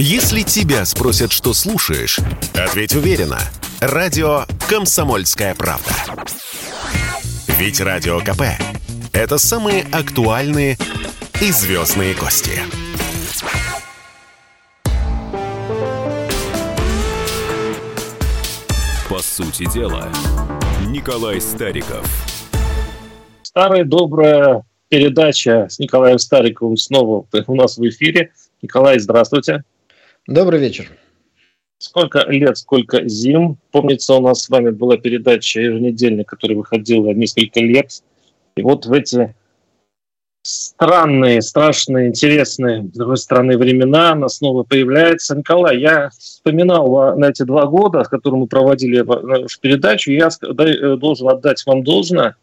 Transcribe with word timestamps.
Если 0.00 0.42
тебя 0.42 0.84
спросят, 0.84 1.32
что 1.32 1.52
слушаешь, 1.52 2.20
ответь 2.54 2.94
уверенно. 2.94 3.40
Радио 3.80 4.44
«Комсомольская 4.68 5.56
правда». 5.56 5.90
Ведь 7.58 7.80
Радио 7.80 8.20
КП– 8.20 8.42
это 9.12 9.38
самые 9.38 9.82
актуальные 9.90 10.78
и 11.42 11.50
звездные 11.50 12.14
гости. 12.14 12.60
По 19.08 19.18
сути 19.18 19.68
дела, 19.74 20.08
Николай 20.86 21.40
Стариков. 21.40 22.06
Старая 23.42 23.82
добрая 23.82 24.62
передача 24.88 25.66
с 25.68 25.80
Николаем 25.80 26.20
Стариковым 26.20 26.76
снова 26.76 27.26
у 27.48 27.54
нас 27.56 27.78
в 27.78 27.88
эфире. 27.88 28.30
Николай, 28.62 29.00
здравствуйте. 29.00 29.64
Добрый 30.28 30.60
вечер. 30.60 30.90
Сколько 31.78 32.18
лет, 32.28 32.58
сколько 32.58 33.08
зим. 33.08 33.56
Помнится, 33.70 34.12
у 34.12 34.20
нас 34.20 34.42
с 34.42 34.50
вами 34.50 34.68
была 34.68 34.98
передача 34.98 35.58
еженедельная, 35.58 36.24
которая 36.24 36.58
выходила 36.58 37.14
несколько 37.14 37.60
лет. 37.60 38.02
И 38.54 38.60
вот 38.60 38.84
в 38.84 38.92
эти 38.92 39.34
странные, 40.42 41.40
страшные, 41.40 42.08
интересные, 42.08 42.82
с 42.92 42.98
другой 42.98 43.16
стороны, 43.16 43.56
времена 43.56 44.12
она 44.12 44.28
снова 44.28 44.64
появляется. 44.64 45.34
Николай, 45.34 45.78
я 45.78 46.10
вспоминал 46.10 47.16
на 47.16 47.30
эти 47.30 47.44
два 47.44 47.64
года, 47.64 48.04
с 48.04 48.08
которыми 48.08 48.40
мы 48.40 48.46
проводили 48.48 49.00
нашу 49.00 49.58
передачу, 49.62 50.12
я 50.12 50.28
э, 50.28 50.96
должен 50.96 51.28
отдать 51.30 51.64
вам 51.64 51.82
должное. 51.82 52.36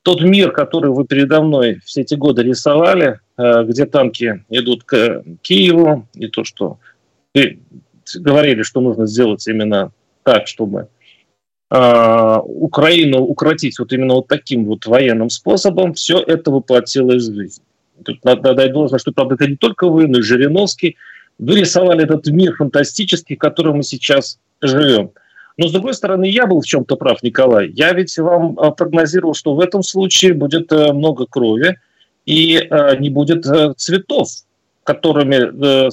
Тот 0.00 0.22
мир, 0.22 0.52
который 0.52 0.90
вы 0.90 1.04
передо 1.04 1.42
мной 1.42 1.80
все 1.84 2.00
эти 2.00 2.14
годы 2.14 2.44
рисовали, 2.44 3.20
э, 3.36 3.64
где 3.64 3.84
танки 3.84 4.42
идут 4.48 4.84
к 4.84 5.22
Киеву, 5.42 6.06
и 6.14 6.28
то, 6.28 6.42
что 6.42 6.78
говорили, 8.14 8.62
что 8.62 8.80
нужно 8.80 9.06
сделать 9.06 9.46
именно 9.46 9.92
так, 10.22 10.46
чтобы 10.46 10.88
э, 11.70 12.38
Украину 12.44 13.22
укротить 13.22 13.78
вот 13.78 13.92
именно 13.92 14.14
вот 14.14 14.28
таким 14.28 14.64
вот 14.64 14.86
военным 14.86 15.30
способом, 15.30 15.94
все 15.94 16.18
это 16.20 16.50
воплотилось 16.50 17.28
в 17.28 17.34
жизнь. 17.34 17.62
Тут 18.04 18.24
надо 18.24 18.54
дать 18.54 18.72
должное, 18.72 18.98
что, 18.98 19.12
правда, 19.12 19.36
это 19.36 19.46
не 19.46 19.56
только 19.56 19.88
вы, 19.88 20.06
но 20.06 20.18
и 20.18 20.22
Жириновский. 20.22 20.96
Вы 21.38 21.60
рисовали 21.60 22.04
этот 22.04 22.26
мир 22.28 22.54
фантастический, 22.56 23.36
в 23.36 23.38
котором 23.38 23.78
мы 23.78 23.82
сейчас 23.82 24.38
живем. 24.60 25.10
Но, 25.58 25.68
с 25.68 25.72
другой 25.72 25.94
стороны, 25.94 26.26
я 26.28 26.46
был 26.46 26.60
в 26.60 26.66
чем-то 26.66 26.96
прав, 26.96 27.22
Николай. 27.22 27.70
Я 27.70 27.92
ведь 27.92 28.16
вам 28.18 28.58
а, 28.58 28.70
прогнозировал, 28.72 29.34
что 29.34 29.54
в 29.54 29.60
этом 29.60 29.82
случае 29.82 30.34
будет 30.34 30.70
э, 30.70 30.92
много 30.92 31.26
крови 31.26 31.78
и 32.26 32.56
э, 32.58 32.96
не 32.98 33.08
будет 33.08 33.46
э, 33.46 33.72
цветов, 33.74 34.28
которыми 34.84 35.90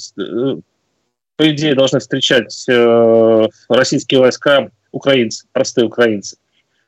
по 1.44 1.52
идее, 1.52 1.76
должны 1.76 2.00
встречать 2.00 2.64
э, 2.70 3.48
российские 3.68 4.22
войска 4.22 4.70
украинцы, 4.94 5.46
простые 5.52 5.86
украинцы. 5.88 6.38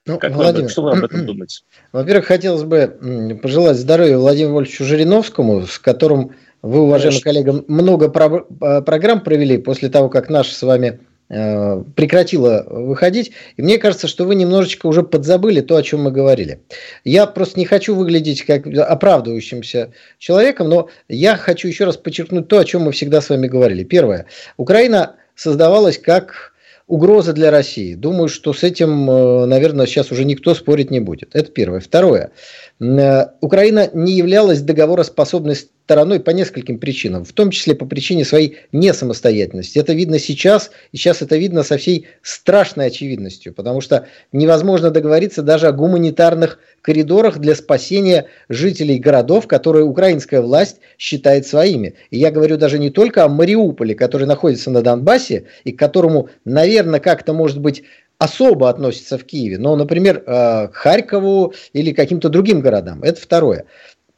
Ну, 0.06 0.17
как 0.17 0.31
Владимир, 0.31 0.64
вы, 0.64 0.70
что 0.70 0.84
вы 0.84 0.92
об 0.92 1.03
этом 1.03 1.25
думаете? 1.25 1.64
Во-первых, 1.92 2.25
хотелось 2.25 2.64
бы 2.64 3.38
пожелать 3.44 3.75
здоровья 3.75 4.17
Владимиру 4.17 4.53
Вольфовичу 4.53 4.86
Жириновскому, 4.86 5.67
с 5.67 5.78
которым 5.78 6.36
вы, 6.62 6.84
уважаемый 6.84 7.20
коллега, 7.20 7.66
много 7.67 8.08
про- 8.08 8.47
э, 8.62 8.81
программ 8.81 9.20
провели 9.20 9.58
после 9.58 9.89
того, 9.89 10.08
как 10.08 10.30
наш 10.30 10.53
с 10.53 10.62
вами 10.62 11.02
прекратила 11.28 12.66
выходить. 12.70 13.31
И 13.58 13.62
мне 13.62 13.78
кажется, 13.78 14.08
что 14.08 14.26
вы 14.26 14.36
немножечко 14.36 14.86
уже 14.86 15.02
подзабыли 15.02 15.62
то, 15.62 15.76
о 15.76 15.84
чем 15.84 16.04
мы 16.04 16.12
говорили. 16.12 16.62
Я 17.04 17.26
просто 17.26 17.59
не 17.59 17.66
хочу 17.66 17.95
выглядеть 17.95 18.44
как 18.44 18.68
оправдывающимся 18.68 19.92
человеком, 20.20 20.70
но 20.70 20.90
я 21.09 21.36
хочу 21.36 21.68
еще 21.68 21.86
раз 21.86 21.98
подчеркнуть 21.98 22.48
то, 22.48 22.59
о 22.59 22.66
чем 22.66 22.84
мы 22.84 22.92
всегда 22.92 23.22
с 23.22 23.30
вами 23.30 23.48
говорили. 23.48 23.84
Первое. 23.84 24.28
Украина 24.58 25.16
создавалась 25.36 25.98
как 25.98 26.53
угроза 26.88 27.34
для 27.34 27.52
России. 27.52 27.96
Думаю, 27.96 28.28
что 28.28 28.53
с 28.53 28.64
этим, 28.64 29.09
э, 29.09 29.46
наверное, 29.46 29.86
сейчас 29.88 30.12
уже 30.12 30.23
никто 30.23 30.53
спорить 30.53 30.92
не 30.92 31.00
будет. 31.00 31.36
Это 31.36 31.52
первое. 31.52 31.80
Второе. 31.80 32.31
Э, 32.80 33.28
Украина 33.42 33.90
не 33.94 34.13
являлась 34.13 34.62
договороспособной 34.62 35.56
стороной 35.85 36.19
по 36.19 36.31
нескольким 36.31 36.79
причинам, 36.79 37.25
в 37.25 37.31
том 37.31 37.51
числе 37.51 37.75
по 37.75 37.85
причине 37.85 38.25
своей 38.25 38.57
несамостоятельности. 38.72 39.78
Это 39.78 39.94
видно 39.94 40.18
сейчас, 40.18 40.72
и 40.91 40.97
сейчас 40.97 41.22
это 41.22 41.38
видно 41.38 41.62
со 41.62 41.78
всей 41.78 42.07
страшной 42.23 42.88
очевидностью, 42.88 43.53
потому 43.53 43.81
что 43.81 44.07
невозможно 44.31 44.90
договориться 44.90 45.44
даже 45.44 45.68
о 45.68 45.72
гуманитарных 45.72 46.57
коридорах 46.81 47.38
для 47.38 47.53
спасения 47.53 48.25
жителей 48.50 48.97
городов, 48.97 49.45
которые 49.45 49.85
украинская 49.85 50.41
власть 50.41 50.78
считает 50.97 51.45
своими. 51.45 51.94
И 52.09 52.18
я 52.18 52.31
говорю 52.31 52.57
даже 52.57 52.79
не 52.79 52.90
только 52.90 53.24
о 53.24 53.29
Мариуполе, 53.29 53.94
который 53.94 54.25
находится 54.25 54.72
на 54.72 54.81
Донбассе, 54.81 55.44
и 55.66 55.72
к 55.72 55.78
которому, 55.78 56.29
наверное, 56.45 57.00
как-то 57.00 57.34
может 57.34 57.59
быть 57.59 57.84
особо 58.18 58.69
относится 58.69 59.18
в 59.18 59.24
Киеве, 59.25 59.57
но, 59.57 59.75
например, 59.75 60.24
э, 60.25 60.68
к 60.69 60.74
Харькову 60.74 61.53
или 61.74 61.91
каким-то 61.91 62.29
другим 62.29 62.62
городам. 62.62 63.03
Это 63.03 63.19
второе. 63.19 63.66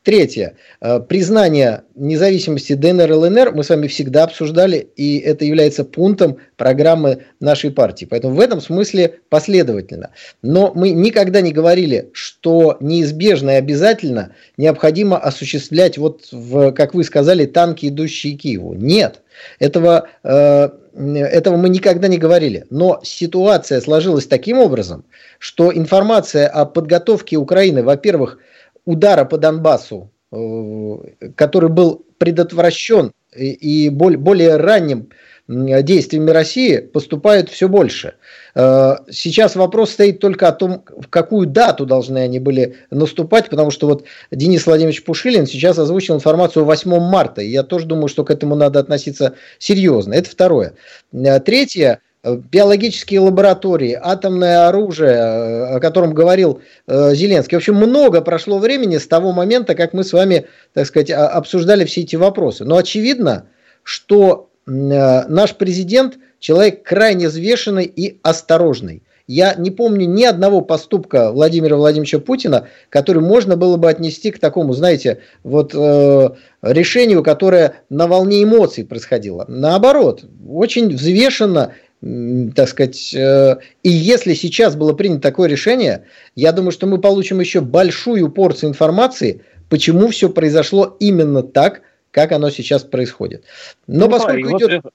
Третье. 0.04 0.56
Э, 0.80 1.02
признание 1.02 1.84
независимости 1.96 2.74
ДНР 2.74 3.12
и 3.12 3.14
ЛНР 3.14 3.52
мы 3.54 3.64
с 3.64 3.70
вами 3.70 3.88
всегда 3.88 4.24
обсуждали, 4.24 4.78
и 4.96 5.18
это 5.18 5.44
является 5.44 5.84
пунктом 5.84 6.38
программы 6.56 7.26
нашей 7.42 7.72
партии. 7.72 8.06
Поэтому 8.10 8.36
в 8.36 8.40
этом 8.40 8.62
смысле 8.62 9.20
последовательно. 9.30 10.12
Но 10.42 10.72
мы 10.74 10.92
никогда 10.92 11.42
не 11.42 11.52
говорили, 11.52 12.10
что 12.14 12.78
неизбежно 12.80 13.52
и 13.52 13.56
обязательно 13.56 14.34
необходимо 14.56 15.18
осуществлять, 15.18 15.98
вот 15.98 16.28
в, 16.32 16.72
как 16.72 16.94
вы 16.94 17.04
сказали, 17.04 17.46
танки, 17.46 17.88
идущие 17.88 18.38
к 18.38 18.42
Киеву. 18.42 18.76
Нет. 18.76 19.22
Этого, 19.60 20.08
э, 20.24 20.70
этого 20.96 21.58
мы 21.58 21.70
никогда 21.70 22.08
не 22.08 22.18
говорили. 22.18 22.66
Но 22.70 23.02
ситуация 23.04 23.82
сложилась 23.82 24.26
таким 24.26 24.60
образом, 24.60 25.04
что 25.38 25.76
информация 25.76 26.48
о 26.48 26.66
подготовке 26.66 27.36
Украины, 27.36 27.84
во-первых, 27.84 28.40
удара 28.88 29.26
по 29.26 29.38
Донбассу, 29.38 30.12
э, 30.32 30.96
который 31.36 31.70
был 31.70 32.06
предотвращен 32.18 33.12
и 33.36 33.90
более 33.90 34.56
ранним 34.56 35.10
действиями 35.48 36.32
России 36.32 36.78
поступает 36.78 37.50
все 37.50 37.70
больше. 37.70 38.16
Э, 38.54 38.96
сейчас 39.10 39.56
вопрос 39.56 39.92
стоит 39.92 40.20
только 40.20 40.48
о 40.48 40.52
том, 40.52 40.84
в 40.98 41.08
какую 41.08 41.48
дату 41.48 41.86
должны 41.86 42.18
они 42.18 42.40
были 42.40 42.76
наступать, 42.92 43.50
потому 43.50 43.72
что 43.72 43.88
вот 43.88 44.04
Денис 44.30 44.66
Владимирович 44.66 45.06
Пушилин 45.06 45.46
сейчас 45.46 45.80
озвучил 45.80 46.16
информацию 46.16 46.66
8 46.66 47.00
марта, 47.00 47.42
и 47.42 47.50
я 47.50 47.64
тоже 47.64 47.86
думаю, 47.86 48.10
что 48.10 48.26
к 48.26 48.32
этому 48.32 48.56
надо 48.56 48.80
относиться 48.80 49.36
серьезно. 49.58 50.14
Это 50.16 50.30
второе. 50.30 50.74
Э, 51.14 51.40
третье, 51.40 52.02
биологические 52.24 53.20
лаборатории, 53.20 53.98
атомное 54.00 54.68
оружие, 54.68 55.12
э, 55.12 55.76
о 55.76 55.80
котором 55.80 56.14
говорил 56.14 56.62
э, 56.88 57.14
Зеленский. 57.14 57.56
В 57.56 57.60
общем, 57.60 57.76
много 57.76 58.22
прошло 58.22 58.60
времени 58.60 58.98
с 58.98 59.08
того 59.08 59.32
момента, 59.32 59.76
как 59.76 59.94
мы 59.94 60.04
с 60.04 60.14
вами, 60.14 60.48
так 60.74 60.86
сказать, 60.88 61.12
обсуждали 61.12 61.86
все 61.86 62.02
эти 62.02 62.16
вопросы. 62.16 62.66
Но 62.66 62.78
очевидно, 62.78 63.48
что 63.84 64.50
наш 64.66 65.56
президент 65.56 66.18
человек 66.40 66.84
крайне 66.84 67.30
взвешенный 67.30 67.86
и 67.86 68.20
осторожный. 68.22 69.04
Я 69.28 69.56
не 69.56 69.72
помню 69.72 70.08
ни 70.08 70.24
одного 70.24 70.62
поступка 70.62 71.32
Владимира 71.34 71.76
Владимировича 71.76 72.20
Путина, 72.20 72.68
который 72.90 73.22
можно 73.22 73.58
было 73.58 73.76
бы 73.76 73.90
отнести 73.90 74.32
к 74.32 74.40
такому, 74.40 74.74
знаете, 74.74 75.20
вот 75.44 75.76
э, 75.76 76.30
решению, 76.62 77.24
которое 77.24 77.74
на 77.90 78.08
волне 78.08 78.42
эмоций 78.42 78.86
происходило. 78.86 79.44
Наоборот, 79.50 80.24
очень 80.48 80.88
взвешенно 80.88 81.74
так 82.02 82.70
сказать, 82.70 83.14
э, 83.14 83.58
и 83.84 83.90
если 83.90 84.34
сейчас 84.34 84.76
было 84.76 84.94
принято 84.94 85.22
такое 85.22 85.50
решение, 85.50 86.06
я 86.36 86.52
думаю, 86.52 86.72
что 86.72 86.86
мы 86.86 87.00
получим 87.00 87.40
еще 87.40 87.62
большую 87.62 88.30
порцию 88.30 88.70
информации, 88.70 89.44
почему 89.70 90.10
все 90.10 90.30
произошло 90.30 90.96
именно 91.00 91.42
так, 91.42 91.82
как 92.12 92.32
оно 92.32 92.50
сейчас 92.50 92.84
происходит. 92.84 93.44
Но 93.88 94.06
ну, 94.06 94.12
поскольку 94.12 94.50
да, 94.52 94.58
идет... 94.58 94.84
Вот 94.84 94.94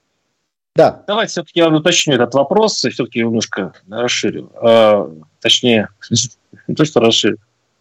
да. 0.74 1.04
Давайте 1.06 1.32
все-таки 1.32 1.60
я 1.60 1.68
уточню 1.68 2.14
этот 2.14 2.34
вопрос 2.34 2.82
и 2.84 2.90
все-таки 2.90 3.20
немножко 3.20 3.74
расширю. 3.90 4.50
А, 4.54 5.10
точнее, 5.40 5.88
не 6.66 6.74
то, 6.74 6.84
что 6.84 7.00
расширю. 7.00 7.36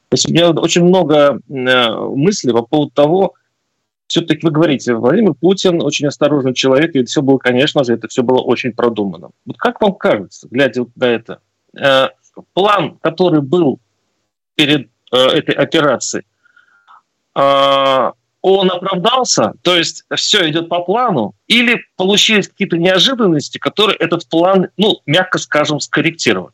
То 0.10 0.16
есть 0.16 0.30
у 0.30 0.34
меня 0.34 0.50
очень 0.50 0.84
много 0.84 1.40
э, 1.48 1.90
мыслей 2.16 2.52
по 2.52 2.64
поводу 2.64 2.92
того, 2.92 3.34
все-таки 4.12 4.46
вы 4.46 4.52
говорите, 4.52 4.94
Владимир 4.94 5.34
Путин 5.34 5.82
очень 5.82 6.08
осторожный 6.08 6.54
человек, 6.54 6.94
и 6.96 7.06
все 7.06 7.22
было, 7.22 7.38
конечно 7.38 7.82
же, 7.86 7.94
это 7.94 8.10
все 8.10 8.24
было 8.24 8.40
очень 8.40 8.74
продумано. 8.74 9.30
Вот 9.46 9.58
как 9.58 9.80
вам 9.80 9.96
кажется, 9.96 10.50
глядя 10.52 10.86
на 10.98 11.06
это, 11.06 11.40
э, 11.80 12.10
план, 12.54 12.98
который 13.02 13.42
был 13.42 13.80
перед 14.56 14.90
э, 15.14 15.18
этой 15.18 15.56
операцией, 15.56 16.26
э, 17.36 18.12
он 18.42 18.72
оправдался, 18.72 19.54
то 19.62 19.78
есть 19.78 20.04
все 20.14 20.50
идет 20.50 20.68
по 20.68 20.82
плану, 20.82 21.34
или 21.48 21.80
получились 21.96 22.50
какие-то 22.50 22.78
неожиданности, 22.78 23.60
которые 23.60 23.96
этот 23.96 24.28
план, 24.28 24.68
ну, 24.76 25.00
мягко 25.06 25.38
скажем, 25.38 25.80
скорректировали? 25.80 26.54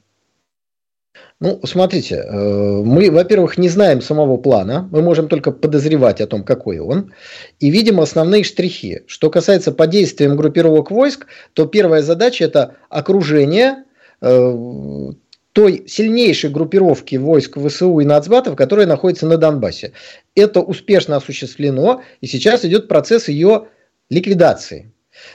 Ну, 1.39 1.59
смотрите, 1.63 2.15
э, 2.15 2.81
мы, 2.83 3.11
во-первых, 3.11 3.59
не 3.59 3.69
знаем 3.69 4.01
самого 4.01 4.37
плана, 4.37 4.89
мы 4.91 5.03
можем 5.03 5.27
только 5.27 5.51
подозревать 5.51 6.19
о 6.19 6.25
том, 6.25 6.43
какой 6.43 6.79
он, 6.79 7.13
и 7.59 7.69
видим 7.69 7.99
основные 7.99 8.43
штрихи. 8.43 9.03
Что 9.05 9.29
касается 9.29 9.71
по 9.71 9.85
действиям 9.85 10.35
группировок 10.35 10.89
войск, 10.89 11.27
то 11.53 11.67
первая 11.67 12.01
задача– 12.01 12.43
это 12.45 12.77
окружение 12.89 13.83
э, 14.19 15.11
той 15.53 15.83
сильнейшей 15.87 16.49
группировки 16.49 17.17
войск 17.17 17.59
ВСУ 17.59 17.99
и 17.99 18.05
нацбатов, 18.05 18.55
которая 18.55 18.87
находится 18.87 19.27
на 19.27 19.37
Донбассе. 19.37 19.91
Это 20.33 20.61
успешно 20.61 21.17
осуществлено, 21.17 22.01
и 22.19 22.25
сейчас 22.25 22.65
идет 22.65 22.87
процесс 22.87 23.27
ее 23.27 23.67
ликвидации. 24.09 24.91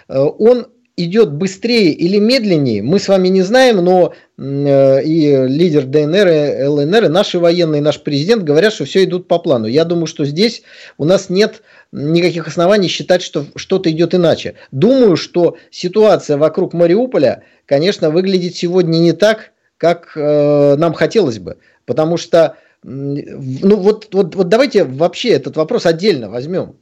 Э, 0.08 0.18
он 0.18 0.66
идет 0.96 1.32
быстрее 1.32 1.92
или 1.92 2.18
медленнее, 2.18 2.82
мы 2.82 2.98
с 2.98 3.08
вами 3.08 3.28
не 3.28 3.42
знаем, 3.42 3.76
но 3.76 4.14
и 4.42 5.46
лидер 5.46 5.84
ДНР, 5.86 6.28
и 6.28 6.64
ЛНР, 6.64 7.04
и 7.04 7.08
наши 7.08 7.38
военные, 7.38 7.80
и 7.80 7.84
наш 7.84 8.02
президент 8.02 8.42
говорят, 8.42 8.72
что 8.72 8.84
все 8.84 9.04
идут 9.04 9.28
по 9.28 9.38
плану. 9.38 9.66
Я 9.66 9.84
думаю, 9.84 10.06
что 10.06 10.24
здесь 10.24 10.62
у 10.98 11.04
нас 11.04 11.30
нет 11.30 11.62
никаких 11.92 12.48
оснований 12.48 12.88
считать, 12.88 13.22
что 13.22 13.46
что-то 13.54 13.90
идет 13.90 14.14
иначе. 14.14 14.54
Думаю, 14.72 15.16
что 15.16 15.56
ситуация 15.70 16.38
вокруг 16.38 16.72
Мариуполя, 16.72 17.44
конечно, 17.66 18.10
выглядит 18.10 18.56
сегодня 18.56 18.98
не 18.98 19.12
так, 19.12 19.52
как 19.76 20.12
э, 20.16 20.76
нам 20.76 20.92
хотелось 20.92 21.38
бы. 21.38 21.58
Потому 21.84 22.16
что, 22.16 22.56
ну 22.82 23.76
вот, 23.76 24.08
вот, 24.12 24.34
вот 24.34 24.48
давайте 24.48 24.84
вообще 24.84 25.30
этот 25.30 25.56
вопрос 25.56 25.86
отдельно 25.86 26.30
возьмем. 26.30 26.76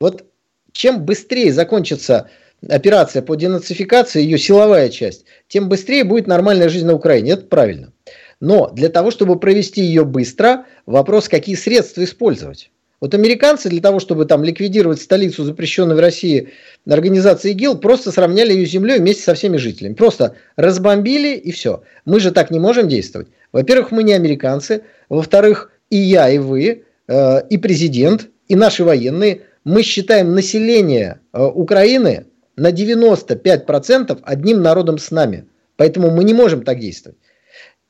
Вот 0.00 0.24
чем 0.72 1.04
быстрее 1.04 1.52
закончится 1.52 2.28
операция 2.68 3.22
по 3.22 3.34
денацификации, 3.34 4.22
ее 4.22 4.38
силовая 4.38 4.88
часть, 4.88 5.24
тем 5.48 5.68
быстрее 5.68 6.04
будет 6.04 6.26
нормальная 6.26 6.68
жизнь 6.68 6.86
на 6.86 6.94
Украине. 6.94 7.32
Это 7.32 7.46
правильно. 7.46 7.92
Но 8.40 8.70
для 8.70 8.88
того, 8.88 9.10
чтобы 9.10 9.38
провести 9.38 9.82
ее 9.82 10.04
быстро, 10.04 10.66
вопрос, 10.84 11.28
какие 11.28 11.54
средства 11.54 12.04
использовать. 12.04 12.70
Вот 13.00 13.14
американцы 13.14 13.68
для 13.68 13.80
того, 13.80 14.00
чтобы 14.00 14.24
там 14.24 14.42
ликвидировать 14.42 15.00
столицу 15.00 15.44
запрещенной 15.44 15.94
в 15.94 16.00
России 16.00 16.48
организации 16.88 17.52
ИГИЛ, 17.52 17.78
просто 17.78 18.10
сравняли 18.10 18.52
ее 18.52 18.66
с 18.66 18.70
землей 18.70 18.98
вместе 18.98 19.22
со 19.22 19.34
всеми 19.34 19.58
жителями. 19.58 19.94
Просто 19.94 20.34
разбомбили 20.56 21.36
и 21.36 21.52
все. 21.52 21.82
Мы 22.06 22.20
же 22.20 22.30
так 22.30 22.50
не 22.50 22.58
можем 22.58 22.88
действовать. 22.88 23.28
Во-первых, 23.52 23.90
мы 23.90 24.02
не 24.02 24.14
американцы. 24.14 24.82
Во-вторых, 25.10 25.70
и 25.90 25.96
я, 25.96 26.30
и 26.30 26.38
вы, 26.38 26.84
э, 27.06 27.48
и 27.48 27.58
президент, 27.58 28.28
и 28.48 28.56
наши 28.56 28.82
военные, 28.82 29.42
мы 29.64 29.82
считаем 29.82 30.34
население 30.34 31.20
э, 31.32 31.44
Украины 31.44 32.26
на 32.56 32.72
95% 32.72 34.20
одним 34.22 34.62
народом 34.62 34.98
с 34.98 35.10
нами. 35.10 35.46
Поэтому 35.76 36.10
мы 36.10 36.24
не 36.24 36.34
можем 36.34 36.62
так 36.62 36.80
действовать. 36.80 37.18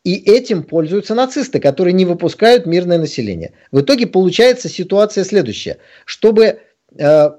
И 0.04 0.14
этим 0.14 0.62
пользуются 0.62 1.14
нацисты, 1.14 1.58
которые 1.58 1.92
не 1.92 2.04
выпускают 2.04 2.66
мирное 2.66 2.98
население. 2.98 3.52
В 3.72 3.80
итоге 3.80 4.06
получается 4.06 4.68
ситуация 4.68 5.24
следующая. 5.24 5.78
Чтобы, 6.04 6.60
э, 6.96 7.30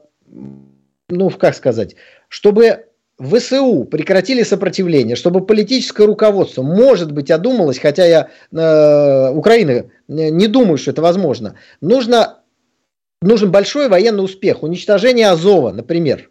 ну 1.10 1.30
как 1.30 1.56
сказать, 1.56 1.96
чтобы 2.28 2.88
ВСУ 3.20 3.86
прекратили 3.86 4.44
сопротивление, 4.44 5.16
чтобы 5.16 5.46
политическое 5.46 6.06
руководство, 6.06 6.62
может 6.62 7.12
быть, 7.12 7.32
одумалось, 7.32 7.80
хотя 7.80 8.06
я 8.06 8.30
э, 8.52 9.32
Украины 9.32 9.92
не 10.08 10.48
думаю, 10.48 10.78
что 10.78 10.92
это 10.92 11.02
возможно, 11.02 11.56
нужно, 11.82 12.40
нужен 13.22 13.50
большой 13.50 13.88
военный 13.90 14.24
успех, 14.24 14.62
уничтожение 14.62 15.30
Азова, 15.30 15.72
например, 15.72 16.30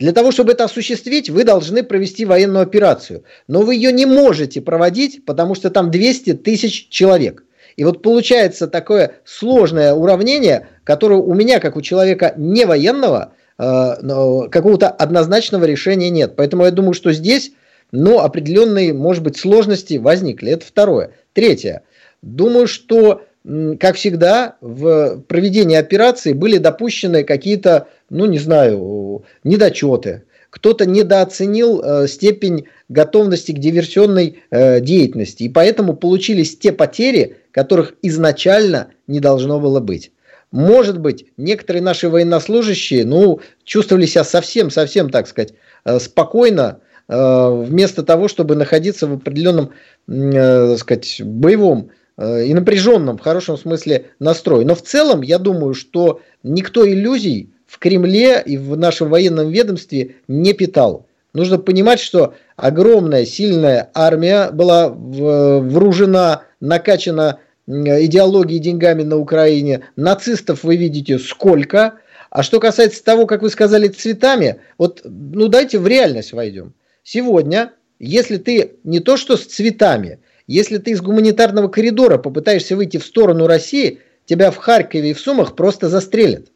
для 0.00 0.12
того, 0.12 0.32
чтобы 0.32 0.52
это 0.52 0.64
осуществить, 0.64 1.28
вы 1.28 1.44
должны 1.44 1.82
провести 1.82 2.24
военную 2.24 2.62
операцию. 2.62 3.22
Но 3.46 3.60
вы 3.60 3.74
ее 3.74 3.92
не 3.92 4.06
можете 4.06 4.62
проводить, 4.62 5.26
потому 5.26 5.54
что 5.54 5.68
там 5.68 5.90
200 5.90 6.32
тысяч 6.34 6.88
человек. 6.88 7.44
И 7.76 7.84
вот 7.84 8.00
получается 8.02 8.66
такое 8.66 9.16
сложное 9.24 9.92
уравнение, 9.92 10.68
которое 10.84 11.20
у 11.20 11.34
меня, 11.34 11.60
как 11.60 11.76
у 11.76 11.82
человека 11.82 12.32
не 12.38 12.64
военного, 12.64 13.34
э, 13.58 14.48
какого-то 14.50 14.88
однозначного 14.88 15.66
решения 15.66 16.08
нет. 16.08 16.34
Поэтому 16.34 16.64
я 16.64 16.70
думаю, 16.70 16.94
что 16.94 17.12
здесь 17.12 17.52
ну, 17.92 18.20
определенные, 18.20 18.94
может 18.94 19.22
быть, 19.22 19.36
сложности 19.36 19.98
возникли. 19.98 20.52
Это 20.52 20.64
второе. 20.64 21.10
Третье. 21.34 21.82
Думаю, 22.22 22.66
что 22.68 23.22
как 23.44 23.96
всегда, 23.96 24.56
в 24.60 25.20
проведении 25.28 25.76
операции 25.76 26.32
были 26.32 26.58
допущены 26.58 27.24
какие-то, 27.24 27.88
ну 28.10 28.26
не 28.26 28.38
знаю, 28.38 29.24
недочеты. 29.44 30.24
Кто-то 30.50 30.84
недооценил 30.84 31.80
э, 31.80 32.08
степень 32.08 32.66
готовности 32.88 33.52
к 33.52 33.58
диверсионной 33.58 34.40
э, 34.50 34.80
деятельности. 34.80 35.44
И 35.44 35.48
поэтому 35.48 35.94
получились 35.94 36.58
те 36.58 36.72
потери, 36.72 37.36
которых 37.52 37.94
изначально 38.02 38.88
не 39.06 39.20
должно 39.20 39.60
было 39.60 39.78
быть. 39.78 40.10
Может 40.50 40.98
быть, 40.98 41.26
некоторые 41.36 41.82
наши 41.82 42.08
военнослужащие 42.08 43.04
ну, 43.04 43.40
чувствовали 43.64 44.06
себя 44.06 44.24
совсем-совсем, 44.24 45.10
так 45.10 45.28
сказать, 45.28 45.54
э, 45.84 46.00
спокойно, 46.00 46.80
э, 47.08 47.64
вместо 47.64 48.02
того, 48.02 48.26
чтобы 48.26 48.56
находиться 48.56 49.06
в 49.06 49.14
определенном, 49.14 49.70
э, 50.08 50.70
так 50.70 50.78
сказать, 50.78 51.22
боевом 51.24 51.90
и 52.20 52.52
напряженном, 52.52 53.16
в 53.16 53.22
хорошем 53.22 53.56
смысле, 53.56 54.10
настрое. 54.18 54.64
Но 54.66 54.74
в 54.74 54.82
целом, 54.82 55.22
я 55.22 55.38
думаю, 55.38 55.74
что 55.74 56.20
никто 56.42 56.86
иллюзий 56.86 57.50
в 57.66 57.78
Кремле 57.78 58.42
и 58.44 58.58
в 58.58 58.76
нашем 58.76 59.08
военном 59.08 59.48
ведомстве 59.48 60.16
не 60.28 60.52
питал. 60.52 61.06
Нужно 61.32 61.58
понимать, 61.58 62.00
что 62.00 62.34
огромная, 62.56 63.24
сильная 63.24 63.90
армия 63.94 64.50
была 64.50 64.88
вооружена, 64.88 66.42
накачана 66.60 67.38
идеологией 67.66 68.58
деньгами 68.58 69.04
на 69.04 69.16
Украине. 69.16 69.82
Нацистов 69.96 70.64
вы 70.64 70.76
видите 70.76 71.18
сколько. 71.18 71.94
А 72.30 72.42
что 72.42 72.60
касается 72.60 73.02
того, 73.04 73.26
как 73.26 73.42
вы 73.42 73.50
сказали, 73.50 73.88
цветами, 73.88 74.60
вот 74.76 75.02
ну 75.04 75.48
дайте 75.48 75.78
в 75.78 75.86
реальность 75.86 76.32
войдем. 76.32 76.74
Сегодня, 77.02 77.72
если 77.98 78.36
ты 78.36 78.72
не 78.84 79.00
то 79.00 79.16
что 79.16 79.36
с 79.36 79.44
цветами, 79.44 80.18
если 80.46 80.78
ты 80.78 80.92
из 80.92 81.00
гуманитарного 81.00 81.68
коридора 81.68 82.18
попытаешься 82.18 82.76
выйти 82.76 82.96
в 82.96 83.04
сторону 83.04 83.46
России, 83.46 84.00
тебя 84.24 84.50
в 84.50 84.56
Харькове 84.56 85.10
и 85.10 85.14
в 85.14 85.20
Сумах 85.20 85.56
просто 85.56 85.88
застрелят. 85.88 86.48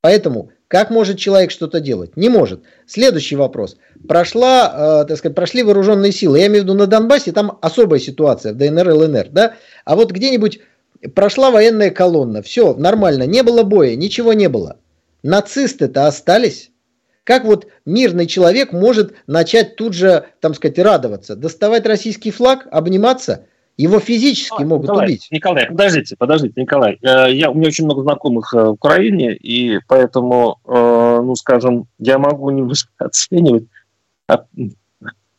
Поэтому 0.00 0.50
как 0.68 0.90
может 0.90 1.18
человек 1.18 1.50
что-то 1.50 1.80
делать? 1.80 2.16
Не 2.16 2.28
может. 2.28 2.62
Следующий 2.86 3.36
вопрос. 3.36 3.76
Прошла, 4.08 5.02
э, 5.02 5.08
так 5.08 5.16
сказать, 5.16 5.36
прошли 5.36 5.62
вооруженные 5.62 6.12
силы. 6.12 6.38
Я 6.38 6.46
имею 6.46 6.62
в 6.62 6.64
виду 6.64 6.74
на 6.74 6.86
Донбассе, 6.86 7.32
там 7.32 7.58
особая 7.60 8.00
ситуация, 8.00 8.52
в 8.52 8.56
ДНР 8.56 8.88
и 8.88 8.92
ЛНР. 8.92 9.28
Да? 9.30 9.54
А 9.84 9.94
вот 9.94 10.10
где-нибудь 10.10 10.60
прошла 11.14 11.50
военная 11.50 11.90
колонна, 11.90 12.42
все 12.42 12.74
нормально, 12.74 13.24
не 13.24 13.42
было 13.42 13.62
боя, 13.62 13.94
ничего 13.94 14.32
не 14.32 14.48
было. 14.48 14.78
Нацисты-то 15.22 16.06
остались. 16.06 16.70
Как 17.26 17.44
вот 17.44 17.66
мирный 17.84 18.28
человек 18.28 18.72
может 18.72 19.14
начать 19.26 19.74
тут 19.74 19.94
же, 19.94 20.26
там 20.38 20.54
сказать, 20.54 20.78
радоваться? 20.78 21.34
Доставать 21.34 21.84
российский 21.84 22.30
флаг, 22.30 22.68
обниматься? 22.70 23.46
Его 23.76 23.98
физически 23.98 24.62
а, 24.62 24.64
могут 24.64 24.84
Николай, 24.84 25.06
убить. 25.06 25.26
Николай, 25.32 25.66
подождите, 25.66 26.14
подождите, 26.16 26.60
Николай. 26.60 26.98
Э, 27.02 27.26
я, 27.32 27.50
у 27.50 27.54
меня 27.54 27.66
очень 27.66 27.84
много 27.84 28.02
знакомых 28.02 28.54
э, 28.54 28.62
в 28.62 28.70
Украине, 28.70 29.34
и 29.34 29.80
поэтому, 29.88 30.60
э, 30.66 30.70
ну, 30.70 31.34
скажем, 31.34 31.88
я 31.98 32.18
могу 32.18 32.48
немножко 32.50 32.92
оценивать. 32.98 33.64
А, 34.28 34.44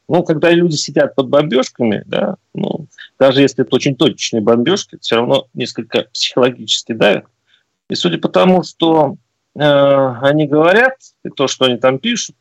ну, 0.10 0.24
когда 0.24 0.52
люди 0.52 0.76
сидят 0.76 1.16
под 1.16 1.30
бомбежками, 1.30 2.04
да, 2.06 2.36
ну, 2.54 2.88
даже 3.18 3.42
если 3.42 3.64
это 3.64 3.74
очень 3.74 3.96
точечные 3.96 4.42
бомбежки, 4.42 4.98
все 5.00 5.16
равно 5.16 5.48
несколько 5.54 6.08
психологически 6.12 6.92
давят. 6.92 7.24
И 7.90 7.96
судя 7.96 8.18
по 8.18 8.28
тому, 8.28 8.64
что 8.64 9.16
они 9.64 10.48
говорят, 10.48 10.96
и 11.24 11.30
то, 11.30 11.48
что 11.48 11.66
они 11.66 11.78
там 11.78 12.00
пишут. 12.00 12.36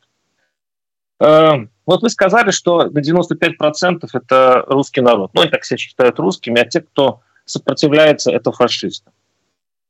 Э, 1.19 1.53
вот 1.85 2.01
вы 2.01 2.09
сказали, 2.09 2.51
что 2.51 2.89
на 2.89 2.99
95% 2.99 4.07
это 4.13 4.63
русский 4.67 5.01
народ. 5.01 5.31
Ну, 5.33 5.41
они 5.41 5.49
так 5.49 5.65
себя 5.65 5.77
считают 5.77 6.19
русскими, 6.19 6.61
а 6.61 6.65
те, 6.65 6.81
кто 6.81 7.21
сопротивляется, 7.45 8.31
это 8.31 8.51
фашисты. 8.51 9.11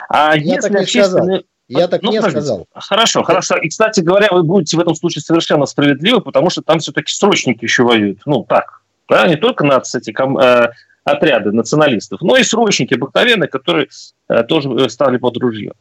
А 0.09 0.35
Я 0.35 0.55
если 0.55 0.61
так 0.61 0.71
не 0.71 0.77
общественные... 0.77 1.43
Я 1.69 1.89
так 1.89 2.01
ну, 2.01 2.11
не 2.11 2.19
подождите. 2.19 2.45
сказал. 2.45 2.67
Хорошо, 2.73 3.23
хорошо. 3.23 3.57
И, 3.57 3.67
кстати 3.67 3.99
говоря, 3.99 4.29
вы 4.31 4.43
будете 4.43 4.77
в 4.77 4.79
этом 4.79 4.95
случае 4.95 5.21
совершенно 5.21 5.65
справедливы, 5.65 6.21
потому 6.21 6.49
что 6.49 6.61
там 6.61 6.79
все-таки 6.79 7.11
срочники 7.11 7.65
еще 7.65 7.83
воюют. 7.83 8.21
Ну, 8.25 8.45
так. 8.47 8.81
Да, 9.09 9.27
не 9.27 9.35
только 9.35 9.65
наци, 9.65 9.97
эти 9.97 10.13
ком, 10.13 10.37
э, 10.37 10.71
отряды 11.03 11.51
националистов, 11.51 12.21
но 12.21 12.37
и 12.37 12.43
срочники 12.43 12.93
обыкновенные, 12.93 13.49
которые 13.49 13.89
э, 14.29 14.43
тоже 14.43 14.89
стали 14.89 15.17
под 15.17 15.35
ружье. 15.37 15.73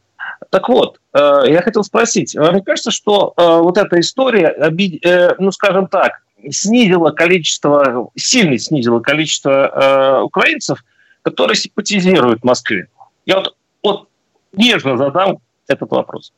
Так 0.50 0.68
вот, 0.68 1.00
э, 1.12 1.42
я 1.48 1.62
хотел 1.62 1.84
спросить, 1.84 2.34
мне 2.34 2.62
кажется, 2.62 2.90
что 2.90 3.34
э, 3.36 3.42
вот 3.42 3.78
эта 3.78 4.00
история, 4.00 4.48
э, 4.48 5.34
ну, 5.38 5.50
скажем 5.50 5.88
так, 5.88 6.12
снизила 6.50 7.10
количество, 7.10 8.10
сильно 8.16 8.58
снизила 8.58 9.00
количество 9.00 10.22
украинцев, 10.22 10.84
которые 11.22 11.56
симпатизируют 11.56 12.44
Москве. 12.44 12.88
Я 13.24 13.36
вот, 13.36 13.56
вот 13.82 14.08
нежно 14.52 14.96
задам 14.96 15.38
этот 15.66 15.90
вопрос. 15.90 16.32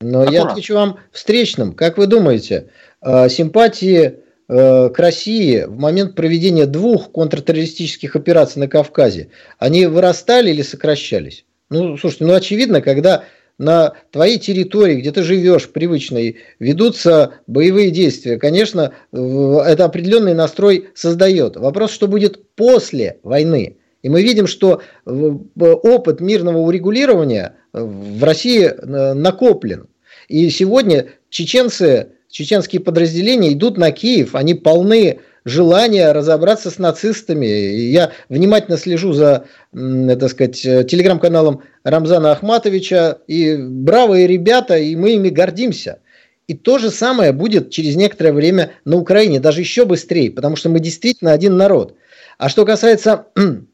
Но 0.00 0.22
Аккуратно. 0.22 0.34
я 0.34 0.44
отвечу 0.44 0.74
вам 0.74 0.98
встречным. 1.10 1.72
Как 1.72 1.98
вы 1.98 2.06
думаете, 2.06 2.68
симпатии 3.02 4.20
э, 4.48 4.88
к 4.90 4.98
России 4.98 5.64
в 5.64 5.78
момент 5.78 6.14
проведения 6.14 6.66
двух 6.66 7.12
контртеррористических 7.12 8.16
операций 8.16 8.60
на 8.60 8.68
Кавказе, 8.68 9.30
они 9.58 9.86
вырастали 9.86 10.50
или 10.50 10.62
сокращались? 10.62 11.44
Ну, 11.70 11.96
слушайте, 11.98 12.24
ну 12.24 12.34
очевидно, 12.34 12.80
когда 12.80 13.24
на 13.58 13.94
твоей 14.12 14.38
территории, 14.38 14.96
где 14.96 15.10
ты 15.10 15.22
живешь, 15.22 15.68
привычной, 15.68 16.36
ведутся 16.58 17.34
боевые 17.46 17.90
действия, 17.90 18.38
конечно, 18.38 18.92
это 19.12 19.84
определенный 19.84 20.34
настрой 20.34 20.88
создает. 20.94 21.56
Вопрос, 21.56 21.90
что 21.90 22.06
будет 22.06 22.54
после 22.54 23.18
войны. 23.22 23.76
И 24.02 24.08
мы 24.08 24.22
видим, 24.22 24.46
что 24.46 24.80
опыт 25.04 26.20
мирного 26.20 26.58
урегулирования 26.58 27.56
в 27.72 28.22
России 28.22 28.64
э, 28.64 29.14
накоплен. 29.14 29.88
И 30.28 30.48
сегодня 30.50 31.06
чеченцы, 31.30 32.12
чеченские 32.30 32.80
подразделения 32.80 33.52
идут 33.52 33.76
на 33.76 33.90
Киев, 33.90 34.34
они 34.34 34.54
полны 34.54 35.18
желания 35.48 36.12
разобраться 36.12 36.70
с 36.70 36.78
нацистами. 36.78 37.46
Я 37.46 38.12
внимательно 38.28 38.76
слежу 38.76 39.12
за, 39.12 39.44
так 39.72 40.30
сказать, 40.30 40.60
телеграм-каналом 40.60 41.62
Рамзана 41.84 42.32
Ахматовича. 42.32 43.18
И 43.26 43.56
бравые 43.56 44.26
ребята, 44.26 44.76
и 44.76 44.94
мы 44.96 45.14
ими 45.14 45.28
гордимся. 45.28 46.00
И 46.46 46.54
то 46.54 46.78
же 46.78 46.90
самое 46.90 47.32
будет 47.32 47.70
через 47.70 47.96
некоторое 47.96 48.32
время 48.32 48.72
на 48.84 48.96
Украине, 48.96 49.38
даже 49.38 49.60
еще 49.60 49.84
быстрее, 49.84 50.30
потому 50.30 50.56
что 50.56 50.70
мы 50.70 50.80
действительно 50.80 51.32
один 51.32 51.56
народ. 51.56 51.94
А 52.38 52.48
что 52.48 52.64
касается 52.64 53.26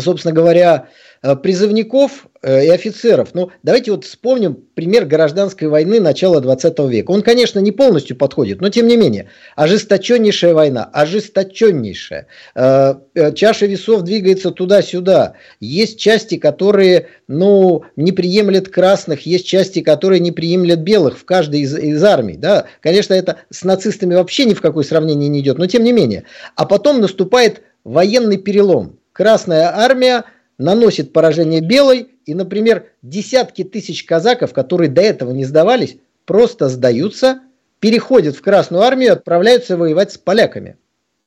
собственно 0.00 0.34
говоря, 0.34 0.86
э, 0.86 0.88
призывников 1.36 2.28
э, 2.42 2.66
и 2.66 2.68
офицеров. 2.68 3.30
Ну, 3.34 3.50
давайте 3.62 3.90
вот 3.90 4.04
вспомним 4.04 4.54
пример 4.74 5.04
гражданской 5.04 5.68
войны 5.68 6.00
начала 6.00 6.40
20 6.40 6.78
века. 6.90 7.10
Он, 7.10 7.22
конечно, 7.22 7.58
не 7.58 7.72
полностью 7.72 8.16
подходит, 8.16 8.60
но 8.60 8.68
тем 8.68 8.86
не 8.86 8.96
менее. 8.96 9.28
Ожесточеннейшая 9.56 10.54
война, 10.54 10.84
ожесточеннейшая. 10.92 12.26
Э, 12.54 12.94
чаша 13.34 13.66
весов 13.66 14.02
двигается 14.02 14.50
туда-сюда. 14.50 15.34
Есть 15.60 15.98
части, 15.98 16.36
которые, 16.36 17.08
ну, 17.26 17.82
не 17.96 18.12
приемлят 18.12 18.68
красных, 18.68 19.26
есть 19.26 19.46
части, 19.46 19.80
которые 19.80 20.20
не 20.20 20.30
приемлят 20.30 20.80
белых 20.80 21.18
в 21.18 21.24
каждой 21.24 21.60
из, 21.60 21.76
из 21.76 22.02
армий. 22.04 22.36
Да? 22.36 22.66
Конечно, 22.80 23.14
это 23.14 23.38
с 23.50 23.64
нацистами 23.64 24.14
вообще 24.14 24.44
ни 24.44 24.54
в 24.54 24.60
какое 24.60 24.84
сравнение 24.84 25.28
не 25.28 25.40
идет, 25.40 25.58
но 25.58 25.66
тем 25.66 25.82
не 25.82 25.92
менее. 25.92 26.24
А 26.54 26.64
потом 26.64 27.00
наступает 27.00 27.62
военный 27.84 28.36
перелом 28.36 28.98
Красная 29.18 29.76
армия 29.76 30.22
наносит 30.58 31.12
поражение 31.12 31.60
белой, 31.60 32.08
и, 32.26 32.34
например, 32.34 32.86
десятки 33.02 33.64
тысяч 33.64 34.04
казаков, 34.04 34.52
которые 34.52 34.90
до 34.90 35.00
этого 35.00 35.30
не 35.30 35.44
сдавались, 35.44 35.96
просто 36.26 36.68
сдаются, 36.68 37.40
переходят 37.80 38.36
в 38.36 38.42
Красную 38.42 38.82
армию 38.82 39.10
и 39.10 39.12
отправляются 39.12 39.76
воевать 39.76 40.12
с 40.12 40.18
поляками. 40.18 40.76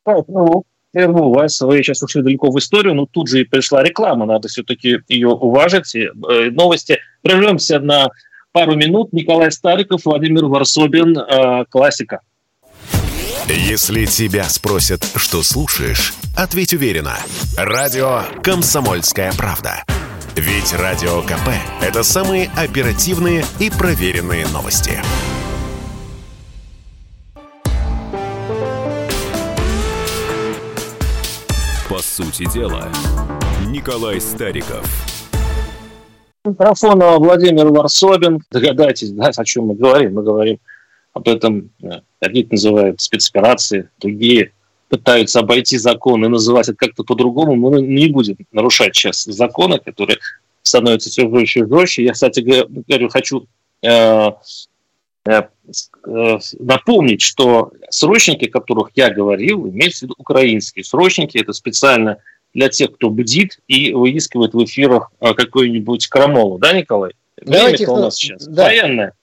Ну, 0.05 0.63
верну 0.93 1.31
вас, 1.31 1.61
вы 1.61 1.77
сейчас 1.77 2.03
ушли 2.03 2.21
далеко 2.21 2.51
в 2.51 2.59
историю, 2.59 2.93
но 2.93 3.05
тут 3.05 3.29
же 3.29 3.41
и 3.41 3.45
пришла 3.45 3.83
реклама, 3.83 4.25
надо 4.25 4.47
все-таки 4.47 4.99
ее 5.07 5.29
уважить. 5.29 5.95
Э, 5.95 6.09
новости. 6.51 6.99
Прервемся 7.21 7.79
на 7.79 8.09
пару 8.51 8.75
минут. 8.75 9.13
Николай 9.13 9.51
Стариков, 9.51 10.01
Владимир 10.05 10.45
Варсобин, 10.45 11.17
э, 11.17 11.65
классика. 11.69 12.19
Если 13.47 14.05
тебя 14.05 14.43
спросят, 14.43 15.03
что 15.15 15.41
слушаешь, 15.41 16.13
ответь 16.37 16.73
уверенно. 16.73 17.17
Радио 17.57 18.21
«Комсомольская 18.43 19.33
правда». 19.33 19.83
Ведь 20.35 20.73
Радио 20.73 21.21
КП– 21.23 21.49
это 21.81 22.03
самые 22.03 22.51
оперативные 22.55 23.43
и 23.59 23.69
проверенные 23.69 24.47
новости. 24.47 25.01
По 31.89 31.99
сути 32.01 32.49
дела, 32.53 32.89
Николай 33.67 34.21
Стариков. 34.21 34.85
Микрофона 36.45 37.17
Владимир 37.17 37.67
Варсобин. 37.67 38.39
Догадайтесь, 38.51 39.11
да, 39.11 39.31
о 39.35 39.43
чем 39.43 39.65
мы 39.65 39.75
говорим. 39.75 40.13
Мы 40.13 40.23
говорим 40.23 40.59
об 41.13 41.27
этом 41.27 41.71
э, 41.81 42.01
одни 42.19 42.47
называют 42.49 43.01
спецоперации, 43.01 43.89
другие 43.99 44.53
пытаются 44.91 45.39
обойти 45.39 45.77
закон 45.77 46.25
и 46.25 46.27
называть 46.27 46.67
это 46.67 46.77
как-то 46.77 47.03
по-другому. 47.03 47.55
Мы 47.55 47.81
не 47.81 48.07
будем 48.07 48.35
нарушать 48.51 48.95
сейчас 48.95 49.23
законы, 49.23 49.79
которые 49.79 50.19
становятся 50.63 51.09
все 51.09 51.29
жестче 51.29 51.61
и 51.61 51.65
жестче. 51.65 52.03
Я, 52.03 52.11
кстати 52.11 52.41
говорю, 52.41 53.09
хочу 53.09 53.47
э, 53.81 54.31
э, 55.25 55.41
э, 56.05 56.39
напомнить, 56.59 57.21
что 57.21 57.71
срочники, 57.89 58.45
о 58.45 58.51
которых 58.51 58.89
я 58.95 59.09
говорил, 59.09 59.67
имеются 59.69 59.99
в 59.99 60.01
виду 60.03 60.15
украинские 60.17 60.83
срочники. 60.83 61.37
Это 61.37 61.53
специально 61.53 62.17
для 62.53 62.67
тех, 62.67 62.93
кто 62.93 63.09
бдит 63.09 63.59
и 63.67 63.93
выискивает 63.93 64.53
в 64.53 64.63
эфирах 64.63 65.11
э, 65.21 65.33
какую-нибудь 65.33 66.07
крамолу. 66.07 66.59
Да, 66.59 66.73
Николай? 66.73 67.13
Давайте 67.41 67.87
у 67.87 67.95
нас 67.95 68.15
сейчас 68.15 68.45
да. 68.45 68.65
военное. 68.65 69.13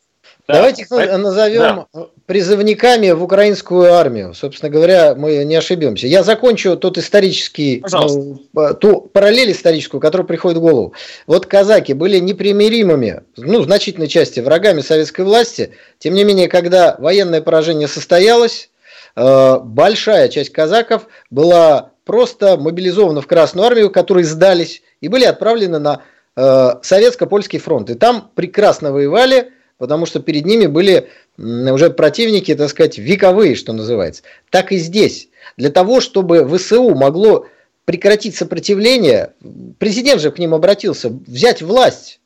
Давайте 0.48 0.82
их 0.82 0.90
назовем 0.90 1.86
да. 1.92 2.06
призывниками 2.24 3.10
в 3.10 3.22
украинскую 3.22 3.92
армию. 3.92 4.32
Собственно 4.32 4.70
говоря, 4.70 5.14
мы 5.14 5.44
не 5.44 5.54
ошибемся. 5.54 6.06
Я 6.06 6.22
закончу 6.22 6.74
тот 6.78 6.96
исторический, 6.96 7.84
ну, 7.92 8.38
ту 8.80 9.02
параллель 9.02 9.52
историческую, 9.52 10.00
которая 10.00 10.26
приходит 10.26 10.56
в 10.56 10.62
голову. 10.62 10.94
Вот 11.26 11.44
казаки 11.44 11.92
были 11.92 12.18
непримиримыми, 12.18 13.24
ну, 13.36 13.60
в 13.60 13.64
значительной 13.64 14.08
части 14.08 14.40
врагами 14.40 14.80
советской 14.80 15.20
власти. 15.20 15.74
Тем 15.98 16.14
не 16.14 16.24
менее, 16.24 16.48
когда 16.48 16.96
военное 16.98 17.42
поражение 17.42 17.86
состоялось, 17.86 18.70
э, 19.16 19.58
большая 19.62 20.28
часть 20.30 20.50
казаков 20.50 21.08
была 21.28 21.90
просто 22.06 22.56
мобилизована 22.56 23.20
в 23.20 23.26
Красную 23.26 23.66
армию, 23.66 23.90
которые 23.90 24.24
сдались 24.24 24.82
и 25.02 25.08
были 25.08 25.24
отправлены 25.24 25.78
на 25.78 26.00
э, 26.36 26.70
Советско-Польский 26.80 27.58
фронт. 27.58 27.90
И 27.90 27.94
там 27.94 28.30
прекрасно 28.34 28.92
воевали– 28.92 29.52
потому 29.78 30.06
что 30.06 30.20
перед 30.20 30.44
ними 30.44 30.66
были 30.66 31.08
уже 31.38 31.90
противники, 31.90 32.54
так 32.54 32.68
сказать, 32.68 32.98
вековые, 32.98 33.54
что 33.54 33.72
называется. 33.72 34.22
Так 34.50 34.72
и 34.72 34.76
здесь. 34.76 35.28
Для 35.56 35.70
того, 35.70 36.00
чтобы 36.00 36.46
ВСУ 36.46 36.94
могло 36.94 37.46
прекратить 37.84 38.36
сопротивление, 38.36 39.32
президент 39.78 40.20
же 40.20 40.30
к 40.30 40.38
ним 40.38 40.52
обратился, 40.52 41.08
взять 41.08 41.62
власть, 41.62 42.20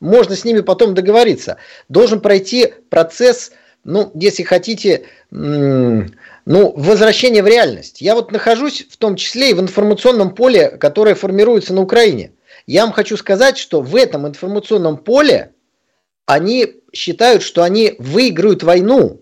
можно 0.00 0.34
с 0.34 0.44
ними 0.44 0.60
потом 0.60 0.94
договориться. 0.94 1.58
Должен 1.88 2.20
пройти 2.20 2.72
процесс, 2.88 3.52
ну, 3.84 4.10
если 4.14 4.42
хотите, 4.42 5.04
ну, 5.30 6.06
возвращения 6.46 7.42
в 7.42 7.46
реальность. 7.46 8.00
Я 8.00 8.14
вот 8.14 8.32
нахожусь 8.32 8.86
в 8.88 8.96
том 8.96 9.16
числе 9.16 9.50
и 9.50 9.54
в 9.54 9.60
информационном 9.60 10.34
поле, 10.34 10.70
которое 10.70 11.14
формируется 11.14 11.74
на 11.74 11.82
Украине. 11.82 12.32
Я 12.66 12.84
вам 12.84 12.92
хочу 12.92 13.16
сказать, 13.16 13.58
что 13.58 13.82
в 13.82 13.94
этом 13.94 14.26
информационном 14.26 14.96
поле 14.96 15.52
они 16.30 16.76
считают, 16.92 17.42
что 17.42 17.64
они 17.64 17.96
выиграют 17.98 18.62
войну. 18.62 19.20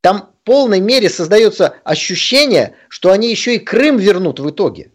Там 0.00 0.32
в 0.42 0.44
полной 0.44 0.80
мере 0.80 1.08
создается 1.08 1.74
ощущение, 1.84 2.74
что 2.88 3.12
они 3.12 3.30
еще 3.30 3.54
и 3.54 3.60
Крым 3.60 3.96
вернут 3.96 4.40
в 4.40 4.50
итоге. 4.50 4.90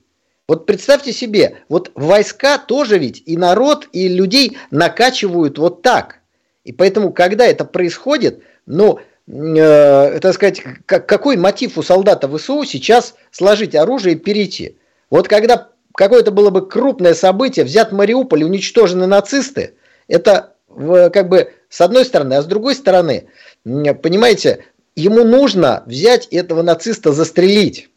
Вот 0.46 0.66
представьте 0.66 1.14
себе, 1.14 1.60
вот 1.70 1.92
войска 1.96 2.58
тоже 2.58 2.98
ведь 2.98 3.24
и 3.26 3.38
народ, 3.38 3.88
и 3.94 4.10
людей 4.10 4.58
накачивают 4.72 5.58
вот 5.58 5.82
так. 5.82 6.20
И 6.66 6.74
поэтому, 6.74 7.14
когда 7.14 7.46
это 7.46 7.64
происходит, 7.64 8.44
ну, 8.66 9.00
э, 9.28 10.20
так 10.20 10.34
сказать, 10.34 10.62
как, 10.86 11.08
какой 11.08 11.38
мотив 11.38 11.78
у 11.78 11.82
солдата 11.82 12.28
ВСУ 12.28 12.66
сейчас 12.66 13.16
сложить 13.32 13.74
оружие 13.74 14.16
и 14.16 14.20
перейти? 14.20 14.78
Вот 15.10 15.30
когда 15.30 15.70
какое-то 15.96 16.32
было 16.32 16.50
бы 16.50 16.68
крупное 16.68 17.14
событие, 17.14 17.64
взят 17.64 17.94
Мариуполь, 17.94 18.44
уничтожены 18.44 19.08
нацисты, 19.08 19.76
это 20.10 20.55
как 20.76 21.30
бы 21.30 21.54
с 21.70 21.82
одной 21.82 22.06
стороны, 22.06 22.36
а 22.36 22.42
с 22.42 22.46
другой 22.46 22.76
стороны, 22.76 23.30
понимаете, 23.64 24.66
ему 24.96 25.24
нужно 25.24 25.84
взять 25.86 26.28
этого 26.28 26.62
нациста 26.62 27.12
застрелить 27.12 27.90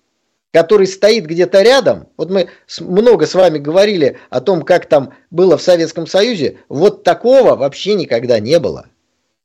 который 0.52 0.86
стоит 0.86 1.26
где-то 1.26 1.62
рядом. 1.62 2.08
Вот 2.16 2.30
мы 2.30 2.48
много 2.80 3.26
с 3.26 3.34
вами 3.34 3.58
говорили 3.58 4.18
о 4.30 4.40
том, 4.40 4.62
как 4.62 4.86
там 4.86 5.14
было 5.30 5.56
в 5.58 5.62
Советском 5.62 6.06
Союзе. 6.06 6.58
Вот 6.68 7.04
такого 7.04 7.54
вообще 7.54 7.94
никогда 7.94 8.40
не 8.40 8.58
было. 8.58 8.86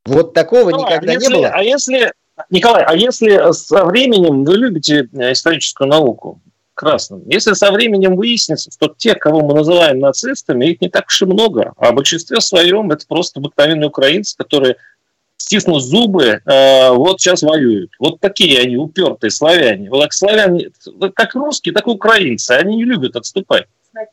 Вот 0.06 0.34
такого 0.34 0.72
ну, 0.72 0.82
никогда 0.82 1.12
а 1.12 1.16
если, 1.16 1.28
не 1.28 1.36
было. 1.36 1.50
А 1.50 1.62
если, 1.62 2.14
Николай, 2.50 2.84
а 2.84 2.96
если 2.96 3.52
со 3.54 3.86
временем 3.86 4.44
вы 4.44 4.58
любите 4.58 5.08
э, 5.14 5.34
историческую 5.34 5.88
науку, 5.88 6.40
красным. 6.74 7.24
Если 7.28 7.54
со 7.54 7.72
временем 7.72 8.16
выяснится, 8.16 8.72
что 8.72 8.94
те, 8.96 9.16
кого 9.16 9.42
мы 9.42 9.54
называем 9.54 10.00
нацистами, 10.00 10.66
их 10.66 10.82
не 10.82 10.90
так 10.90 11.08
уж 11.08 11.22
и 11.22 11.26
много, 11.26 11.74
а 11.78 11.92
в 11.92 11.96
большинстве 11.96 12.42
своем 12.42 12.92
это 12.92 13.06
просто 13.08 13.40
обыкновенные 13.40 13.88
украинцы, 13.88 14.36
которые 14.38 14.78
стиснув 15.38 15.82
зубы, 15.82 16.42
э, 16.44 16.90
вот 16.92 17.20
сейчас 17.20 17.42
воюют. 17.42 17.92
Вот 18.00 18.20
такие 18.20 18.60
они 18.62 18.78
упертые 18.78 19.32
славяне. 19.32 19.90
Вот 19.90 20.04
как 20.04 20.14
славяне, 20.14 20.70
как 21.14 21.36
русские, 21.36 21.74
так 21.74 21.88
и 21.88 21.90
украинцы. 21.90 22.52
Они 22.52 22.78
не 22.78 22.86
любят 22.86 23.16
отступать. 23.16 23.66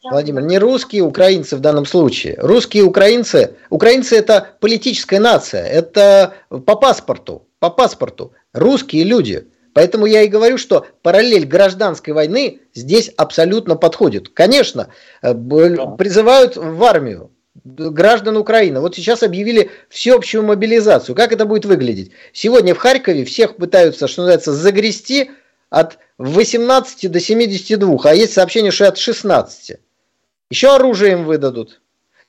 Владимир, 0.05 0.43
не 0.43 0.59
русские 0.59 1.03
украинцы 1.03 1.57
в 1.57 1.61
данном 1.61 1.87
случае. 1.87 2.37
Русские 2.39 2.83
украинцы, 2.83 3.57
украинцы 3.71 4.17
это 4.17 4.49
политическая 4.61 5.21
нация, 5.21 5.65
это 5.65 6.35
по 6.49 6.77
паспорту. 6.77 7.47
по 7.61 7.71
паспорту, 7.71 8.33
русские 8.53 9.05
люди. 9.05 9.47
Поэтому 9.73 10.07
я 10.07 10.23
и 10.23 10.29
говорю, 10.29 10.59
что 10.59 10.87
параллель 11.03 11.47
гражданской 11.47 12.13
войны 12.13 12.61
здесь 12.75 13.11
абсолютно 13.17 13.77
подходит. 13.77 14.29
Конечно, 14.31 14.89
э, 15.23 15.33
призывают 15.33 16.57
в 16.57 16.83
армию 16.85 17.31
граждан 17.65 18.37
Украины. 18.37 18.81
Вот 18.81 18.97
сейчас 18.97 19.23
объявили 19.23 19.71
всеобщую 19.89 20.45
мобилизацию. 20.45 21.15
Как 21.15 21.33
это 21.33 21.47
будет 21.47 21.65
выглядеть? 21.65 22.13
Сегодня 22.33 22.75
в 22.75 22.79
Харькове 22.79 23.25
всех 23.25 23.57
пытаются, 23.57 24.09
что 24.09 24.23
называется, 24.23 24.53
загрести 24.53 25.31
от 25.69 25.99
18 26.19 27.11
до 27.11 27.21
72, 27.21 27.99
а 28.05 28.15
есть 28.15 28.33
сообщение, 28.33 28.71
что 28.71 28.89
от 28.89 28.99
16. 28.99 29.79
Еще 30.51 30.75
оружие 30.75 31.13
им 31.13 31.25
выдадут. 31.25 31.80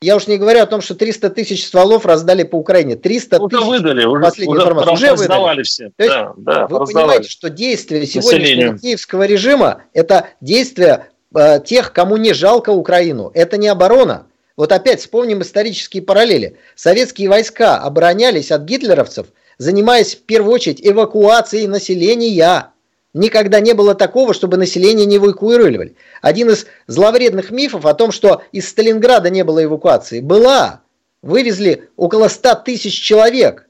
Я 0.03 0.15
уж 0.15 0.25
не 0.25 0.37
говорю 0.37 0.61
о 0.61 0.65
том, 0.65 0.81
что 0.81 0.95
300 0.95 1.29
тысяч 1.29 1.67
стволов 1.67 2.07
раздали 2.07 2.41
по 2.41 2.55
Украине. 2.55 2.95
300 2.95 3.39
уже 3.39 3.55
тысяч. 3.55 3.67
выдали, 3.67 4.03
уже, 4.03 4.23
последняя 4.23 4.53
уже, 4.53 4.61
информация. 4.61 4.93
уже 4.93 5.13
выдали. 5.15 5.63
все. 5.63 5.91
То 5.95 6.03
есть 6.03 6.15
да, 6.15 6.33
да, 6.37 6.67
вы 6.67 6.79
раздавали. 6.79 6.93
понимаете, 6.93 7.29
что 7.29 7.49
действия 7.51 8.07
сегодняшнего 8.07 8.79
киевского 8.79 9.23
режима– 9.27 9.83
это 9.93 10.29
действия 10.41 11.09
э, 11.35 11.59
тех, 11.63 11.93
кому 11.93 12.17
не 12.17 12.33
жалко 12.33 12.71
Украину. 12.71 13.29
Это 13.35 13.57
не 13.57 13.67
оборона. 13.67 14.25
Вот 14.57 14.71
опять 14.71 15.01
вспомним 15.01 15.43
исторические 15.43 16.01
параллели. 16.01 16.57
Советские 16.75 17.29
войска 17.29 17.77
оборонялись 17.77 18.51
от 18.51 18.63
гитлеровцев, 18.63 19.27
занимаясь 19.59 20.15
в 20.15 20.23
первую 20.23 20.55
очередь 20.55 20.81
эвакуацией 20.81 21.67
населения. 21.67 22.71
Никогда 23.13 23.59
не 23.59 23.73
было 23.73 23.93
такого, 23.93 24.33
чтобы 24.33 24.57
население 24.57 25.05
не 25.05 25.17
эвакуировали. 25.17 25.95
Один 26.21 26.49
из 26.49 26.65
зловредных 26.87 27.51
мифов 27.51 27.85
о 27.85 27.93
том, 27.93 28.11
что 28.11 28.41
из 28.51 28.69
Сталинграда 28.69 29.29
не 29.29 29.43
было 29.43 29.63
эвакуации, 29.63 30.21
была. 30.21 30.81
Вывезли 31.21 31.89
около 31.97 32.29
100 32.29 32.55
тысяч 32.65 32.99
человек. 32.99 33.67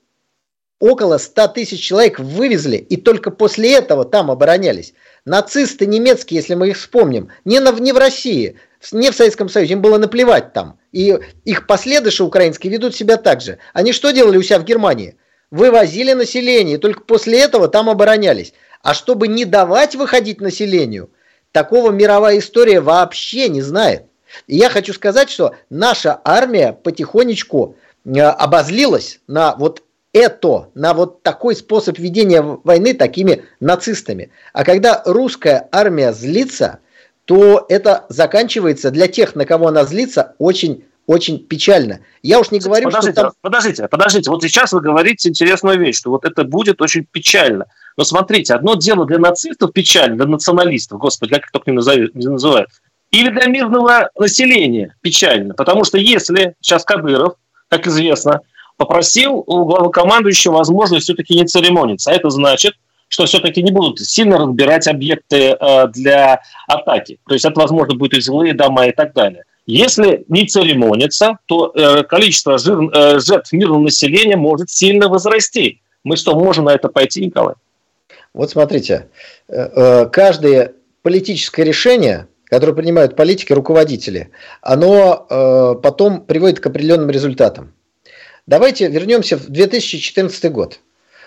Около 0.80 1.18
100 1.18 1.48
тысяч 1.50 1.82
человек 1.82 2.20
вывезли, 2.20 2.78
и 2.78 2.98
только 2.98 3.30
после 3.30 3.74
этого 3.74 4.06
там 4.06 4.32
оборонялись. 4.32 4.94
Нацисты 5.26 5.86
немецкие, 5.86 6.40
если 6.40 6.56
мы 6.56 6.70
их 6.70 6.78
вспомним, 6.78 7.30
не, 7.46 7.60
на, 7.60 7.72
не 7.72 7.94
в 7.94 7.98
России, 7.98 8.58
не 8.92 9.12
в 9.12 9.16
Советском 9.16 9.50
Союзе, 9.50 9.74
им 9.74 9.82
было 9.82 9.98
наплевать 9.98 10.54
там. 10.54 10.80
И 10.92 11.20
их 11.46 11.68
последующие 11.68 12.26
украинские 12.26 12.74
ведут 12.74 12.96
себя 12.96 13.18
так 13.18 13.42
же. 13.42 13.60
Они 13.74 13.92
что 13.92 14.12
делали 14.12 14.38
у 14.38 14.42
себя 14.42 14.60
в 14.60 14.64
Германии? 14.64 15.18
Вывозили 15.52 16.14
население, 16.14 16.78
и 16.78 16.80
только 16.80 17.02
после 17.02 17.40
этого 17.42 17.68
там 17.68 17.90
оборонялись. 17.90 18.54
А 18.84 18.94
чтобы 18.94 19.28
не 19.28 19.46
давать 19.46 19.96
выходить 19.96 20.42
населению, 20.42 21.10
такого 21.52 21.92
мировая 21.92 22.40
история 22.40 22.82
вообще 22.82 23.50
не 23.50 23.62
знает. 23.62 24.06
И 24.48 24.56
я 24.56 24.70
хочу 24.70 24.94
сказать, 24.94 25.30
что 25.30 25.56
наша 25.70 26.20
армия 26.24 26.74
потихонечку 26.74 27.76
э, 28.06 28.22
обозлилась 28.22 29.20
на 29.28 29.56
вот 29.56 29.84
это, 30.14 30.70
на 30.74 30.94
вот 30.94 31.24
такой 31.24 31.56
способ 31.56 31.98
ведения 31.98 32.42
войны 32.42 32.94
такими 32.94 33.46
нацистами. 33.60 34.32
А 34.54 34.64
когда 34.64 35.02
русская 35.06 35.68
армия 35.72 36.12
злится, 36.14 36.80
то 37.26 37.66
это 37.70 38.06
заканчивается 38.10 38.92
для 38.92 39.08
тех, 39.08 39.36
на 39.36 39.46
кого 39.46 39.68
она 39.68 39.86
злится, 39.86 40.36
очень 40.38 40.86
очень 41.12 41.40
печально. 41.40 42.00
Я 42.24 42.40
уж 42.40 42.52
не 42.52 42.60
говорю, 42.60 42.86
подождите, 42.86 43.14
что 43.14 43.22
там... 43.22 43.32
Подождите, 43.42 43.88
подождите. 43.90 44.32
Вот 44.32 44.42
сейчас 44.42 44.72
вы 44.72 44.80
говорите 44.80 45.28
интересную 45.28 45.78
вещь, 45.78 45.98
что 45.98 46.10
вот 46.10 46.24
это 46.24 46.46
будет 46.46 46.82
очень 46.82 47.06
печально. 47.06 47.66
Но 47.98 48.06
смотрите, 48.06 48.54
одно 48.54 48.76
дело 48.76 49.06
для 49.06 49.20
нацистов 49.20 49.74
печально, 49.74 50.16
для 50.16 50.26
националистов, 50.26 51.00
господи, 51.00 51.34
как 51.34 51.44
их 51.44 51.52
только 51.52 51.72
не, 51.72 51.76
назовет, 51.76 52.16
не 52.16 52.28
называют, 52.28 52.70
или 53.12 53.30
для 53.30 53.48
мирного 53.48 54.10
населения 54.18 54.96
печально. 55.02 55.54
Потому 55.54 55.84
что 55.84 55.98
если 55.98 56.56
сейчас 56.62 56.86
Кадыров, 56.86 57.34
как 57.68 57.88
известно, 57.88 58.40
попросил 58.78 59.44
у 59.46 59.66
главнокомандующего 59.66 60.54
возможность 60.54 61.04
все-таки 61.04 61.36
не 61.36 61.46
церемониться, 61.46 62.12
а 62.12 62.14
это 62.14 62.30
значит, 62.30 62.76
что 63.10 63.26
все-таки 63.26 63.62
не 63.62 63.72
будут 63.72 64.00
сильно 64.00 64.38
разбирать 64.38 64.88
объекты 64.88 65.58
э, 65.60 65.88
для 65.90 66.42
атаки. 66.68 67.20
То 67.28 67.34
есть 67.34 67.44
это, 67.44 67.60
возможно, 67.60 67.96
будут 67.96 68.14
и 68.14 68.22
жилые 68.22 68.54
дома 68.54 68.88
и 68.88 68.94
так 68.94 69.14
далее. 69.14 69.44
Если 69.66 70.26
не 70.28 70.48
церемониться, 70.48 71.38
то 71.46 71.72
э, 71.74 72.04
количество 72.04 72.58
жир, 72.58 72.80
э, 72.94 73.20
жертв 73.20 73.54
мирного 73.54 73.82
населения 73.82 74.36
может 74.36 74.70
сильно 74.70 75.08
возрасти. 75.08 75.82
Мы 76.04 76.18
что, 76.18 76.38
можем 76.38 76.66
на 76.66 76.74
это 76.74 76.90
пойти, 76.90 77.24
Николай? 77.26 77.56
Вот 78.34 78.50
смотрите, 78.50 79.10
каждое 79.48 80.74
политическое 81.02 81.64
решение, 81.64 82.28
которое 82.46 82.74
принимают 82.74 83.18
политики, 83.18 83.52
руководители, 83.52 84.32
оно 84.62 85.78
потом 85.84 86.22
приводит 86.22 86.62
к 86.62 86.66
определенным 86.66 87.10
результатам. 87.10 87.74
Давайте 88.48 88.88
вернемся 88.88 89.38
в 89.38 89.50
2014 89.50 90.52
год. 90.52 90.80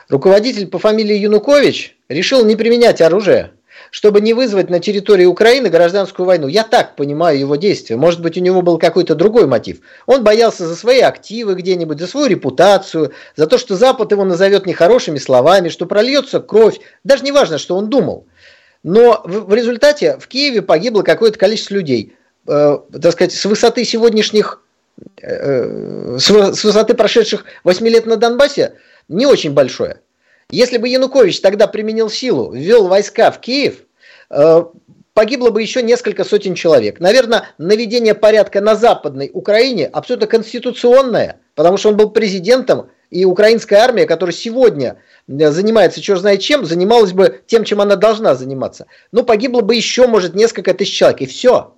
Руководитель 0.08 0.66
по 0.66 0.78
фамилии 0.78 1.16
Янукович 1.16 1.96
решил 2.08 2.44
не 2.44 2.56
применять 2.56 3.00
оружие, 3.00 3.52
чтобы 3.94 4.20
не 4.20 4.34
вызвать 4.34 4.70
на 4.70 4.80
территории 4.80 5.24
Украины 5.24 5.68
гражданскую 5.68 6.26
войну. 6.26 6.48
Я 6.48 6.64
так 6.64 6.96
понимаю 6.96 7.38
его 7.38 7.54
действия. 7.54 7.94
Может 7.94 8.22
быть, 8.22 8.36
у 8.36 8.40
него 8.40 8.60
был 8.60 8.76
какой-то 8.76 9.14
другой 9.14 9.46
мотив. 9.46 9.78
Он 10.06 10.24
боялся 10.24 10.66
за 10.66 10.74
свои 10.74 10.98
активы 10.98 11.54
где-нибудь, 11.54 12.00
за 12.00 12.08
свою 12.08 12.26
репутацию, 12.26 13.12
за 13.36 13.46
то, 13.46 13.56
что 13.56 13.76
Запад 13.76 14.10
его 14.10 14.24
назовет 14.24 14.66
нехорошими 14.66 15.18
словами, 15.18 15.68
что 15.68 15.86
прольется 15.86 16.40
кровь. 16.40 16.80
Даже 17.04 17.22
не 17.22 17.30
важно, 17.30 17.56
что 17.56 17.76
он 17.76 17.88
думал. 17.88 18.26
Но 18.82 19.22
в, 19.24 19.54
результате 19.54 20.18
в 20.18 20.26
Киеве 20.26 20.60
погибло 20.60 21.02
какое-то 21.02 21.38
количество 21.38 21.74
людей. 21.74 22.16
Э, 22.48 22.78
так 23.00 23.12
сказать, 23.12 23.32
с 23.32 23.44
высоты 23.44 23.84
сегодняшних, 23.84 24.60
э, 25.22 25.28
э 25.28 26.18
с 26.18 26.30
высоты 26.64 26.94
прошедших 26.94 27.44
8 27.62 27.86
лет 27.86 28.06
на 28.06 28.16
Донбассе, 28.16 28.72
не 29.06 29.24
очень 29.24 29.52
большое. 29.52 30.00
Если 30.50 30.78
бы 30.78 30.88
Янукович 30.88 31.40
тогда 31.40 31.66
применил 31.66 32.10
силу, 32.10 32.52
ввел 32.52 32.88
войска 32.88 33.30
в 33.30 33.40
Киев, 33.40 33.84
э, 34.30 34.64
погибло 35.14 35.50
бы 35.50 35.62
еще 35.62 35.82
несколько 35.82 36.24
сотен 36.24 36.54
человек. 36.54 37.00
Наверное, 37.00 37.48
наведение 37.58 38.14
порядка 38.14 38.60
на 38.60 38.74
Западной 38.74 39.30
Украине 39.32 39.86
абсолютно 39.86 40.26
конституционное, 40.26 41.40
потому 41.54 41.76
что 41.76 41.88
он 41.88 41.96
был 41.96 42.10
президентом, 42.10 42.90
и 43.10 43.24
украинская 43.24 43.80
армия, 43.80 44.06
которая 44.06 44.34
сегодня 44.34 45.00
э, 45.28 45.50
занимается 45.50 46.00
черт 46.00 46.20
знает 46.20 46.40
чем, 46.40 46.64
занималась 46.64 47.12
бы 47.12 47.42
тем, 47.46 47.64
чем 47.64 47.80
она 47.80 47.96
должна 47.96 48.34
заниматься. 48.34 48.86
Но 49.12 49.22
погибло 49.22 49.60
бы 49.60 49.76
еще, 49.76 50.06
может, 50.08 50.34
несколько 50.34 50.74
тысяч 50.74 50.96
человек, 50.98 51.20
и 51.20 51.26
все. 51.26 51.74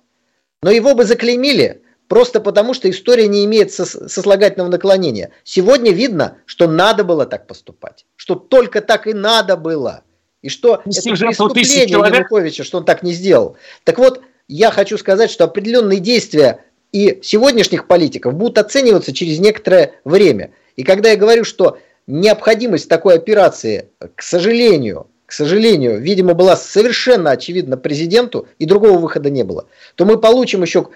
Но 0.63 0.71
его 0.71 0.95
бы 0.95 1.05
заклеймили, 1.05 1.83
Просто 2.07 2.39
потому, 2.39 2.73
что 2.73 2.89
история 2.89 3.27
не 3.27 3.43
имеет 3.45 3.71
сослагательного 3.73 4.69
наклонения. 4.69 5.31
Сегодня 5.43 5.91
видно, 5.91 6.37
что 6.45 6.67
надо 6.67 7.03
было 7.03 7.25
так 7.25 7.47
поступать. 7.47 8.05
Что 8.15 8.35
только 8.35 8.81
так 8.81 9.07
и 9.07 9.13
надо 9.13 9.57
было. 9.57 10.03
И 10.41 10.49
что 10.49 10.81
это 10.85 11.01
преступление 11.01 11.87
Януковича, 11.87 12.63
что 12.63 12.77
он 12.77 12.85
так 12.85 13.03
не 13.03 13.11
сделал. 13.11 13.57
Так 13.83 13.97
вот, 13.97 14.21
я 14.47 14.71
хочу 14.71 14.97
сказать, 14.97 15.29
что 15.29 15.43
определенные 15.43 15.99
действия 15.99 16.63
и 16.93 17.19
сегодняшних 17.21 17.87
политиков 17.87 18.33
будут 18.33 18.57
оцениваться 18.57 19.13
через 19.13 19.39
некоторое 19.39 19.95
время. 20.05 20.51
И 20.77 20.83
когда 20.83 21.09
я 21.09 21.17
говорю, 21.17 21.43
что 21.43 21.79
необходимость 22.05 22.87
такой 22.87 23.15
операции, 23.15 23.89
к 24.15 24.21
сожалению, 24.21 25.07
к 25.25 25.33
сожалению, 25.33 25.99
видимо, 25.99 26.33
была 26.33 26.55
совершенно 26.55 27.31
очевидна 27.31 27.75
президенту, 27.75 28.47
и 28.59 28.65
другого 28.65 28.97
выхода 28.97 29.29
не 29.29 29.43
было, 29.43 29.65
то 29.95 30.05
мы 30.05 30.17
получим 30.17 30.61
еще 30.61 30.87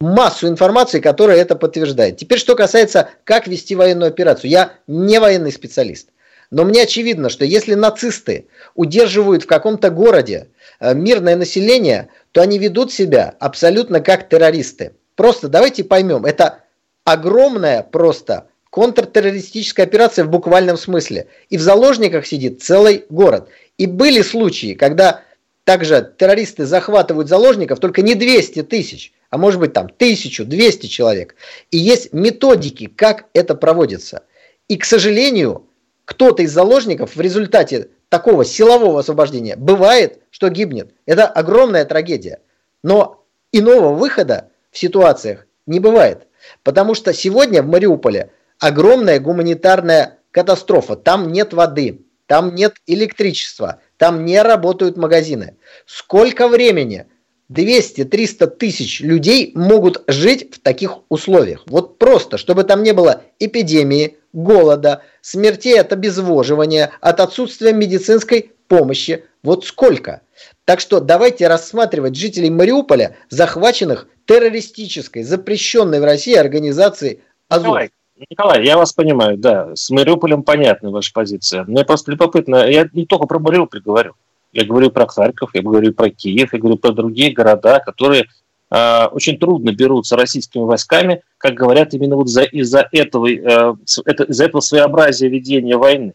массу 0.00 0.48
информации, 0.48 1.00
которая 1.00 1.38
это 1.38 1.56
подтверждает. 1.56 2.16
Теперь, 2.16 2.38
что 2.38 2.54
касается, 2.54 3.10
как 3.24 3.46
вести 3.46 3.74
военную 3.74 4.08
операцию. 4.08 4.50
Я 4.50 4.72
не 4.86 5.18
военный 5.18 5.52
специалист. 5.52 6.08
Но 6.50 6.64
мне 6.64 6.82
очевидно, 6.82 7.28
что 7.28 7.44
если 7.44 7.74
нацисты 7.74 8.46
удерживают 8.74 9.44
в 9.44 9.46
каком-то 9.46 9.90
городе 9.90 10.48
э, 10.78 10.94
мирное 10.94 11.34
население, 11.34 12.08
то 12.32 12.40
они 12.40 12.58
ведут 12.58 12.92
себя 12.92 13.34
абсолютно 13.40 14.00
как 14.00 14.28
террористы. 14.28 14.92
Просто 15.16 15.48
давайте 15.48 15.82
поймем, 15.82 16.24
это 16.24 16.60
огромная 17.04 17.82
просто 17.82 18.46
контртеррористическая 18.70 19.86
операция 19.86 20.24
в 20.24 20.28
буквальном 20.28 20.76
смысле. 20.76 21.26
И 21.48 21.56
в 21.56 21.62
заложниках 21.62 22.26
сидит 22.26 22.62
целый 22.62 23.06
город. 23.08 23.48
И 23.78 23.86
были 23.86 24.22
случаи, 24.22 24.74
когда 24.74 25.22
также 25.64 26.14
террористы 26.16 26.66
захватывают 26.66 27.28
заложников, 27.28 27.80
только 27.80 28.02
не 28.02 28.14
200 28.14 28.62
тысяч, 28.64 29.12
а 29.30 29.38
может 29.38 29.60
быть 29.60 29.72
там 29.72 29.86
1200 29.86 30.86
человек. 30.86 31.34
И 31.70 31.78
есть 31.78 32.12
методики, 32.12 32.86
как 32.86 33.26
это 33.32 33.54
проводится. 33.54 34.22
И, 34.68 34.76
к 34.76 34.84
сожалению, 34.84 35.66
кто-то 36.04 36.42
из 36.42 36.52
заложников 36.52 37.16
в 37.16 37.20
результате 37.20 37.88
такого 38.08 38.44
силового 38.44 39.00
освобождения 39.00 39.56
бывает, 39.56 40.20
что 40.30 40.48
гибнет. 40.48 40.92
Это 41.06 41.26
огромная 41.26 41.84
трагедия. 41.84 42.40
Но 42.82 43.24
иного 43.52 43.94
выхода 43.94 44.50
в 44.70 44.78
ситуациях 44.78 45.46
не 45.66 45.80
бывает. 45.80 46.26
Потому 46.62 46.94
что 46.94 47.12
сегодня 47.12 47.62
в 47.62 47.66
Мариуполе 47.66 48.30
огромная 48.58 49.20
гуманитарная 49.20 50.18
катастрофа. 50.30 50.96
Там 50.96 51.32
нет 51.32 51.52
воды, 51.52 52.02
там 52.26 52.54
нет 52.54 52.76
электричества, 52.86 53.80
там 53.96 54.24
не 54.24 54.40
работают 54.42 54.96
магазины. 54.96 55.56
Сколько 55.86 56.48
времени 56.48 57.06
200-300 57.52 58.46
тысяч 58.48 59.00
людей 59.00 59.52
могут 59.54 60.02
жить 60.06 60.54
в 60.54 60.60
таких 60.60 60.98
условиях. 61.08 61.62
Вот 61.66 61.98
просто, 61.98 62.38
чтобы 62.38 62.64
там 62.64 62.82
не 62.82 62.92
было 62.92 63.22
эпидемии, 63.38 64.16
голода, 64.32 65.02
смертей 65.20 65.80
от 65.80 65.92
обезвоживания, 65.92 66.90
от 67.00 67.20
отсутствия 67.20 67.72
медицинской 67.72 68.52
помощи. 68.68 69.24
Вот 69.42 69.64
сколько? 69.64 70.22
Так 70.64 70.80
что 70.80 71.00
давайте 71.00 71.46
рассматривать 71.46 72.16
жителей 72.16 72.50
Мариуполя, 72.50 73.16
захваченных 73.30 74.08
террористической, 74.26 75.22
запрещенной 75.22 76.00
в 76.00 76.04
России 76.04 76.34
организацией 76.34 77.20
Азов. 77.48 77.66
Николай, 77.66 77.90
Николай, 78.30 78.64
я 78.64 78.76
вас 78.76 78.92
понимаю, 78.92 79.38
да, 79.38 79.70
с 79.74 79.90
Мариуполем 79.90 80.42
понятна 80.42 80.90
ваша 80.90 81.12
позиция. 81.12 81.64
Мне 81.64 81.84
просто 81.84 82.10
любопытно, 82.10 82.68
я 82.68 82.88
не 82.92 83.06
только 83.06 83.26
про 83.26 83.38
Мариуполь 83.38 83.80
говорю, 83.80 84.14
я 84.56 84.64
говорю 84.64 84.90
про 84.90 85.06
Харьков, 85.06 85.50
я 85.54 85.62
говорю 85.62 85.92
про 85.92 86.10
Киев, 86.10 86.52
я 86.52 86.58
говорю 86.58 86.78
про 86.78 86.92
другие 86.92 87.32
города, 87.32 87.78
которые 87.80 88.26
э, 88.70 89.04
очень 89.06 89.38
трудно 89.38 89.72
берутся 89.72 90.16
российскими 90.16 90.62
войсками, 90.62 91.22
как 91.38 91.54
говорят 91.54 91.92
именно 91.94 92.16
вот 92.16 92.28
из-за 92.28 92.88
этого, 92.90 93.28
э, 93.30 93.74
это, 94.04 94.24
из 94.24 94.40
этого 94.40 94.60
своеобразия 94.60 95.28
ведения 95.28 95.76
войны. 95.76 96.14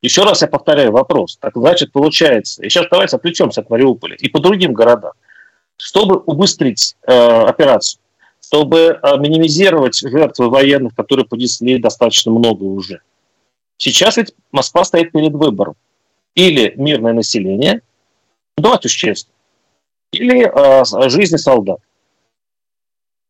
Еще 0.00 0.22
раз 0.22 0.42
я 0.42 0.48
повторяю 0.48 0.92
вопрос. 0.92 1.38
Так 1.40 1.52
значит, 1.54 1.92
получается, 1.92 2.62
и 2.62 2.68
сейчас 2.68 2.86
давайте 2.90 3.16
отвлечемся 3.16 3.60
от 3.60 3.70
Мариуполя 3.70 4.16
и 4.16 4.28
по 4.28 4.40
другим 4.40 4.72
городам. 4.72 5.12
Чтобы 5.76 6.18
убыстрить 6.18 6.96
э, 7.06 7.12
операцию, 7.12 8.00
чтобы 8.40 8.98
э, 9.00 9.18
минимизировать 9.18 9.96
жертвы 9.96 10.50
военных, 10.50 10.94
которые 10.94 11.26
понесли 11.26 11.78
достаточно 11.78 12.30
много 12.30 12.64
уже. 12.64 13.00
Сейчас 13.76 14.16
ведь 14.16 14.34
Москва 14.52 14.84
стоит 14.84 15.10
перед 15.10 15.32
выбором. 15.32 15.74
Или 16.34 16.72
мирное 16.76 17.12
население, 17.12 17.82
давайте 18.56 18.88
уж 18.88 18.94
честно, 18.94 19.32
или 20.12 20.46
э, 20.46 21.08
жизни 21.10 21.36
солдат. 21.36 21.80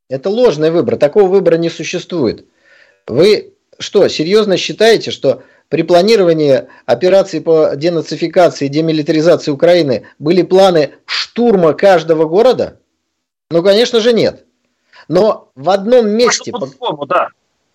Это 0.08 0.28
ложный 0.28 0.70
выбор. 0.70 0.96
Такого 0.96 1.28
выбора 1.28 1.56
не 1.56 1.70
существует. 1.70 2.46
Вы 3.06 3.54
что, 3.78 4.06
серьезно 4.08 4.56
считаете, 4.56 5.10
что 5.10 5.42
при 5.68 5.82
планировании 5.82 6.68
операции 6.86 7.40
по 7.40 7.74
денацификации 7.74 8.66
и 8.66 8.68
демилитаризации 8.68 9.50
Украины 9.50 10.06
были 10.18 10.42
планы 10.42 10.92
штурма 11.06 11.72
каждого 11.72 12.26
города? 12.26 12.78
Ну, 13.50 13.62
конечно 13.62 14.00
же, 14.00 14.12
нет. 14.12 14.44
Но 15.08 15.50
в 15.54 15.70
одном 15.70 16.08
месте, 16.10 16.52
да. 17.08 17.28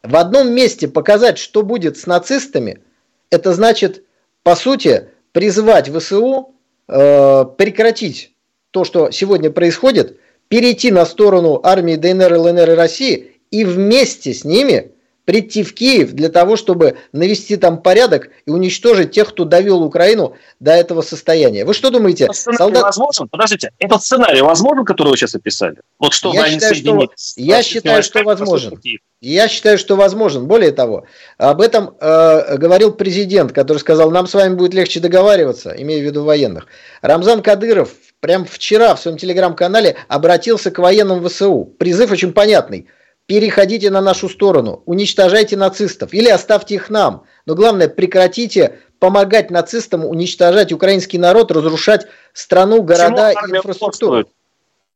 в 0.04 0.16
одном 0.16 0.52
месте 0.54 0.88
показать, 0.88 1.38
что 1.38 1.64
будет 1.64 1.98
с 1.98 2.06
нацистами, 2.06 2.82
это 3.30 3.54
значит, 3.54 4.04
по 4.44 4.56
сути, 4.56 5.10
призвать 5.38 5.88
ВСУ 5.96 6.56
э, 6.88 7.46
прекратить 7.60 8.32
то, 8.72 8.84
что 8.84 9.12
сегодня 9.12 9.52
происходит, 9.52 10.18
перейти 10.48 10.90
на 10.90 11.06
сторону 11.06 11.60
армии 11.62 11.96
ДНР, 11.96 12.40
ЛНР 12.40 12.72
и 12.72 12.74
России 12.74 13.32
и 13.52 13.64
вместе 13.64 14.34
с 14.34 14.44
ними 14.44 14.94
прийти 15.28 15.62
в 15.62 15.74
Киев 15.74 16.14
для 16.14 16.30
того, 16.30 16.56
чтобы 16.56 16.96
навести 17.12 17.58
там 17.58 17.82
порядок 17.82 18.30
и 18.46 18.50
уничтожить 18.50 19.12
тех, 19.12 19.28
кто 19.28 19.44
довел 19.44 19.84
Украину 19.84 20.38
до 20.62 20.72
этого 20.72 21.02
состояния. 21.02 21.66
Вы 21.66 21.74
что 21.74 21.90
думаете? 21.90 22.24
Этот 22.24 22.38
солдат... 22.38 22.84
возможен? 22.84 23.28
Подождите, 23.28 23.72
этот 23.78 24.02
сценарий 24.02 24.42
возможен, 24.42 24.86
который 24.86 25.10
вы 25.10 25.18
сейчас 25.18 25.36
описали? 25.36 25.76
Вот 26.00 26.14
что 26.14 26.34
я 26.34 26.48
считаю, 26.48 26.76
что, 26.76 27.10
я 27.36 27.62
считаю, 27.62 28.04
что 28.04 28.24
возможен. 28.24 28.80
Я 29.20 29.50
считаю, 29.50 29.78
что 29.78 29.98
возможен. 29.98 30.48
Более 30.48 30.72
того, 30.72 31.04
об 31.38 31.60
этом 31.60 31.98
э, 32.00 32.56
говорил 32.56 32.94
президент, 32.94 33.52
который 33.52 33.80
сказал, 33.80 34.12
нам 34.12 34.28
с 34.28 34.34
вами 34.34 34.56
будет 34.56 34.74
легче 34.74 35.02
договариваться, 35.02 35.76
имея 35.78 36.00
в 36.00 36.06
виду 36.06 36.24
военных. 36.24 36.68
Рамзан 37.02 37.42
Кадыров 37.42 37.90
прям 38.22 38.46
вчера 38.46 38.96
в 38.96 39.02
своем 39.02 39.18
телеграм-канале 39.18 39.98
обратился 40.08 40.72
к 40.72 40.80
военным 40.80 41.28
ВСУ. 41.28 41.66
Призыв 41.78 42.12
очень 42.12 42.32
понятный 42.32 42.88
переходите 43.28 43.92
на 43.92 44.02
нашу 44.02 44.30
сторону, 44.30 44.82
уничтожайте 44.86 45.56
нацистов 45.56 46.14
или 46.14 46.30
оставьте 46.30 46.76
их 46.76 46.90
нам. 46.90 47.24
Но 47.46 47.56
главное, 47.56 47.88
прекратите 47.88 48.80
помогать 49.00 49.52
нацистам 49.52 50.06
уничтожать 50.06 50.72
украинский 50.72 51.20
народ, 51.20 51.52
разрушать 51.52 52.08
страну, 52.34 52.82
города 52.82 53.32
и 53.32 53.36
инфраструктуру. 53.36 54.20
Упорствует? 54.20 54.28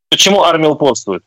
Почему 0.10 0.44
армия 0.44 0.70
упорствует? 0.70 1.24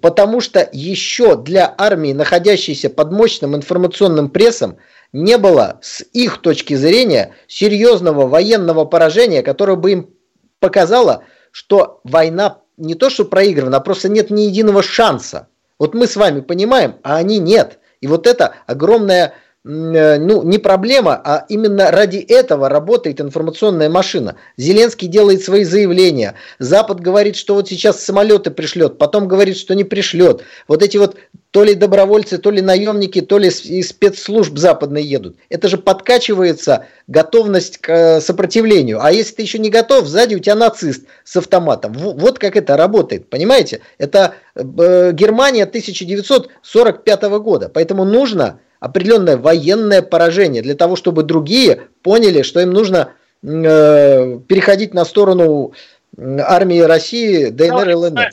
Потому 0.00 0.40
что 0.40 0.68
еще 0.72 1.36
для 1.36 1.72
армии, 1.76 2.12
находящейся 2.12 2.90
под 2.90 3.12
мощным 3.12 3.54
информационным 3.56 4.30
прессом, 4.30 4.78
не 5.12 5.38
было 5.38 5.78
с 5.82 6.02
их 6.12 6.42
точки 6.42 6.74
зрения 6.74 7.34
серьезного 7.46 8.26
военного 8.26 8.84
поражения, 8.84 9.42
которое 9.42 9.76
бы 9.76 9.92
им 9.92 10.10
показало, 10.58 11.24
что 11.52 12.00
война 12.04 12.58
не 12.76 12.94
то 12.94 13.08
что 13.08 13.24
проиграна, 13.24 13.78
а 13.78 13.80
просто 13.80 14.08
нет 14.08 14.30
ни 14.30 14.42
единого 14.42 14.82
шанса. 14.82 15.48
Вот 15.78 15.94
мы 15.94 16.06
с 16.06 16.16
вами 16.16 16.40
понимаем, 16.40 16.96
а 17.02 17.16
они 17.16 17.38
нет. 17.38 17.78
И 18.00 18.06
вот 18.06 18.26
это 18.26 18.54
огромная, 18.66 19.34
э, 19.64 20.18
ну, 20.18 20.42
не 20.42 20.58
проблема, 20.58 21.20
а 21.22 21.44
именно 21.48 21.90
ради 21.90 22.18
этого 22.18 22.68
работает 22.68 23.20
информационная 23.20 23.90
машина. 23.90 24.36
Зеленский 24.56 25.08
делает 25.08 25.42
свои 25.42 25.64
заявления. 25.64 26.34
Запад 26.58 27.00
говорит, 27.00 27.36
что 27.36 27.54
вот 27.54 27.68
сейчас 27.68 28.02
самолеты 28.02 28.50
пришлет, 28.50 28.96
потом 28.96 29.28
говорит, 29.28 29.56
что 29.56 29.74
не 29.74 29.84
пришлет. 29.84 30.42
Вот 30.66 30.82
эти 30.82 30.96
вот 30.96 31.16
то 31.56 31.64
ли 31.64 31.74
добровольцы, 31.74 32.36
то 32.36 32.50
ли 32.50 32.60
наемники, 32.60 33.22
то 33.22 33.38
ли 33.38 33.48
из 33.48 33.88
спецслужб 33.88 34.58
западные 34.58 35.02
едут. 35.02 35.38
Это 35.48 35.68
же 35.68 35.78
подкачивается 35.78 36.84
готовность 37.06 37.78
к 37.78 37.88
э, 37.88 38.20
сопротивлению. 38.20 39.02
А 39.02 39.10
если 39.10 39.36
ты 39.36 39.40
еще 39.40 39.58
не 39.58 39.70
готов, 39.70 40.06
сзади 40.06 40.34
у 40.34 40.38
тебя 40.38 40.54
нацист 40.54 41.06
с 41.24 41.34
автоматом. 41.34 41.94
Вот 41.94 42.38
как 42.38 42.56
это 42.56 42.76
работает, 42.76 43.30
понимаете? 43.30 43.80
Это 43.96 44.34
э, 44.54 45.12
Германия 45.14 45.62
1945 45.62 47.22
года. 47.40 47.70
Поэтому 47.70 48.04
нужно 48.04 48.60
определенное 48.78 49.38
военное 49.38 50.02
поражение 50.02 50.60
для 50.60 50.74
того, 50.74 50.94
чтобы 50.94 51.22
другие 51.22 51.84
поняли, 52.02 52.42
что 52.42 52.60
им 52.60 52.72
нужно 52.72 53.14
э, 53.42 54.40
переходить 54.46 54.92
на 54.92 55.06
сторону 55.06 55.72
армии 56.18 56.80
России, 56.80 57.46
ДНР 57.46 57.88
и 57.88 57.94
ЛНР. 57.94 58.28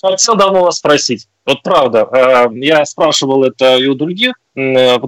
Хотел 0.00 0.36
давно 0.36 0.64
вас 0.64 0.76
спросить. 0.76 1.28
Вот 1.48 1.62
правда, 1.62 2.06
э, 2.12 2.48
я 2.56 2.84
спрашивал 2.84 3.42
это 3.42 3.78
и 3.78 3.86
у 3.86 3.94
других. 3.94 4.34
Э, 4.54 4.98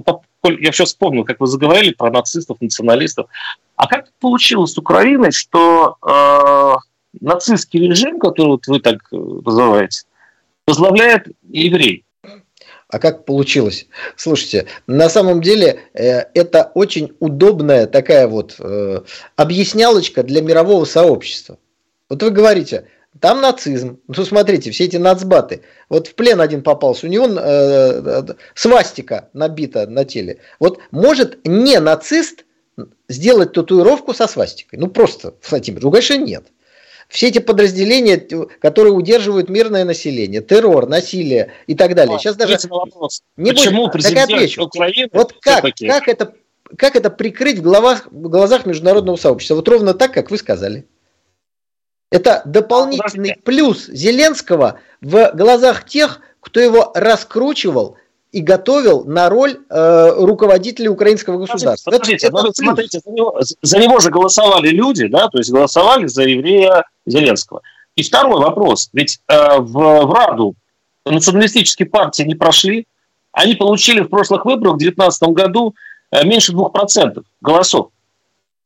я 0.43 0.71
сейчас 0.71 0.89
вспомнил, 0.89 1.23
как 1.23 1.39
вы 1.39 1.45
заговорили 1.45 1.93
про 1.93 2.09
нацистов, 2.09 2.59
националистов. 2.61 3.27
А 3.75 3.87
как 3.87 4.07
получилось 4.19 4.73
с 4.73 4.77
Украиной, 4.79 5.31
что 5.31 5.97
э, 6.01 6.75
нацистский 7.21 7.87
режим, 7.87 8.19
который 8.19 8.47
вот 8.47 8.65
вы 8.65 8.79
так 8.79 8.97
называете, 9.11 10.01
возглавляет 10.65 11.27
еврей? 11.47 12.05
А 12.87 12.97
как 12.97 13.25
получилось? 13.25 13.85
Слушайте, 14.15 14.65
на 14.87 15.09
самом 15.09 15.41
деле 15.41 15.81
э, 15.93 16.21
это 16.33 16.71
очень 16.73 17.15
удобная 17.19 17.85
такая 17.85 18.27
вот 18.27 18.55
э, 18.57 19.01
объяснялочка 19.35 20.23
для 20.23 20.41
мирового 20.41 20.85
сообщества. 20.85 21.59
Вот 22.09 22.23
вы 22.23 22.31
говорите, 22.31 22.87
там 23.19 23.41
нацизм. 23.41 23.99
Ну, 24.07 24.25
смотрите, 24.25 24.71
все 24.71 24.85
эти 24.85 24.97
нацбаты. 24.97 25.61
Вот 25.89 26.07
в 26.07 26.15
плен 26.15 26.39
один 26.39 26.63
попался, 26.63 27.07
у 27.07 27.09
него 27.09 27.27
э, 27.27 27.31
э, 27.39 28.23
свастика 28.55 29.29
набита 29.33 29.85
на 29.87 30.05
теле. 30.05 30.39
Вот 30.59 30.79
может 30.91 31.45
не 31.45 31.79
нацист 31.79 32.45
сделать 33.09 33.53
татуировку 33.53 34.13
со 34.13 34.27
свастикой? 34.27 34.79
Ну, 34.79 34.87
просто, 34.87 35.35
Владимир, 35.49 35.83
ну, 35.83 35.91
конечно, 35.91 36.17
нет. 36.17 36.45
Все 37.09 37.27
эти 37.27 37.39
подразделения, 37.39 38.25
которые 38.61 38.93
удерживают 38.93 39.49
мирное 39.49 39.83
население, 39.83 40.41
террор, 40.41 40.87
насилие 40.87 41.51
и 41.67 41.75
так 41.75 41.93
далее. 41.93 42.17
Сейчас 42.17 42.37
даже... 42.37 42.57
Вопрос. 42.69 43.21
Не 43.35 43.51
Почему 43.51 43.81
будет, 43.81 43.91
президент 43.93 44.31
отвечу. 44.31 44.63
Украины 44.63 45.09
вот 45.11 45.33
как, 45.41 45.65
как, 45.77 46.07
это, 46.07 46.33
как 46.77 46.95
это 46.95 47.09
прикрыть 47.09 47.59
в, 47.59 47.63
головах, 47.63 48.07
в 48.09 48.29
глазах 48.29 48.65
международного 48.65 49.17
сообщества? 49.17 49.55
Вот 49.55 49.67
ровно 49.67 49.93
так, 49.93 50.13
как 50.13 50.31
вы 50.31 50.37
сказали. 50.37 50.85
Это 52.11 52.41
дополнительный 52.45 53.37
плюс 53.43 53.87
Зеленского 53.87 54.79
в 54.99 55.31
глазах 55.33 55.85
тех, 55.85 56.19
кто 56.41 56.59
его 56.59 56.91
раскручивал 56.93 57.95
и 58.33 58.41
готовил 58.41 59.05
на 59.05 59.29
роль 59.29 59.59
э, 59.69 60.11
руководителя 60.17 60.91
украинского 60.91 61.37
государства. 61.37 61.91
Подождите, 61.91 62.27
это, 62.27 62.39
это 62.39 62.53
смотрите, 62.53 62.99
за 63.03 63.11
него, 63.11 63.39
за 63.61 63.79
него 63.79 63.99
же 63.99 64.09
голосовали 64.09 64.69
люди, 64.69 65.07
да, 65.07 65.29
то 65.29 65.37
есть 65.37 65.51
голосовали 65.51 66.07
за 66.07 66.23
еврея 66.23 66.83
Зеленского. 67.05 67.61
И 67.95 68.03
второй 68.03 68.41
вопрос, 68.41 68.89
ведь 68.93 69.19
э, 69.27 69.59
в, 69.59 69.71
в 69.71 70.13
Раду 70.13 70.55
националистические 71.05 71.89
партии 71.89 72.23
не 72.23 72.35
прошли, 72.35 72.87
они 73.31 73.55
получили 73.55 74.01
в 74.01 74.09
прошлых 74.09 74.45
выборах 74.45 74.75
в 74.75 74.79
2019 74.79 75.23
году 75.29 75.75
э, 76.11 76.25
меньше 76.25 76.51
2% 76.53 77.23
голосов 77.39 77.89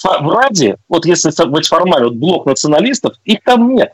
в 0.03 0.29
Раде, 0.29 0.77
вот 0.87 1.05
если 1.05 1.31
быть 1.45 1.67
формально, 1.67 2.07
вот 2.07 2.15
блок 2.15 2.45
националистов, 2.45 3.13
их 3.23 3.39
там 3.43 3.73
нет. 3.73 3.93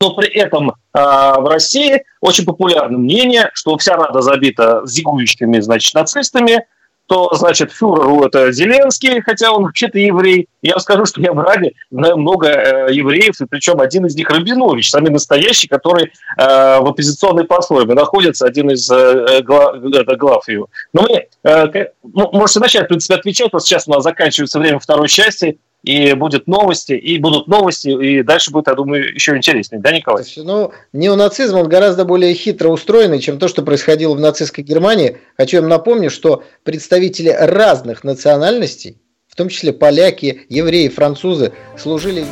Но 0.00 0.14
при 0.14 0.28
этом 0.28 0.70
э, 0.70 0.74
в 0.94 1.48
России 1.50 2.04
очень 2.20 2.44
популярно 2.44 2.98
мнение, 2.98 3.50
что 3.54 3.76
вся 3.78 3.96
Рада 3.96 4.20
забита 4.20 4.82
зигующими, 4.84 5.58
значит, 5.60 5.92
нацистами, 5.94 6.66
то, 7.08 7.30
значит, 7.32 7.72
фюреру 7.72 8.22
это 8.22 8.52
Зеленский, 8.52 9.22
хотя 9.22 9.50
он 9.50 9.64
вообще-то 9.64 9.98
еврей. 9.98 10.46
Я 10.60 10.72
вам 10.74 10.80
скажу, 10.80 11.06
что 11.06 11.22
я 11.22 11.32
в 11.32 11.38
Раде 11.38 11.72
знаю 11.90 12.18
много 12.18 12.48
э, 12.48 12.92
евреев, 12.92 13.40
и 13.40 13.46
причем 13.46 13.80
один 13.80 14.04
из 14.04 14.14
них 14.14 14.28
Рабинович, 14.28 14.90
самый 14.90 15.10
настоящий, 15.10 15.68
который 15.68 16.04
э, 16.04 16.10
в 16.36 16.86
оппозиционной 16.86 17.44
платформе 17.44 17.94
находится, 17.94 18.46
один 18.46 18.70
из 18.70 18.90
э, 18.90 19.40
глав, 19.42 19.76
это, 19.82 20.16
глав 20.16 20.46
его. 20.48 20.68
Но 20.92 21.06
мы, 21.08 21.26
э, 21.50 21.86
ну, 22.02 22.30
можете 22.32 22.60
начать, 22.60 22.84
в 22.84 22.88
принципе, 22.88 23.14
отвечать, 23.14 23.50
вот 23.54 23.64
сейчас 23.64 23.88
у 23.88 23.92
нас 23.92 24.02
заканчивается 24.02 24.58
время 24.58 24.78
второй 24.78 25.08
части, 25.08 25.58
и 25.82 26.12
будет 26.14 26.46
новости, 26.46 26.92
и 26.92 27.18
будут 27.18 27.46
новости, 27.46 27.88
и 27.88 28.22
дальше 28.22 28.50
будет, 28.50 28.66
я 28.66 28.74
думаю, 28.74 29.14
еще 29.14 29.36
интереснее. 29.36 29.80
Да, 29.80 29.92
Николай? 29.92 30.24
Ну, 30.36 30.72
неонацизм, 30.92 31.56
он 31.56 31.68
гораздо 31.68 32.04
более 32.04 32.34
хитро 32.34 32.68
устроенный, 32.68 33.20
чем 33.20 33.38
то, 33.38 33.48
что 33.48 33.62
происходило 33.62 34.14
в 34.14 34.20
нацистской 34.20 34.64
Германии. 34.64 35.18
Хочу 35.36 35.60
вам 35.60 35.68
напомнить, 35.68 36.12
что 36.12 36.42
представители 36.64 37.30
разных 37.30 38.04
национальностей, 38.04 38.98
в 39.28 39.36
том 39.36 39.48
числе 39.48 39.72
поляки, 39.72 40.42
евреи, 40.48 40.88
французы, 40.88 41.52
служили... 41.76 42.24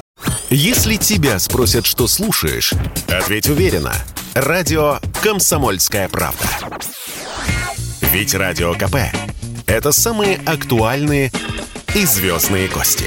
Если 0.50 0.96
тебя 0.96 1.38
спросят, 1.38 1.87
что 1.87 2.06
слушаешь, 2.06 2.72
ответь 3.09 3.48
уверенно. 3.48 3.92
Радио 4.35 4.98
«Комсомольская 5.22 6.09
правда». 6.09 6.46
Ведь 8.12 8.35
Радио 8.35 8.74
КП– 8.74 8.96
это 9.66 9.92
самые 9.92 10.38
актуальные 10.46 11.32
и 11.96 12.04
звездные 12.04 12.68
гости. 12.68 13.06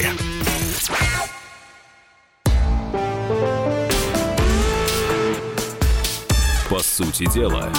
По 6.68 6.80
сути 6.80 7.32
дела, 7.32 7.70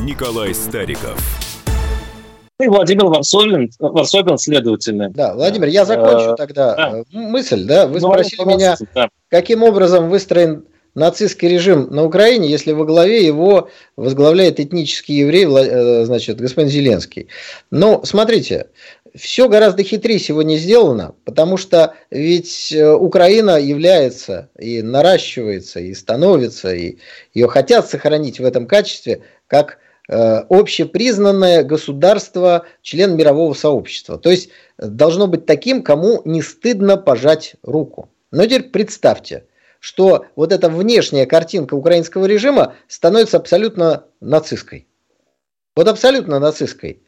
Николай 0.00 0.52
Стариков. 0.52 1.16
И 2.58 2.66
Владимир 2.66 3.04
Варсобин, 3.04 3.70
Варсобин, 3.78 4.36
следовательно. 4.36 5.10
Да, 5.10 5.34
Владимир, 5.34 5.68
я 5.68 5.84
закончу 5.84 6.32
а, 6.32 6.36
тогда 6.36 6.74
да. 6.74 7.04
мысль. 7.12 7.64
Да? 7.64 7.86
Вы 7.86 8.00
ну, 8.00 8.10
спросили 8.10 8.44
меня, 8.44 8.76
да. 8.96 9.10
каким 9.28 9.62
образом 9.62 10.10
выстроен 10.10 10.64
нацистский 10.94 11.48
режим 11.48 11.88
на 11.90 12.04
Украине, 12.04 12.48
если 12.48 12.72
во 12.72 12.84
главе 12.84 13.24
его 13.24 13.70
возглавляет 13.96 14.60
этнический 14.60 15.20
еврей, 15.20 15.46
э, 15.46 16.04
значит, 16.04 16.40
господин 16.40 16.70
Зеленский. 16.70 17.28
Но 17.70 18.04
смотрите, 18.04 18.66
все 19.14 19.48
гораздо 19.48 19.82
хитрее 19.82 20.18
сегодня 20.18 20.56
сделано, 20.56 21.14
потому 21.24 21.56
что 21.56 21.94
ведь 22.10 22.72
э, 22.72 22.92
Украина 22.92 23.58
является 23.58 24.48
и 24.58 24.82
наращивается, 24.82 25.80
и 25.80 25.92
становится, 25.94 26.74
и 26.74 26.98
ее 27.34 27.48
хотят 27.48 27.88
сохранить 27.88 28.40
в 28.40 28.44
этом 28.44 28.66
качестве, 28.66 29.22
как 29.46 29.78
э, 30.08 30.14
общепризнанное 30.48 31.62
государство, 31.62 32.66
член 32.80 33.16
мирового 33.16 33.54
сообщества. 33.54 34.18
То 34.18 34.30
есть 34.30 34.50
должно 34.78 35.26
быть 35.26 35.46
таким, 35.46 35.82
кому 35.82 36.22
не 36.24 36.40
стыдно 36.40 36.96
пожать 36.96 37.56
руку. 37.62 38.08
Но 38.30 38.44
теперь 38.46 38.70
представьте, 38.70 39.44
что 39.78 40.24
вот 40.36 40.52
эта 40.52 40.70
внешняя 40.70 41.26
картинка 41.26 41.74
украинского 41.74 42.24
режима 42.24 42.74
становится 42.88 43.36
абсолютно 43.36 44.04
нацистской. 44.20 44.86
Вот 45.76 45.88
абсолютно 45.88 46.38
нацистской 46.38 47.02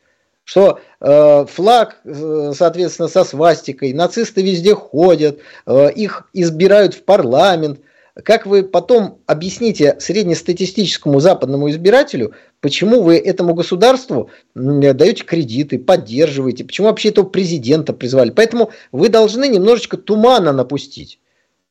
что 0.44 0.78
э, 1.00 1.46
флаг, 1.46 2.00
э, 2.04 2.52
соответственно, 2.54 3.08
со 3.08 3.24
свастикой, 3.24 3.92
нацисты 3.92 4.42
везде 4.42 4.74
ходят, 4.74 5.40
э, 5.66 5.90
их 5.92 6.28
избирают 6.34 6.94
в 6.94 7.02
парламент. 7.02 7.80
Как 8.22 8.46
вы 8.46 8.62
потом 8.62 9.18
объясните 9.26 9.96
среднестатистическому 9.98 11.18
западному 11.18 11.68
избирателю, 11.70 12.32
почему 12.60 13.02
вы 13.02 13.16
этому 13.16 13.54
государству 13.54 14.30
даете 14.54 15.24
кредиты, 15.24 15.80
поддерживаете, 15.80 16.64
почему 16.64 16.88
вообще 16.88 17.08
этого 17.08 17.26
президента 17.26 17.92
призвали? 17.92 18.30
Поэтому 18.30 18.70
вы 18.92 19.08
должны 19.08 19.48
немножечко 19.48 19.96
тумана 19.96 20.52
напустить. 20.52 21.18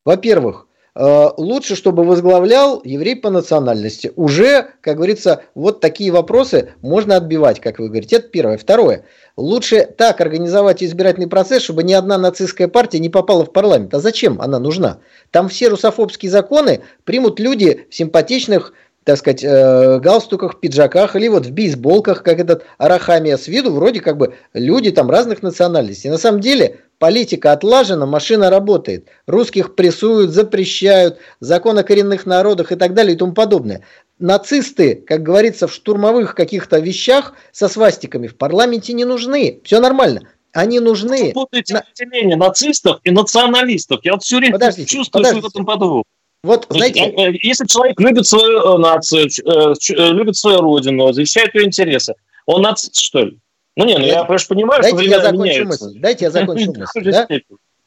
Во-первых, 0.03 0.67
лучше, 0.95 1.75
чтобы 1.75 2.03
возглавлял 2.03 2.81
еврей 2.83 3.15
по 3.15 3.29
национальности. 3.31 4.11
Уже, 4.15 4.67
как 4.81 4.97
говорится, 4.97 5.43
вот 5.55 5.79
такие 5.79 6.11
вопросы 6.11 6.73
можно 6.81 7.15
отбивать, 7.15 7.59
как 7.59 7.79
вы 7.79 7.89
говорите. 7.89 8.17
Это 8.17 8.27
первое. 8.27 8.57
Второе. 8.57 9.03
Лучше 9.35 9.87
так 9.97 10.21
организовать 10.21 10.83
избирательный 10.83 11.27
процесс, 11.27 11.63
чтобы 11.63 11.83
ни 11.83 11.93
одна 11.93 12.19
нацистская 12.19 12.67
партия 12.67 12.99
не 12.99 13.09
попала 13.09 13.43
в 13.43 13.51
парламент. 13.51 13.93
А 13.95 13.99
зачем 13.99 14.39
она 14.39 14.59
нужна? 14.59 14.99
Там 15.31 15.49
все 15.49 15.69
русофобские 15.69 16.29
законы 16.29 16.81
примут 17.03 17.39
люди 17.39 17.87
в 17.89 17.95
симпатичных 17.95 18.73
так 19.03 19.17
сказать, 19.17 19.43
э, 19.43 19.99
галстуках, 19.99 20.59
пиджаках 20.59 21.15
или 21.15 21.27
вот 21.27 21.45
в 21.45 21.51
бейсболках, 21.51 22.23
как 22.23 22.39
этот 22.39 22.63
Арахамия 22.77 23.37
с 23.37 23.47
виду, 23.47 23.71
вроде 23.71 23.99
как 23.99 24.17
бы 24.17 24.35
люди 24.53 24.91
там 24.91 25.09
разных 25.09 25.43
национальностей. 25.43 26.09
На 26.09 26.17
самом 26.17 26.39
деле 26.39 26.79
политика 27.03 27.51
отлажена, 27.51 28.05
машина 28.05 28.49
работает. 28.49 29.09
Русских 29.27 29.75
прессуют, 29.75 30.31
запрещают, 30.31 31.17
закон 31.41 31.77
о 31.77 31.83
коренных 31.83 32.25
народах 32.25 32.71
и 32.71 32.77
так 32.77 32.93
далее 32.93 33.13
и 33.13 33.17
тому 33.17 33.33
подобное. 33.33 33.83
Нацисты, 34.19 35.03
как 35.05 35.21
говорится, 35.21 35.67
в 35.67 35.73
штурмовых 35.73 36.33
каких-то 36.33 36.79
вещах 36.79 37.33
со 37.51 37.67
свастиками 37.67 38.27
в 38.27 38.37
парламенте 38.37 38.93
не 38.93 39.03
нужны. 39.03 39.59
Все 39.65 39.81
нормально. 39.81 40.29
Они 40.53 40.79
нужны. 40.79 41.25
Вы 41.25 41.31
путаете 41.33 41.83
разделение 41.85 42.37
нацистов 42.37 43.01
и 43.03 43.11
националистов. 43.11 43.99
Я 44.03 44.13
вот 44.13 44.23
все 44.23 44.37
время 44.37 44.53
подождите, 44.53 44.87
чувствую, 44.87 45.23
подождите. 45.23 45.39
что 45.41 45.49
в 45.49 45.51
этом 45.51 45.65
подвох. 45.65 46.03
Вот, 46.41 46.67
знаете, 46.69 47.01
э, 47.01 47.31
э, 47.31 47.33
если 47.41 47.65
человек 47.65 47.99
любит 47.99 48.25
свою 48.25 48.59
э, 48.59 48.77
нацию, 48.77 49.27
любит 49.89 50.37
свою 50.37 50.61
родину, 50.61 51.11
защищает 51.11 51.53
ее 51.53 51.65
интересы, 51.65 52.13
он 52.45 52.61
нацист, 52.61 52.95
что 52.95 53.23
ли? 53.23 53.39
Ну 53.75 53.85
не, 53.85 53.97
ну 53.97 54.05
я, 54.05 54.19
я 54.19 54.23
конечно 54.25 54.55
понимаю, 54.55 54.81
дайте 54.81 54.97
что 54.97 55.05
я 55.05 55.21
закончу 55.21 55.43
меняются. 55.43 55.85
мысль. 55.85 55.99
Дайте 55.99 56.25
я 56.25 56.31
закончу 56.31 56.73
мысль. 56.77 57.11
Да? 57.11 57.27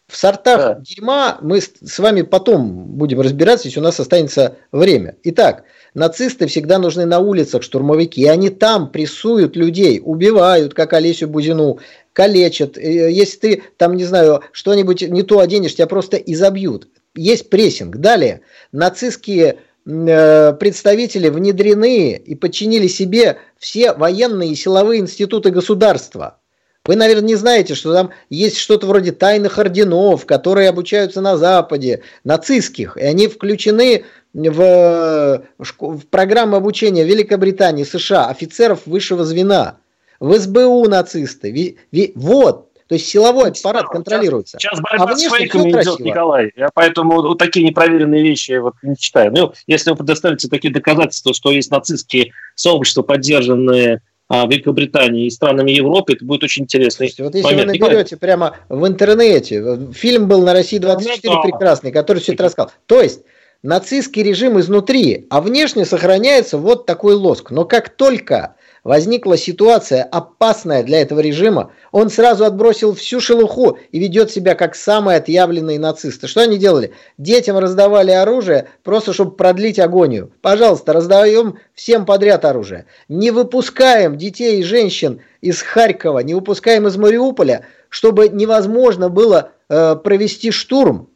В 0.08 0.16
сортах 0.16 0.58
да. 0.58 0.80
дерьма 0.80 1.38
мы 1.42 1.60
с 1.60 1.98
вами 1.98 2.22
потом 2.22 2.84
будем 2.96 3.20
разбираться, 3.20 3.66
если 3.66 3.80
у 3.80 3.82
нас 3.82 3.98
останется 3.98 4.56
время. 4.70 5.16
Итак, 5.24 5.64
нацисты 5.94 6.46
всегда 6.46 6.78
нужны 6.78 7.06
на 7.06 7.18
улицах, 7.18 7.64
штурмовики, 7.64 8.20
и 8.20 8.26
они 8.26 8.50
там 8.50 8.90
прессуют 8.90 9.56
людей, 9.56 10.00
убивают, 10.04 10.74
как 10.74 10.92
Олесю 10.92 11.26
Бузину, 11.26 11.80
калечат. 12.12 12.76
Если 12.76 13.38
ты 13.38 13.62
там, 13.76 13.96
не 13.96 14.04
знаю, 14.04 14.42
что-нибудь 14.52 15.02
не 15.02 15.24
то 15.24 15.40
оденешь, 15.40 15.74
тебя 15.74 15.88
просто 15.88 16.18
изобьют 16.18 16.88
есть 17.16 17.50
прессинг. 17.50 17.96
Далее, 17.96 18.42
нацистские 18.72 19.46
э, 19.46 19.56
представители 19.86 21.28
внедрены 21.28 22.14
и 22.14 22.34
подчинили 22.34 22.88
себе 22.88 23.38
все 23.56 23.92
военные 23.92 24.50
и 24.50 24.56
силовые 24.56 25.00
институты 25.00 25.50
государства. 25.50 26.38
Вы, 26.84 26.96
наверное, 26.96 27.28
не 27.28 27.34
знаете, 27.36 27.74
что 27.74 27.92
там 27.92 28.10
есть 28.28 28.58
что-то 28.58 28.86
вроде 28.86 29.12
тайных 29.12 29.58
орденов, 29.58 30.26
которые 30.26 30.68
обучаются 30.68 31.20
на 31.20 31.36
Западе, 31.36 32.02
нацистских, 32.24 32.96
и 32.96 33.02
они 33.02 33.28
включены 33.28 34.04
в, 34.34 35.42
в 35.58 36.06
программу 36.10 36.56
обучения 36.56 37.04
Великобритании, 37.04 37.84
США, 37.84 38.26
офицеров 38.26 38.86
высшего 38.86 39.24
звена, 39.24 39.78
в 40.20 40.36
СБУ 40.38 40.88
нацисты. 40.88 41.76
Вот, 42.14 42.70
то 42.88 42.94
есть 42.94 43.08
силовой 43.08 43.50
аппарат 43.50 43.86
контролируется. 43.86 44.58
Сейчас 44.60 44.80
борьба 44.80 45.12
а 45.12 45.16
с 45.16 45.22
фейками 45.22 45.70
идет, 45.70 45.72
красиво. 45.72 45.96
Николай. 46.02 46.52
Я 46.56 46.68
поэтому 46.72 47.22
вот 47.22 47.38
такие 47.38 47.66
непроверенные 47.66 48.22
вещи 48.22 48.58
вот 48.58 48.74
не 48.82 48.96
читаю. 48.96 49.32
Ну, 49.32 49.52
если 49.66 49.90
вы 49.90 49.96
предоставите 49.96 50.48
такие 50.48 50.72
доказательства, 50.72 51.34
что 51.34 51.50
есть 51.50 51.70
нацистские 51.70 52.32
сообщества, 52.54 53.02
поддержанные 53.02 54.02
а, 54.28 54.46
Великобритании 54.46 55.26
и 55.26 55.30
странами 55.30 55.70
Европы, 55.70 56.14
это 56.14 56.24
будет 56.24 56.44
очень 56.44 56.64
интересно. 56.64 57.06
Вот 57.18 57.34
если 57.34 57.48
момент. 57.48 57.72
вы 57.72 57.78
наберете 57.78 58.16
Николай. 58.16 58.18
прямо 58.18 58.56
в 58.68 58.86
интернете, 58.86 59.78
фильм 59.92 60.28
был 60.28 60.42
на 60.42 60.52
России 60.52 60.78
24 60.78 61.34
да, 61.34 61.40
прекрасный, 61.42 61.92
который 61.92 62.18
все 62.18 62.34
это 62.34 62.42
рассказал. 62.44 62.72
То 62.86 63.00
есть 63.00 63.22
нацистский 63.62 64.22
режим 64.22 64.58
изнутри, 64.58 65.26
а 65.30 65.40
внешне 65.40 65.84
сохраняется 65.84 66.58
вот 66.58 66.86
такой 66.86 67.14
лоск. 67.14 67.50
Но 67.50 67.64
как 67.64 67.90
только 67.90 68.55
возникла 68.86 69.36
ситуация 69.36 70.04
опасная 70.04 70.84
для 70.84 71.00
этого 71.00 71.18
режима, 71.18 71.72
он 71.90 72.08
сразу 72.08 72.44
отбросил 72.44 72.94
всю 72.94 73.20
шелуху 73.20 73.78
и 73.90 73.98
ведет 73.98 74.30
себя 74.30 74.54
как 74.54 74.76
самые 74.76 75.18
отъявленные 75.18 75.80
нацисты. 75.80 76.28
Что 76.28 76.42
они 76.42 76.56
делали? 76.56 76.92
Детям 77.18 77.58
раздавали 77.58 78.12
оружие, 78.12 78.68
просто 78.84 79.12
чтобы 79.12 79.32
продлить 79.32 79.80
агонию. 79.80 80.30
Пожалуйста, 80.40 80.92
раздаем 80.92 81.58
всем 81.74 82.06
подряд 82.06 82.44
оружие. 82.44 82.86
Не 83.08 83.32
выпускаем 83.32 84.16
детей 84.16 84.60
и 84.60 84.62
женщин 84.62 85.20
из 85.40 85.62
Харькова, 85.62 86.20
не 86.20 86.34
выпускаем 86.34 86.86
из 86.86 86.96
Мариуполя, 86.96 87.66
чтобы 87.88 88.28
невозможно 88.28 89.08
было 89.08 89.50
э, 89.68 89.96
провести 89.96 90.52
штурм 90.52 91.10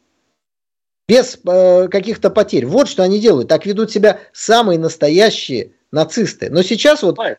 без 1.07 1.39
э, 1.47 1.87
каких-то 1.87 2.31
потерь. 2.31 2.67
Вот 2.67 2.89
что 2.89 3.05
они 3.05 3.21
делают. 3.21 3.49
Так 3.49 3.65
ведут 3.65 3.93
себя 3.93 4.19
самые 4.33 4.79
настоящие 4.81 5.71
нацисты. 5.93 6.49
Но 6.51 6.63
сейчас 6.63 7.03
вот 7.03 7.19
мы 7.19 7.37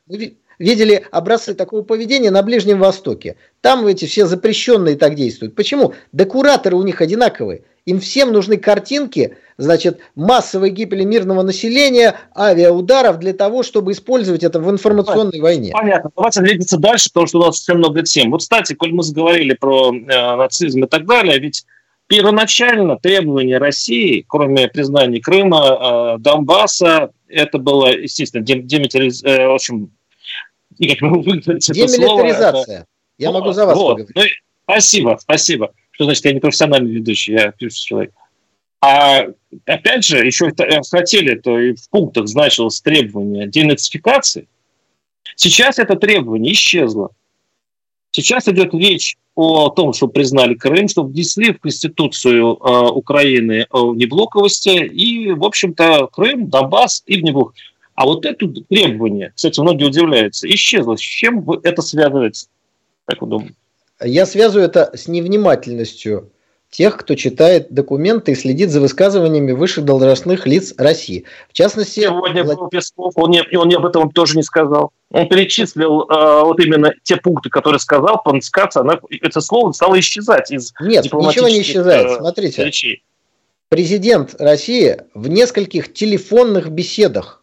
видели 0.59 1.05
образцы 1.11 1.53
такого 1.53 1.81
поведения 1.81 2.31
на 2.31 2.43
Ближнем 2.43 2.79
Востоке. 2.79 3.35
Там 3.61 3.87
эти 3.87 4.05
все 4.05 4.25
запрещенные 4.25 4.95
так 4.95 5.15
действуют. 5.15 5.55
Почему? 5.55 5.93
Да 6.11 6.25
кураторы 6.25 6.77
у 6.77 6.83
них 6.83 7.01
одинаковые. 7.01 7.63
Им 7.85 7.99
всем 7.99 8.31
нужны 8.31 8.57
картинки, 8.57 9.37
значит, 9.57 9.99
массовой 10.13 10.69
гибели 10.69 11.03
мирного 11.03 11.41
населения, 11.41 12.15
авиаударов 12.37 13.17
для 13.17 13.33
того, 13.33 13.63
чтобы 13.63 13.93
использовать 13.93 14.43
это 14.43 14.59
в 14.59 14.69
информационной 14.69 15.31
Понятно. 15.31 15.41
войне. 15.41 15.71
Понятно. 15.73 16.11
Давайте 16.15 16.41
двигаться 16.41 16.77
дальше, 16.77 17.09
потому 17.11 17.25
что 17.25 17.39
у 17.39 17.45
нас 17.45 17.57
совсем 17.57 17.79
много 17.79 18.03
тем. 18.03 18.29
Вот, 18.29 18.41
кстати, 18.41 18.73
коль 18.73 18.93
мы 18.93 19.01
заговорили 19.01 19.55
про 19.55 19.91
э, 19.91 20.35
нацизм 20.35 20.83
и 20.83 20.87
так 20.87 21.07
далее, 21.07 21.39
ведь 21.39 21.65
первоначально 22.11 22.97
требования 22.97 23.57
России, 23.57 24.25
кроме 24.27 24.67
признания 24.67 25.21
Крыма, 25.21 26.15
э, 26.15 26.19
Донбасса, 26.19 27.11
это 27.29 27.57
было, 27.57 27.87
естественно, 27.87 28.43
демилитариз... 28.43 29.23
Э, 29.23 29.47
в 29.47 29.53
общем, 29.53 29.91
как 30.77 30.99
могу 30.99 31.21
выговорить 31.21 31.69
это 31.69 31.73
Демилитаризация. 31.73 32.79
Это... 32.79 32.85
Я 33.17 33.31
могу 33.31 33.53
за 33.53 33.65
вас 33.65 33.77
вот. 33.77 33.97
поговорить. 33.99 34.15
Ну, 34.15 34.23
спасибо, 34.65 35.17
спасибо. 35.21 35.71
Что 35.91 36.03
значит, 36.03 36.25
я 36.25 36.33
не 36.33 36.41
профессиональный 36.41 36.91
ведущий, 36.91 37.31
я 37.31 37.51
пишущий 37.53 37.87
человек. 37.87 38.13
А 38.81 39.27
опять 39.65 40.03
же, 40.03 40.25
еще 40.25 40.51
хотели, 40.91 41.35
то 41.35 41.57
и 41.57 41.75
в 41.75 41.89
пунктах 41.89 42.27
значилось 42.27 42.81
требование 42.81 43.47
денацификации. 43.47 44.49
Сейчас 45.37 45.79
это 45.79 45.95
требование 45.95 46.51
исчезло. 46.51 47.11
Сейчас 48.11 48.49
идет 48.49 48.73
речь 48.73 49.15
о 49.35 49.69
том, 49.69 49.93
что 49.93 50.07
признали 50.07 50.55
Крым, 50.55 50.87
что 50.87 51.03
внесли 51.03 51.53
в 51.53 51.59
Конституцию 51.59 52.57
э, 52.57 52.89
Украины 52.91 53.65
внеблоковости 53.71 54.85
и, 54.85 55.31
в 55.31 55.43
общем-то, 55.43 56.07
Крым, 56.07 56.49
Донбасс 56.49 57.03
и 57.05 57.17
внеблоковость. 57.17 57.61
А 57.95 58.05
вот 58.05 58.25
это 58.25 58.47
требование, 58.69 59.31
кстати, 59.35 59.59
многие 59.59 59.85
удивляются, 59.85 60.49
исчезло. 60.49 60.95
С 60.95 61.01
чем 61.01 61.49
это 61.63 61.81
связывается? 61.81 62.47
Как 63.05 63.21
вы 63.21 63.27
думаете? 63.27 63.55
Я 64.03 64.25
связываю 64.25 64.67
это 64.67 64.91
с 64.95 65.07
невнимательностью 65.07 66.31
тех, 66.71 66.97
кто 66.97 67.15
читает 67.15 67.67
документы 67.69 68.31
и 68.31 68.35
следит 68.35 68.71
за 68.71 68.79
высказываниями 68.79 69.51
высших 69.51 69.83
должностных 69.83 70.47
лиц 70.47 70.73
России. 70.77 71.25
В 71.49 71.53
частности... 71.53 71.99
Сегодня 71.99 72.45
был 72.45 72.69
Песков, 72.69 73.13
он, 73.15 73.29
не, 73.29 73.43
он 73.57 73.67
не 73.67 73.75
об 73.75 73.85
этом 73.85 74.09
тоже 74.09 74.37
не 74.37 74.43
сказал. 74.43 74.91
Он 75.11 75.27
перечислил 75.27 76.03
э, 76.03 76.41
вот 76.43 76.59
именно 76.61 76.93
те 77.03 77.17
пункты, 77.17 77.49
которые 77.49 77.79
сказал, 77.79 78.23
понскаться, 78.23 78.79
она, 78.79 78.99
это 79.09 79.41
слово 79.41 79.73
стало 79.73 79.99
исчезать 79.99 80.49
из 80.51 80.73
Нет, 80.79 81.05
ничего 81.05 81.49
не 81.49 81.61
исчезает. 81.61 82.09
Э, 82.09 82.15
Смотрите, 82.19 82.63
речей. 82.63 83.03
президент 83.67 84.35
России 84.39 84.97
в 85.13 85.27
нескольких 85.27 85.93
телефонных 85.93 86.69
беседах 86.69 87.40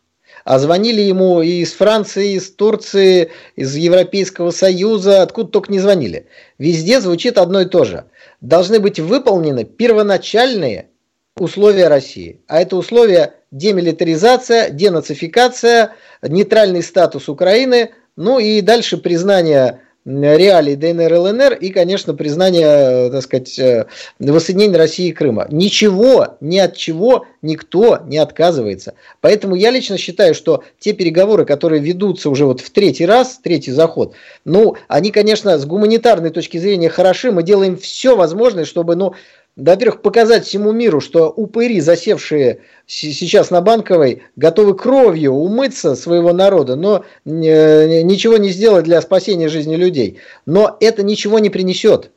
а 0.48 0.58
звонили 0.58 1.02
ему 1.02 1.42
и 1.42 1.60
из 1.60 1.74
Франции, 1.74 2.32
из 2.32 2.50
Турции, 2.50 3.30
из 3.54 3.76
Европейского 3.76 4.50
Союза, 4.50 5.20
откуда 5.20 5.50
только 5.50 5.70
не 5.70 5.78
звонили. 5.78 6.26
Везде 6.56 7.02
звучит 7.02 7.36
одно 7.36 7.60
и 7.60 7.66
то 7.66 7.84
же. 7.84 8.06
Должны 8.40 8.80
быть 8.80 8.98
выполнены 8.98 9.64
первоначальные 9.64 10.88
условия 11.36 11.88
России. 11.88 12.40
А 12.48 12.62
это 12.62 12.76
условия 12.76 13.34
демилитаризация, 13.50 14.70
денацификация, 14.70 15.92
нейтральный 16.22 16.82
статус 16.82 17.28
Украины, 17.28 17.90
ну 18.16 18.38
и 18.38 18.62
дальше 18.62 18.96
признание 18.96 19.82
реалий 20.08 20.74
ДНР, 20.74 21.12
ЛНР 21.12 21.54
и, 21.54 21.70
конечно, 21.70 22.14
признание, 22.14 23.10
так 23.10 23.22
сказать, 23.22 23.58
э, 23.58 23.86
воссоединения 24.18 24.78
России 24.78 25.08
и 25.08 25.12
Крыма. 25.12 25.46
Ничего, 25.50 26.36
ни 26.40 26.58
от 26.58 26.76
чего 26.76 27.26
никто 27.42 28.00
не 28.06 28.16
отказывается. 28.16 28.94
Поэтому 29.20 29.54
я 29.54 29.70
лично 29.70 29.98
считаю, 29.98 30.34
что 30.34 30.64
те 30.78 30.94
переговоры, 30.94 31.44
которые 31.44 31.82
ведутся 31.82 32.30
уже 32.30 32.46
вот 32.46 32.60
в 32.60 32.70
третий 32.70 33.04
раз, 33.04 33.38
третий 33.42 33.72
заход, 33.72 34.14
ну, 34.44 34.76
они, 34.88 35.10
конечно, 35.10 35.58
с 35.58 35.66
гуманитарной 35.66 36.30
точки 36.30 36.56
зрения 36.56 36.88
хороши. 36.88 37.30
Мы 37.30 37.42
делаем 37.42 37.76
все 37.76 38.16
возможное, 38.16 38.64
чтобы, 38.64 38.96
ну, 38.96 39.14
во-первых, 39.58 40.02
показать 40.02 40.46
всему 40.46 40.70
миру, 40.70 41.00
что 41.00 41.30
упыри, 41.30 41.80
засевшие 41.80 42.60
сейчас 42.86 43.50
на 43.50 43.60
Банковой, 43.60 44.22
готовы 44.36 44.74
кровью 44.74 45.32
умыться 45.32 45.96
своего 45.96 46.32
народа, 46.32 46.76
но 46.76 47.04
э, 47.24 48.02
ничего 48.02 48.36
не 48.36 48.50
сделать 48.50 48.84
для 48.84 49.02
спасения 49.02 49.48
жизни 49.48 49.74
людей. 49.74 50.18
Но 50.46 50.76
это 50.78 51.02
ничего 51.02 51.40
не 51.40 51.50
принесет. 51.50 52.12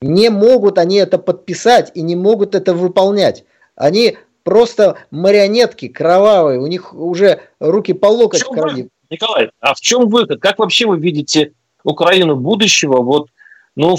Не 0.00 0.30
могут 0.30 0.78
они 0.78 0.96
это 0.96 1.18
подписать 1.18 1.92
и 1.94 2.00
не 2.00 2.16
могут 2.16 2.54
это 2.54 2.72
выполнять. 2.72 3.44
Они 3.74 4.16
просто 4.42 4.96
марионетки 5.10 5.88
кровавые, 5.88 6.60
у 6.60 6.66
них 6.66 6.94
уже 6.94 7.40
руки 7.60 7.92
по 7.92 8.06
локоть 8.06 8.42
в 8.42 8.48
крови. 8.48 8.88
Николай, 9.10 9.50
а 9.60 9.74
в 9.74 9.80
чем 9.80 10.08
выход? 10.08 10.40
Как 10.40 10.58
вообще 10.58 10.86
вы 10.86 10.98
видите 10.98 11.52
Украину 11.84 12.36
будущего? 12.36 13.02
Вот, 13.02 13.28
ну, 13.74 13.98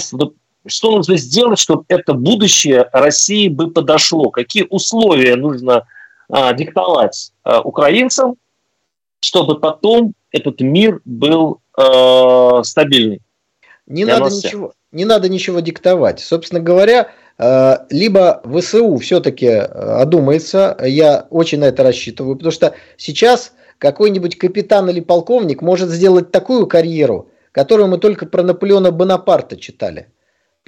что 0.68 0.90
нужно 0.92 1.16
сделать, 1.16 1.58
чтобы 1.58 1.84
это 1.88 2.14
будущее 2.14 2.88
России 2.92 3.48
бы 3.48 3.70
подошло? 3.70 4.30
Какие 4.30 4.66
условия 4.68 5.36
нужно 5.36 5.86
а, 6.28 6.52
диктовать 6.52 7.32
а, 7.42 7.60
украинцам, 7.60 8.36
чтобы 9.20 9.58
потом 9.58 10.14
этот 10.30 10.60
мир 10.60 11.00
был 11.04 11.60
а, 11.76 12.62
стабильный? 12.64 13.20
Не 13.86 14.04
надо, 14.04 14.26
ничего, 14.30 14.72
не 14.92 15.04
надо 15.04 15.28
ничего 15.28 15.60
диктовать. 15.60 16.20
Собственно 16.20 16.60
говоря, 16.60 17.10
а, 17.38 17.86
либо 17.90 18.42
ВСУ 18.44 18.96
все-таки 18.98 19.48
а, 19.48 20.02
одумается, 20.02 20.76
я 20.84 21.26
очень 21.30 21.60
на 21.60 21.66
это 21.66 21.82
рассчитываю, 21.82 22.36
потому 22.36 22.52
что 22.52 22.74
сейчас 22.96 23.52
какой-нибудь 23.78 24.36
капитан 24.36 24.90
или 24.90 25.00
полковник 25.00 25.62
может 25.62 25.88
сделать 25.88 26.30
такую 26.30 26.66
карьеру, 26.66 27.28
которую 27.52 27.88
мы 27.88 27.98
только 27.98 28.26
про 28.26 28.42
Наполеона 28.42 28.90
Бонапарта 28.90 29.56
читали– 29.56 30.08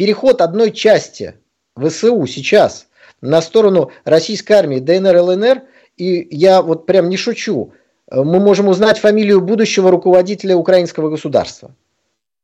переход 0.01 0.41
одной 0.41 0.71
части 0.71 1.35
ВСУ 1.77 2.27
сейчас 2.27 2.87
на 3.21 3.43
сторону 3.43 3.91
российской 4.07 4.55
армии 4.55 4.79
ДНР, 4.79 5.15
ЛНР, 5.15 5.63
и 5.99 6.27
я 6.35 6.63
вот 6.63 6.87
прям 6.87 7.11
не 7.11 7.19
шучу, 7.19 7.75
мы 8.11 8.41
можем 8.41 8.69
узнать 8.69 8.99
фамилию 8.99 9.43
будущего 9.43 9.91
руководителя 9.91 10.57
украинского 10.57 11.11
государства. 11.11 11.77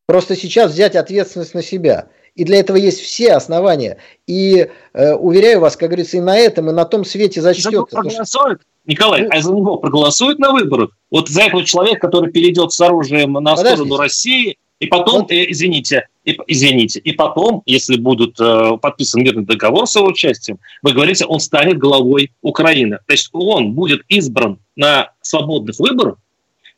Просто 0.04 0.36
сейчас 0.36 0.72
взять 0.72 0.96
ответственность 0.96 1.54
на 1.54 1.62
себя. 1.62 2.08
И 2.34 2.44
для 2.44 2.58
этого 2.58 2.76
есть 2.76 3.00
все 3.00 3.32
основания. 3.32 3.96
И 4.26 4.68
э, 4.92 5.14
уверяю 5.14 5.60
вас, 5.60 5.78
как 5.78 5.88
говорится, 5.88 6.18
и 6.18 6.20
на 6.20 6.36
этом, 6.36 6.68
и 6.68 6.74
на 6.74 6.84
том 6.84 7.06
свете 7.06 7.40
зачтется. 7.40 7.86
Проголосуют, 7.86 8.60
Николай, 8.84 9.22
ну, 9.22 9.28
а 9.32 9.40
за 9.40 9.54
него 9.54 9.78
проголосуют 9.78 10.38
на 10.38 10.52
выборах? 10.52 10.90
Вот 11.10 11.30
за 11.30 11.44
этого 11.44 11.64
человека, 11.64 12.00
который 12.00 12.30
перейдет 12.30 12.72
с 12.72 12.80
оружием 12.82 13.32
на 13.32 13.56
Подождите. 13.56 13.76
сторону 13.76 13.96
России, 13.96 14.58
и 14.78 14.86
потом, 14.86 15.22
вот. 15.22 15.30
э, 15.30 15.50
извините, 15.50 16.06
и, 16.24 16.38
извините, 16.46 17.00
и 17.00 17.12
потом, 17.12 17.62
если 17.66 17.96
будет 17.96 18.38
э, 18.38 18.76
подписан 18.80 19.22
мирный 19.22 19.44
договор 19.44 19.86
с 19.86 19.96
его 19.96 20.08
участием, 20.08 20.58
вы 20.82 20.92
говорите, 20.92 21.24
он 21.24 21.40
станет 21.40 21.78
главой 21.78 22.32
Украины. 22.42 22.98
То 23.06 23.12
есть 23.12 23.30
он 23.32 23.72
будет 23.72 24.02
избран 24.08 24.58
на 24.76 25.12
свободных 25.22 25.78
выборах. 25.78 26.18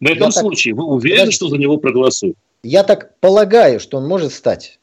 В 0.01 0.07
этом 0.07 0.27
Я 0.27 0.31
случае 0.31 0.75
так... 0.75 0.85
вы 0.85 0.91
уверены, 0.91 1.19
Подождите. 1.23 1.37
что 1.37 1.49
за 1.49 1.59
него 1.59 1.77
проголосуют? 1.79 2.37
Я 2.63 2.85
так 2.85 3.19
полагаю, 3.19 3.81
что 3.81 3.99
он 3.99 4.07
может 4.07 4.33
стать. 4.33 4.78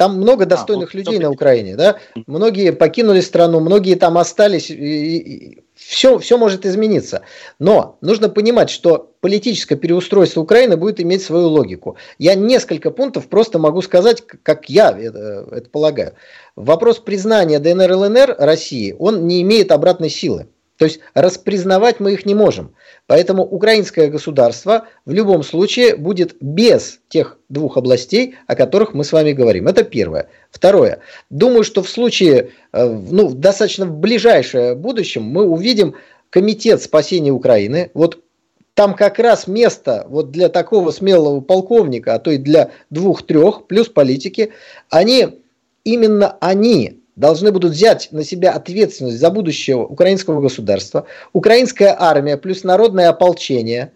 Там 0.00 0.16
много 0.16 0.44
а, 0.44 0.46
достойных 0.46 0.94
а, 0.94 0.96
людей 0.96 1.18
на 1.18 1.30
Украине, 1.30 1.76
да? 1.76 1.98
Многие 2.26 2.72
покинули 2.72 3.20
страну, 3.20 3.60
многие 3.60 3.96
там 3.96 4.16
остались. 4.16 4.70
И, 4.70 4.74
и, 4.74 5.58
все, 5.74 6.18
все 6.18 6.38
может 6.38 6.64
измениться. 6.64 7.20
Но 7.58 7.98
нужно 8.00 8.30
понимать, 8.30 8.70
что 8.70 9.12
политическое 9.20 9.76
переустройство 9.76 10.40
Украины 10.40 10.78
будет 10.78 11.00
иметь 11.00 11.22
свою 11.22 11.48
логику. 11.48 11.98
Я 12.16 12.34
несколько 12.34 12.90
пунктов 12.90 13.28
просто 13.28 13.58
могу 13.58 13.82
сказать, 13.82 14.22
как 14.42 14.70
я 14.70 14.90
это, 14.90 15.46
это 15.52 15.68
полагаю. 15.68 16.14
Вопрос 16.56 16.98
признания 16.98 17.58
ДНР 17.58 17.92
ЛНР 17.92 18.36
России, 18.38 18.96
он 18.98 19.26
не 19.26 19.42
имеет 19.42 19.70
обратной 19.70 20.08
силы. 20.08 20.48
То 20.80 20.86
есть 20.86 21.00
распризнавать 21.12 22.00
мы 22.00 22.14
их 22.14 22.24
не 22.24 22.34
можем. 22.34 22.74
Поэтому 23.06 23.44
украинское 23.44 24.08
государство 24.08 24.86
в 25.04 25.12
любом 25.12 25.42
случае 25.42 25.94
будет 25.94 26.36
без 26.40 27.00
тех 27.10 27.36
двух 27.50 27.76
областей, 27.76 28.36
о 28.46 28.54
которых 28.56 28.94
мы 28.94 29.04
с 29.04 29.12
вами 29.12 29.32
говорим. 29.32 29.68
Это 29.68 29.84
первое. 29.84 30.30
Второе. 30.50 31.00
Думаю, 31.28 31.64
что 31.64 31.82
в 31.82 31.88
случае, 31.90 32.52
э, 32.72 32.88
ну, 32.88 33.28
достаточно 33.28 33.84
в 33.84 33.92
ближайшее 33.92 34.74
будущем 34.74 35.22
мы 35.22 35.44
увидим 35.44 35.96
комитет 36.30 36.80
спасения 36.80 37.30
Украины. 37.30 37.90
Вот 37.92 38.24
там 38.72 38.94
как 38.94 39.18
раз 39.18 39.46
место 39.46 40.06
вот 40.08 40.30
для 40.30 40.48
такого 40.48 40.92
смелого 40.92 41.42
полковника, 41.42 42.14
а 42.14 42.18
то 42.18 42.30
и 42.30 42.38
для 42.38 42.70
двух-трех, 42.88 43.66
плюс 43.66 43.90
политики, 43.90 44.54
они, 44.88 45.42
именно 45.84 46.38
они 46.40 46.99
должны 47.16 47.52
будут 47.52 47.72
взять 47.72 48.08
на 48.12 48.24
себя 48.24 48.52
ответственность 48.52 49.18
за 49.18 49.30
будущее 49.30 49.76
украинского 49.76 50.40
государства. 50.40 51.06
Украинская 51.32 51.94
армия 51.98 52.36
плюс 52.36 52.64
народное 52.64 53.08
ополчение, 53.08 53.92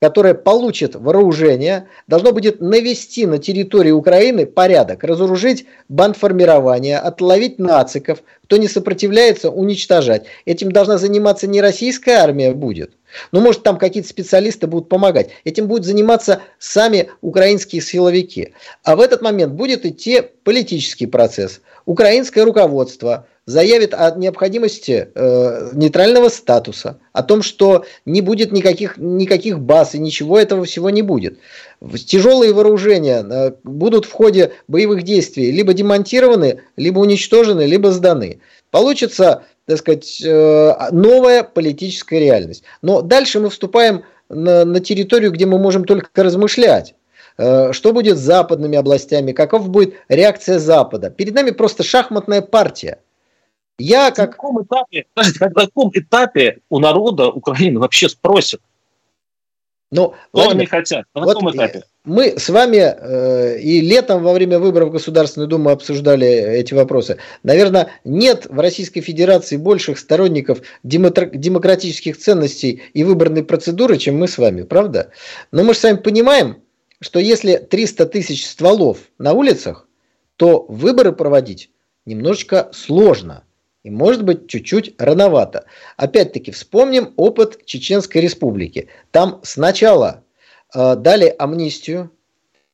которое 0.00 0.34
получит 0.34 0.94
вооружение, 0.94 1.88
должно 2.06 2.32
будет 2.32 2.60
навести 2.60 3.26
на 3.26 3.38
территории 3.38 3.92
Украины 3.92 4.46
порядок, 4.46 5.04
разоружить 5.04 5.66
бандформирование, 5.88 6.98
отловить 6.98 7.58
нациков, 7.58 8.22
кто 8.44 8.56
не 8.56 8.68
сопротивляется, 8.68 9.50
уничтожать. 9.50 10.26
Этим 10.44 10.70
должна 10.70 10.98
заниматься 10.98 11.46
не 11.46 11.60
российская 11.60 12.16
армия 12.16 12.52
будет– 12.52 12.92
Ну, 13.32 13.40
может, 13.40 13.62
там 13.62 13.78
какие-то 13.78 14.08
специалисты 14.08 14.66
будут 14.66 14.88
помогать. 14.88 15.30
Этим 15.44 15.66
будут 15.66 15.86
заниматься 15.86 16.42
сами 16.58 17.10
украинские 17.20 17.82
силовики. 17.82 18.54
А 18.82 18.96
в 18.96 19.00
этот 19.00 19.22
момент 19.22 19.54
будет 19.54 19.84
идти 19.84 20.22
политический 20.44 21.06
процесс. 21.06 21.60
Украинское 21.86 22.44
руководство 22.44 23.26
заявит 23.46 23.94
о 23.94 24.10
необходимости 24.10 25.08
э, 25.14 25.70
нейтрального 25.72 26.28
статуса, 26.28 26.98
о 27.12 27.22
том, 27.22 27.42
что 27.42 27.84
не 28.04 28.20
будет 28.20 28.50
никаких, 28.50 28.98
никаких 28.98 29.60
баз 29.60 29.94
и 29.94 30.00
ничего 30.00 30.36
этого 30.36 30.64
всего 30.64 30.90
не 30.90 31.02
будет. 31.02 31.38
Тяжелые 32.06 32.52
вооружения 32.52 33.24
э, 33.24 33.52
будут 33.62 34.04
в 34.04 34.10
ходе 34.10 34.52
боевых 34.66 35.04
действий 35.04 35.52
либо 35.52 35.74
демонтированы, 35.74 36.62
либо 36.76 36.98
уничтожены, 36.98 37.62
либо 37.62 37.92
сданы. 37.92 38.40
Получится, 38.72 39.44
так 39.66 39.78
сказать, 39.78 40.20
э, 40.24 40.72
новая 40.90 41.44
политическая 41.44 42.18
реальность. 42.18 42.64
Но 42.82 43.00
дальше 43.00 43.38
мы 43.38 43.48
вступаем 43.50 44.02
на, 44.28 44.64
на 44.64 44.80
территорию, 44.80 45.30
где 45.30 45.46
мы 45.46 45.58
можем 45.58 45.84
только 45.84 46.08
размышлять. 46.20 46.96
Э, 47.38 47.72
что 47.72 47.92
будет 47.92 48.16
с 48.16 48.20
западными 48.20 48.76
областями? 48.76 49.32
Каков 49.32 49.68
будет 49.68 49.94
реакция 50.08 50.58
Запада? 50.58 51.10
Перед 51.10 51.34
нами 51.34 51.50
просто 51.50 51.82
шахматная 51.82 52.42
партия. 52.42 53.00
Я 53.78 54.10
как... 54.10 54.30
На 54.30 54.32
каком 54.32 54.62
этапе, 54.62 55.06
на 55.14 55.50
каком 55.50 55.90
этапе 55.92 56.58
у 56.70 56.78
народа 56.78 57.28
Украины 57.28 57.78
вообще 57.78 58.08
спросят? 58.08 58.60
Ну, 59.92 60.14
Владимир, 60.32 60.56
они 60.56 60.66
хотят? 60.66 61.04
На 61.14 61.22
вот 61.22 61.34
каком 61.34 61.50
этапе? 61.52 61.84
Мы 62.04 62.38
с 62.38 62.48
вами 62.48 62.78
э, 62.78 63.58
и 63.60 63.80
летом 63.80 64.22
во 64.22 64.32
время 64.32 64.58
выборов 64.58 64.88
в 64.88 64.92
Государственную 64.92 65.48
Думу 65.48 65.70
обсуждали 65.70 66.26
эти 66.26 66.74
вопросы. 66.74 67.18
Наверное, 67.42 67.90
нет 68.04 68.46
в 68.48 68.58
Российской 68.58 69.00
Федерации 69.00 69.56
больших 69.56 69.98
сторонников 69.98 70.60
демократических 70.82 72.16
ценностей 72.16 72.82
и 72.94 73.04
выборной 73.04 73.44
процедуры, 73.44 73.96
чем 73.98 74.18
мы 74.18 74.26
с 74.26 74.38
вами, 74.38 74.62
правда? 74.62 75.10
Но 75.52 75.62
мы 75.62 75.74
же 75.74 75.80
с 75.80 75.82
вами 75.84 75.96
понимаем, 75.96 76.62
что 77.00 77.18
если 77.18 77.56
300 77.56 78.06
тысяч 78.06 78.46
стволов 78.46 78.98
на 79.18 79.32
улицах, 79.32 79.88
то 80.36 80.64
выборы 80.68 81.12
проводить 81.12 81.70
немножечко 82.04 82.70
сложно. 82.72 83.44
И 83.82 83.90
может 83.90 84.24
быть 84.24 84.48
чуть-чуть 84.48 84.94
рановато. 84.98 85.66
Опять-таки 85.96 86.50
вспомним 86.50 87.14
опыт 87.16 87.64
Чеченской 87.66 88.20
Республики. 88.20 88.88
Там 89.12 89.40
сначала 89.44 90.24
э, 90.74 90.96
дали 90.96 91.32
амнистию, 91.38 92.10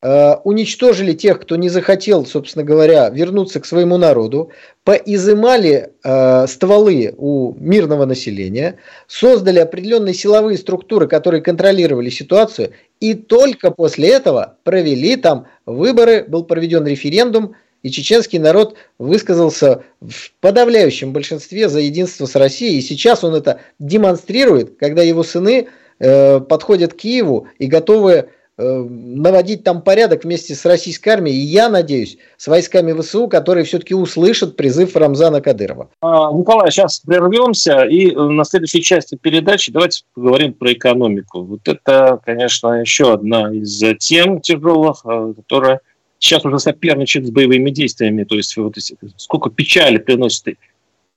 уничтожили 0.03 1.13
тех, 1.13 1.41
кто 1.41 1.55
не 1.55 1.69
захотел, 1.69 2.27
собственно 2.27 2.65
говоря, 2.65 3.09
вернуться 3.11 3.61
к 3.61 3.67
своему 3.67 3.99
народу, 3.99 4.51
поизымали 4.83 5.93
э, 6.03 6.47
стволы 6.49 7.15
у 7.17 7.55
мирного 7.55 8.05
населения, 8.05 8.79
создали 9.07 9.61
определенные 9.61 10.15
силовые 10.15 10.59
структуры, 10.59 11.07
которые 11.07 11.41
контролировали 11.41 12.11
ситуацию, 12.11 12.73
и 12.99 13.15
только 13.15 13.71
после 13.71 14.09
этого 14.09 14.57
провели 14.65 15.15
там 15.17 15.47
выборы, 15.67 16.25
был 16.25 16.45
проведен 16.45 16.85
референдум, 16.85 17.55
и 17.83 17.91
чеченский 17.91 18.39
народ 18.39 18.77
высказался 18.99 19.83
в 20.01 20.33
подавляющем 20.41 21.13
большинстве 21.13 21.69
за 21.69 21.81
единство 21.81 22.27
с 22.27 22.37
Россией. 22.37 22.79
И 22.79 22.83
сейчас 22.83 23.25
он 23.25 23.35
это 23.35 23.61
демонстрирует, 23.79 24.77
когда 24.79 25.03
его 25.03 25.23
сыны 25.23 25.69
э, 25.99 26.41
подходят 26.41 26.95
к 26.95 26.97
Киеву 26.97 27.49
и 27.59 27.67
готовы 27.67 28.13
э, 28.13 28.27
наводить 28.59 29.65
там 29.65 29.83
порядок 29.83 30.25
вместе 30.25 30.55
с 30.55 30.65
российской 30.65 31.11
армией. 31.11 31.37
И 31.37 31.47
я 31.47 31.69
надеюсь, 31.69 32.19
с 32.37 32.47
войсками 32.47 32.99
ВСУ, 33.01 33.29
которые 33.29 33.65
все-таки 33.65 33.95
услышат 33.95 34.57
призыв 34.57 34.95
Рамзана 34.95 35.41
Кадырова. 35.41 35.89
А, 36.01 36.33
Николай, 36.33 36.71
сейчас 36.71 37.01
прервемся. 37.01 37.85
И 37.85 38.15
на 38.15 38.45
следующей 38.45 38.83
части 38.83 39.17
передачи 39.21 39.73
давайте 39.73 40.03
поговорим 40.15 40.53
про 40.53 40.73
экономику. 40.73 41.43
Вот 41.43 41.67
это, 41.67 42.21
конечно, 42.25 42.81
еще 42.81 43.13
одна 43.13 43.53
из 43.53 43.83
тем 43.99 44.41
тяжелых, 44.41 45.03
э, 45.05 45.35
которая 45.37 45.81
сейчас 46.19 46.45
уже 46.45 46.59
соперничает 46.59 47.27
с 47.27 47.31
боевыми 47.31 47.71
действиями. 47.71 48.25
То 48.25 48.37
есть 48.37 48.57
вот, 48.57 48.77
сколько 49.17 49.51
печали 49.51 49.99
приносит 49.99 50.57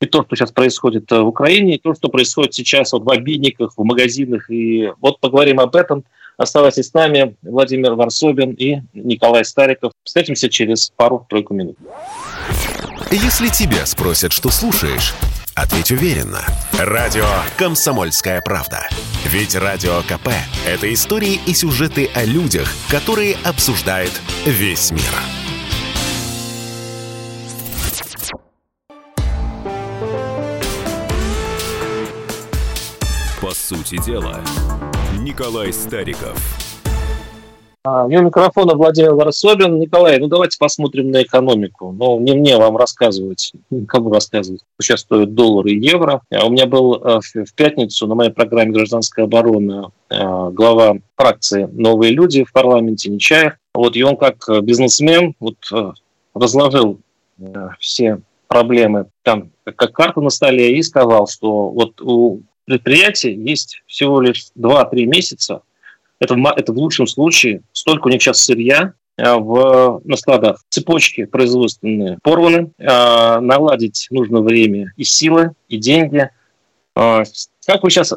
и 0.01 0.05
то, 0.07 0.23
что 0.23 0.35
сейчас 0.35 0.51
происходит 0.51 1.11
э, 1.11 1.19
в 1.19 1.27
Украине, 1.27 1.75
и 1.75 1.79
то, 1.79 1.93
что 1.93 2.09
происходит 2.09 2.53
сейчас 2.53 2.93
вот 2.93 3.03
в 3.03 3.09
обедниках, 3.09 3.73
в 3.77 3.83
магазинах. 3.83 4.49
И 4.49 4.89
вот 4.99 5.19
поговорим 5.19 5.59
об 5.59 5.75
этом. 5.75 6.03
Оставайтесь 6.37 6.89
с 6.89 6.93
нами. 6.93 7.35
Владимир 7.41 7.93
Варсобин 7.93 8.51
и 8.51 8.81
Николай 8.93 9.45
Стариков. 9.45 9.93
Встретимся 10.03 10.49
через 10.49 10.91
пару-тройку 10.95 11.53
минут. 11.53 11.77
Если 13.11 13.47
тебя 13.47 13.85
спросят, 13.85 14.33
что 14.33 14.49
слушаешь, 14.49 15.13
ответь 15.55 15.91
уверенно. 15.91 16.41
Радио 16.77 17.25
«Комсомольская 17.57 18.41
правда». 18.41 18.87
Ведь 19.25 19.55
Радио 19.55 20.01
КП– 20.01 20.29
это 20.67 20.93
истории 20.93 21.39
и 21.45 21.53
сюжеты 21.53 22.09
о 22.13 22.25
людях, 22.25 22.69
которые 22.89 23.37
обсуждает 23.43 24.11
весь 24.45 24.91
мир. 24.91 25.01
По 33.41 33.53
сути 33.53 34.03
дела, 34.03 34.41
Николай 35.23 35.73
Стариков– 35.73 36.37
а, 37.85 38.05
у 38.05 38.09
микрофона 38.09 38.73
Владимир 38.73 39.13
Варсобин. 39.13 39.79
Николай, 39.79 40.17
ну 40.17 40.25
давайте 40.25 40.57
посмотрим 40.57 41.11
на 41.11 41.21
экономику. 41.21 41.91
Ну, 41.91 42.19
не 42.19 42.33
мне 42.33 42.57
вам 42.57 42.77
рассказывать, 42.77 43.53
кому 43.87 44.11
рассказывать. 44.11 44.61
Сейчас 44.81 45.01
стоят 45.01 45.35
доллары 45.35 45.69
и 45.69 45.79
евро. 45.79 46.21
А 46.33 46.47
у 46.47 46.49
меня 46.49 46.65
был 46.65 46.95
э, 46.95 47.19
в 47.21 47.53
пятницу 47.53 48.07
на 48.07 48.15
моей 48.15 48.31
программе 48.31 48.71
«Гражданская 48.71 49.25
оборона» 49.25 49.91
э, 50.09 50.15
глава 50.51 50.95
фракции 51.15 51.69
«Новые 51.71 52.11
люди» 52.11 52.43
в 52.43 52.51
парламенте 52.51 53.11
Нечаев. 53.11 53.53
Вот, 53.75 53.95
и 53.95 54.01
он 54.01 54.17
как 54.17 54.47
бизнесмен 54.63 55.35
вот, 55.39 55.57
э, 55.71 55.91
разложил 56.33 56.99
все 57.79 58.19
проблемы 58.47 59.07
там 59.21 59.51
как 59.63 59.91
карта 59.91 60.21
на 60.21 60.31
столе 60.31 60.75
и 60.75 60.81
сказал, 60.81 61.27
что 61.27 61.69
вот 61.69 62.01
у 62.01 62.41
предприятия 62.65 63.33
есть 63.33 63.81
всего 63.87 64.21
лишь 64.21 64.47
2-3 64.57 65.05
месяца 65.05 65.61
это, 66.19 66.35
это 66.55 66.73
в 66.73 66.77
лучшем 66.77 67.07
случае 67.07 67.61
столько 67.73 68.07
у 68.07 68.09
них 68.09 68.21
сейчас 68.21 68.41
сырья, 68.41 68.93
э, 69.17 69.33
в, 69.33 70.01
на 70.03 70.15
складах 70.15 70.61
цепочки 70.69 71.25
производственные 71.25 72.19
порваны, 72.21 72.71
э, 72.77 73.39
наладить 73.39 74.07
нужно 74.11 74.41
время 74.41 74.93
и 74.97 75.03
силы, 75.03 75.51
и 75.67 75.77
деньги. 75.77 76.29
Э, 76.95 77.23
как 77.65 77.83
вы 77.83 77.89
сейчас 77.89 78.13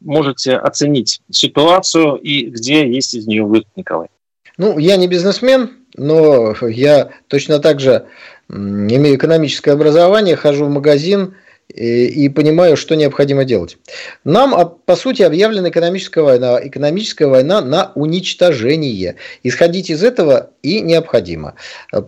можете 0.00 0.56
оценить 0.56 1.20
ситуацию 1.30 2.16
и 2.16 2.46
где 2.46 2.88
есть 2.88 3.14
из 3.14 3.26
нее 3.26 3.44
выход, 3.44 3.68
Николай? 3.76 4.08
Ну, 4.58 4.78
я 4.78 4.96
не 4.96 5.06
бизнесмен, 5.06 5.72
но 5.96 6.54
я 6.62 7.10
точно 7.28 7.58
так 7.58 7.80
же 7.80 8.06
имею 8.48 9.16
экономическое 9.16 9.72
образование, 9.72 10.36
хожу 10.36 10.66
в 10.66 10.70
магазин, 10.70 11.34
и 11.68 12.28
понимаю, 12.28 12.76
что 12.76 12.94
необходимо 12.94 13.44
делать. 13.44 13.76
Нам, 14.24 14.54
а, 14.54 14.64
по 14.64 14.96
сути, 14.96 15.22
объявлена 15.22 15.68
экономическая 15.68 16.22
война. 16.22 16.60
Экономическая 16.62 17.26
война 17.26 17.60
на 17.60 17.92
уничтожение. 17.94 19.16
Исходить 19.42 19.90
из 19.90 20.02
этого 20.02 20.50
и 20.62 20.80
необходимо. 20.80 21.54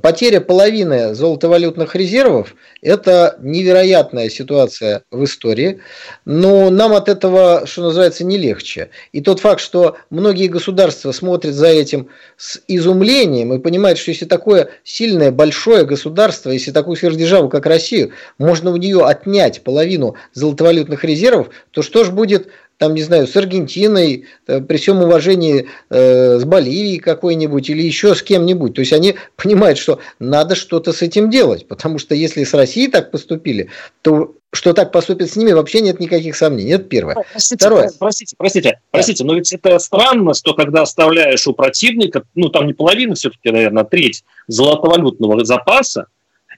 Потеря 0.02 0.40
половины 0.40 1.14
золотовалютных 1.14 1.96
резервов– 1.96 2.54
это 2.82 3.36
невероятная 3.40 4.28
ситуация 4.28 5.02
в 5.10 5.24
истории, 5.24 5.80
но 6.24 6.70
нам 6.70 6.92
от 6.92 7.08
этого, 7.08 7.62
что 7.66 7.82
называется, 7.82 8.24
не 8.24 8.38
легче. 8.38 8.90
И 9.12 9.20
тот 9.20 9.40
факт, 9.40 9.60
что 9.60 9.96
многие 10.10 10.46
государства 10.46 11.12
смотрят 11.12 11.54
за 11.54 11.68
этим 11.68 12.08
с 12.36 12.60
изумлением 12.68 13.52
и 13.52 13.58
понимают, 13.58 13.98
что 13.98 14.12
если 14.12 14.24
такое 14.24 14.68
сильное, 14.84 15.32
большое 15.32 15.84
государство, 15.84 16.50
если 16.50 16.70
такую 16.70 16.96
сверхдержаву, 16.96 17.48
как 17.48 17.66
Россию, 17.66 18.12
можно 18.38 18.70
у 18.70 18.76
нее 18.76 19.04
отнять 19.04 19.47
отнять 19.48 19.64
половину 19.64 20.14
золотовалютных 20.32 21.04
резервов, 21.04 21.50
то 21.70 21.82
что 21.82 22.04
же 22.04 22.12
будет 22.12 22.48
там, 22.78 22.94
не 22.94 23.02
знаю, 23.02 23.26
с 23.26 23.34
Аргентиной, 23.34 24.26
э, 24.46 24.60
при 24.60 24.76
всем 24.76 25.02
уважении 25.02 25.66
э, 25.90 26.38
с 26.38 26.44
Боливией 26.44 27.00
какой-нибудь 27.00 27.68
или 27.70 27.82
еще 27.82 28.14
с 28.14 28.22
кем-нибудь. 28.22 28.74
То 28.74 28.82
есть 28.82 28.92
они 28.92 29.16
понимают, 29.36 29.78
что 29.78 29.98
надо 30.20 30.54
что-то 30.54 30.92
с 30.92 31.02
этим 31.02 31.28
делать, 31.28 31.66
потому 31.66 31.98
что 31.98 32.14
если 32.14 32.44
с 32.44 32.54
Россией 32.54 32.86
так 32.86 33.10
поступили, 33.10 33.68
то 34.02 34.36
что 34.52 34.74
так 34.74 34.92
поступит 34.92 35.28
с 35.28 35.34
ними, 35.36 35.50
вообще 35.50 35.80
нет 35.80 35.98
никаких 35.98 36.36
сомнений. 36.36 36.70
Это 36.70 36.84
первое. 36.84 37.16
Простите, 37.32 37.56
Второе. 37.56 37.90
Простите, 37.98 38.36
простите, 38.38 38.70
да. 38.70 38.76
простите, 38.92 39.24
но 39.24 39.34
ведь 39.34 39.52
это 39.52 39.76
странно, 39.80 40.32
что 40.34 40.54
когда 40.54 40.82
оставляешь 40.82 41.48
у 41.48 41.54
противника, 41.54 42.22
ну 42.36 42.48
там 42.48 42.68
не 42.68 42.74
половина 42.74 43.16
все-таки, 43.16 43.50
наверное, 43.50 43.82
а 43.82 43.86
треть 43.86 44.22
золотовалютного 44.46 45.44
запаса, 45.44 46.06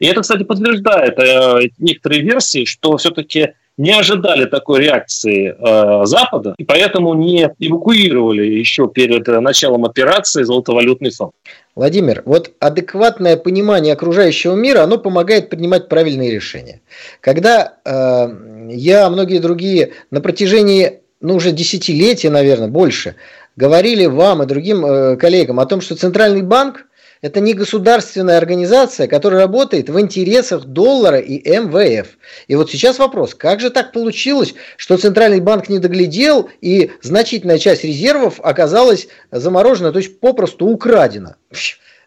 и 0.01 0.07
это, 0.07 0.23
кстати, 0.23 0.43
подтверждает 0.43 1.19
э, 1.19 1.69
некоторые 1.79 2.23
версии, 2.23 2.65
что 2.65 2.97
все-таки 2.97 3.53
не 3.77 3.93
ожидали 3.93 4.47
такой 4.47 4.81
реакции 4.81 5.55
э, 5.57 6.07
Запада, 6.07 6.55
и 6.59 6.65
поэтому 6.65 7.15
не 7.15 7.51
эвакуировали 7.59 8.45
еще 8.45 8.89
перед 8.89 9.27
началом 9.27 9.85
операции 9.85 10.43
золотовалютный 10.43 11.11
фонд. 11.11 11.33
Владимир, 11.75 12.23
вот 12.25 12.51
адекватное 12.61 13.37
понимание 13.37 13.93
окружающего 13.93 14.55
мира, 14.55 14.83
оно 14.83 14.99
помогает 14.99 15.49
принимать 15.49 15.89
правильные 15.89 16.31
решения. 16.31 16.81
Когда 17.21 17.75
э, 17.85 18.71
я, 18.71 19.09
многие 19.09 19.39
другие 19.39 19.93
на 20.11 20.21
протяжении 20.21 21.01
ну, 21.21 21.37
уже 21.37 21.53
десятилетия, 21.53 22.31
наверное, 22.31 22.69
больше, 22.69 23.17
говорили 23.57 24.07
вам 24.07 24.43
и 24.43 24.47
другим 24.47 24.85
э, 24.85 25.17
коллегам 25.17 25.61
о 25.61 25.67
том, 25.67 25.81
что 25.81 25.95
Центральный 25.95 26.43
банк 26.43 26.87
это 27.23 27.41
не 27.41 27.53
государственная 27.53 28.39
организация, 28.39 29.07
которая 29.07 29.41
работает 29.43 29.91
в 29.91 30.01
интересах 30.01 30.65
доллара 30.65 31.19
и 31.19 31.39
МВФ. 31.49 32.09
И 32.49 32.55
вот 32.55 32.71
сейчас 32.71 32.99
вопрос, 32.99 33.35
как 33.35 33.61
же 33.61 33.71
так 33.71 33.93
получилось, 33.93 34.55
что 34.77 34.97
Центральный 34.97 35.41
банк 35.41 35.69
не 35.69 35.79
доглядел 35.79 36.49
и 36.61 36.93
значительная 37.03 37.59
часть 37.59 37.85
резервов 37.85 38.41
оказалась 38.41 39.09
заморожена, 39.31 39.93
то 39.93 39.99
есть 39.99 40.19
попросту 40.21 40.67
украдена. 40.67 41.37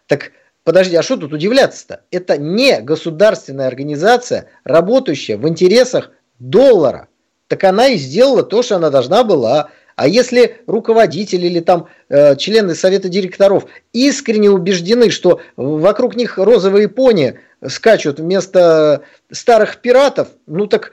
Так 0.08 0.32
подожди, 0.64 0.96
а 0.96 1.02
что 1.02 1.16
тут 1.16 1.32
удивляться-то? 1.32 2.02
Это 2.10 2.36
не 2.36 2.80
государственная 2.80 3.68
организация, 3.68 4.48
работающая 4.64 5.36
в 5.36 5.48
интересах 5.48 6.10
доллара. 6.40 7.08
Так 7.46 7.62
она 7.64 7.88
и 7.88 7.98
сделала 7.98 8.42
то, 8.42 8.62
что 8.62 8.76
она 8.76 8.90
должна 8.90 9.22
была. 9.22 9.70
А 9.96 10.08
если 10.08 10.58
руководители 10.66 11.46
или 11.46 11.60
там 11.60 11.88
э, 12.08 12.36
члены 12.36 12.74
совета 12.74 13.08
директоров 13.08 13.66
искренне 13.92 14.50
убеждены, 14.50 15.10
что 15.10 15.40
вокруг 15.56 16.16
них 16.16 16.38
розовые 16.38 16.88
пони 16.88 17.38
скачут 17.66 18.18
вместо 18.18 19.02
старых 19.30 19.78
пиратов, 19.78 20.28
ну 20.46 20.66
так 20.66 20.92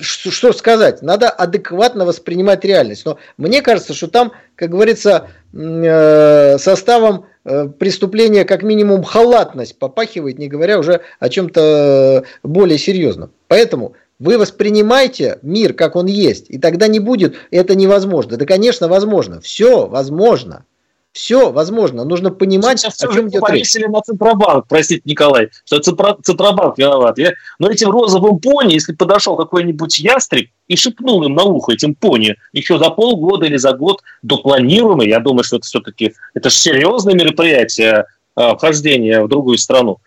что, 0.00 0.52
сказать? 0.52 1.02
Надо 1.02 1.28
адекватно 1.28 2.04
воспринимать 2.04 2.64
реальность. 2.64 3.04
Но 3.04 3.18
мне 3.36 3.62
кажется, 3.62 3.94
что 3.94 4.06
там, 4.06 4.32
как 4.54 4.70
говорится, 4.70 5.28
э, 5.52 6.58
составом 6.58 7.26
э, 7.44 7.66
преступления 7.66 8.44
как 8.44 8.62
минимум 8.62 9.02
халатность 9.02 9.78
попахивает, 9.78 10.38
не 10.38 10.48
говоря 10.48 10.78
уже 10.78 11.00
о 11.18 11.28
чем-то 11.28 12.24
более 12.42 12.78
серьезном. 12.78 13.32
Поэтому 13.48 13.94
вы 14.18 14.38
воспринимаете 14.38 15.38
мир, 15.42 15.74
как 15.74 15.96
он 15.96 16.06
есть, 16.06 16.46
и 16.48 16.58
тогда 16.58 16.88
не 16.88 16.98
будет 16.98 17.36
это 17.50 17.74
невозможно. 17.74 18.36
Да, 18.36 18.46
конечно, 18.46 18.88
возможно. 18.88 19.40
Все 19.40 19.86
возможно. 19.86 20.64
Все 21.12 21.50
возможно. 21.50 22.04
Нужно 22.04 22.30
понимать, 22.30 22.80
Сейчас 22.80 23.02
о 23.02 23.12
чем 23.12 23.28
идет 23.28 23.42
речь. 23.48 23.74
на 23.74 24.00
Центробанк, 24.02 24.66
простите, 24.68 25.02
Николай, 25.04 25.48
что 25.64 25.80
Центробанк 25.80 26.78
виноват. 26.78 27.18
Я, 27.18 27.32
но 27.58 27.70
этим 27.70 27.90
розовым 27.90 28.38
пони, 28.38 28.74
если 28.74 28.92
подошел 28.92 29.36
какой-нибудь 29.36 29.98
ястреб 29.98 30.50
и 30.68 30.76
шепнул 30.76 31.22
им 31.24 31.34
на 31.34 31.44
ухо 31.44 31.72
этим 31.72 31.94
пони 31.94 32.36
еще 32.52 32.78
за 32.78 32.90
полгода 32.90 33.46
или 33.46 33.56
за 33.56 33.72
год 33.72 34.02
до 34.22 34.36
планируемого, 34.36 35.02
я 35.02 35.18
думаю, 35.18 35.44
что 35.44 35.56
это 35.56 35.66
все-таки 35.66 36.14
это 36.34 36.50
же 36.50 36.56
серьезное 36.56 37.14
мероприятие 37.14 38.06
э, 38.36 38.54
вхождения 38.56 39.22
в 39.22 39.28
другую 39.28 39.58
страну. 39.58 39.98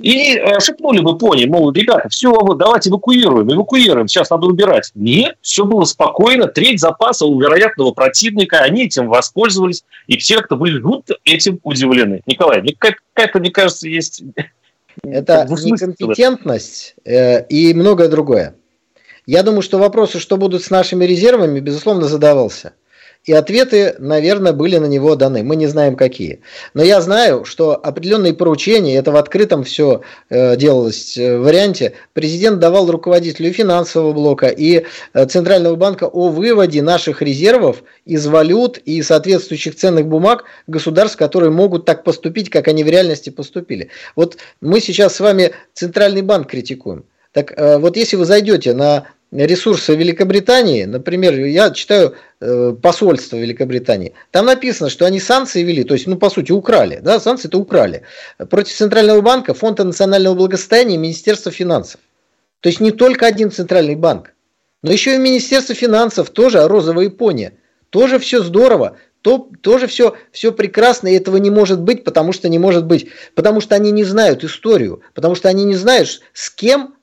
И 0.00 0.36
э, 0.36 0.60
шепнули 0.60 1.00
бы 1.00 1.18
пони, 1.18 1.46
мол, 1.46 1.72
ребята, 1.72 2.08
все, 2.08 2.32
вот, 2.32 2.58
давайте 2.58 2.90
эвакуируем, 2.90 3.52
эвакуируем, 3.52 4.08
сейчас 4.08 4.30
надо 4.30 4.46
убирать. 4.46 4.90
Нет, 4.94 5.36
все 5.42 5.64
было 5.64 5.84
спокойно, 5.84 6.46
треть 6.46 6.80
запаса 6.80 7.26
у 7.26 7.40
вероятного 7.40 7.92
противника, 7.92 8.58
они 8.58 8.86
этим 8.86 9.08
воспользовались, 9.08 9.84
и 10.06 10.16
все 10.16 10.36
как-то 10.36 10.56
были 10.56 10.80
жутко 10.80 11.16
этим 11.24 11.60
удивлены. 11.62 12.22
Николай, 12.26 12.62
мне 12.62 12.74
какая-то, 12.76 13.38
мне 13.40 13.50
кажется, 13.50 13.88
есть... 13.88 14.22
Это 15.02 15.46
некомпетентность 15.48 16.94
э, 17.04 17.44
и 17.46 17.72
многое 17.74 18.08
другое. 18.08 18.56
Я 19.26 19.42
думаю, 19.42 19.62
что 19.62 19.78
вопросы, 19.78 20.18
что 20.18 20.36
будут 20.36 20.64
с 20.64 20.70
нашими 20.70 21.04
резервами, 21.04 21.60
безусловно, 21.60 22.06
задавался. 22.06 22.72
И 23.24 23.34
ответы, 23.34 23.96
наверное, 23.98 24.54
были 24.54 24.78
на 24.78 24.86
него 24.86 25.14
даны. 25.14 25.42
Мы 25.42 25.56
не 25.56 25.66
знаем 25.66 25.94
какие. 25.94 26.40
Но 26.72 26.82
я 26.82 27.02
знаю, 27.02 27.44
что 27.44 27.76
определенные 27.76 28.32
поручения, 28.32 28.96
это 28.96 29.12
в 29.12 29.16
открытом 29.16 29.62
все 29.64 30.00
э, 30.30 30.56
делалось 30.56 31.18
э, 31.18 31.36
варианте, 31.36 31.92
президент 32.14 32.60
давал 32.60 32.90
руководителю 32.90 33.52
финансового 33.52 34.14
блока 34.14 34.48
и 34.48 34.86
э, 35.12 35.26
Центрального 35.26 35.76
банка 35.76 36.04
о 36.04 36.30
выводе 36.30 36.80
наших 36.80 37.20
резервов 37.20 37.82
из 38.06 38.26
валют 38.26 38.78
и 38.78 39.02
соответствующих 39.02 39.76
ценных 39.76 40.06
бумаг 40.06 40.44
государств, 40.66 41.18
которые 41.18 41.50
могут 41.50 41.84
так 41.84 42.04
поступить, 42.04 42.48
как 42.48 42.68
они 42.68 42.84
в 42.84 42.88
реальности 42.88 43.28
поступили. 43.28 43.90
Вот 44.16 44.38
мы 44.62 44.80
сейчас 44.80 45.16
с 45.16 45.20
вами 45.20 45.52
Центральный 45.74 46.22
банк 46.22 46.48
критикуем. 46.48 47.04
Так 47.32 47.52
э, 47.54 47.76
вот 47.76 47.96
если 47.96 48.16
вы 48.16 48.24
зайдете 48.24 48.72
на 48.72 49.08
ресурсы 49.32 49.94
Великобритании, 49.94 50.84
например, 50.84 51.34
я 51.46 51.70
читаю 51.70 52.14
э, 52.40 52.74
посольство 52.82 53.36
Великобритании, 53.36 54.14
там 54.30 54.46
написано, 54.46 54.90
что 54.90 55.06
они 55.06 55.20
санкции 55.20 55.62
вели, 55.62 55.84
то 55.84 55.94
есть, 55.94 56.06
ну, 56.06 56.16
по 56.16 56.30
сути, 56.30 56.52
украли, 56.52 57.00
да, 57.02 57.20
санкции 57.20 57.48
это 57.48 57.58
украли, 57.58 58.02
против 58.48 58.74
Центрального 58.74 59.20
банка, 59.20 59.54
Фонда 59.54 59.84
национального 59.84 60.34
благосостояния 60.34 60.96
и 60.96 60.98
Министерства 60.98 61.52
финансов. 61.52 62.00
То 62.60 62.68
есть 62.68 62.80
не 62.80 62.90
только 62.90 63.26
один 63.26 63.50
Центральный 63.50 63.94
банк, 63.94 64.32
но 64.82 64.92
еще 64.92 65.14
и 65.14 65.18
Министерство 65.18 65.74
финансов, 65.74 66.30
тоже 66.30 66.66
розовая 66.66 67.04
Япония, 67.04 67.54
тоже 67.90 68.18
все 68.18 68.42
здорово, 68.42 68.96
то, 69.22 69.50
тоже 69.60 69.86
все, 69.86 70.16
все 70.32 70.50
прекрасно, 70.52 71.08
и 71.08 71.14
этого 71.14 71.36
не 71.36 71.50
может 71.50 71.80
быть, 71.80 72.04
потому 72.04 72.32
что 72.32 72.48
не 72.48 72.58
может 72.58 72.86
быть, 72.86 73.08
потому 73.34 73.60
что 73.60 73.74
они 73.74 73.90
не 73.90 74.04
знают 74.04 74.44
историю, 74.44 75.02
потому 75.14 75.34
что 75.34 75.48
они 75.48 75.64
не 75.64 75.74
знают, 75.74 76.22
с 76.32 76.50
кем 76.50 76.94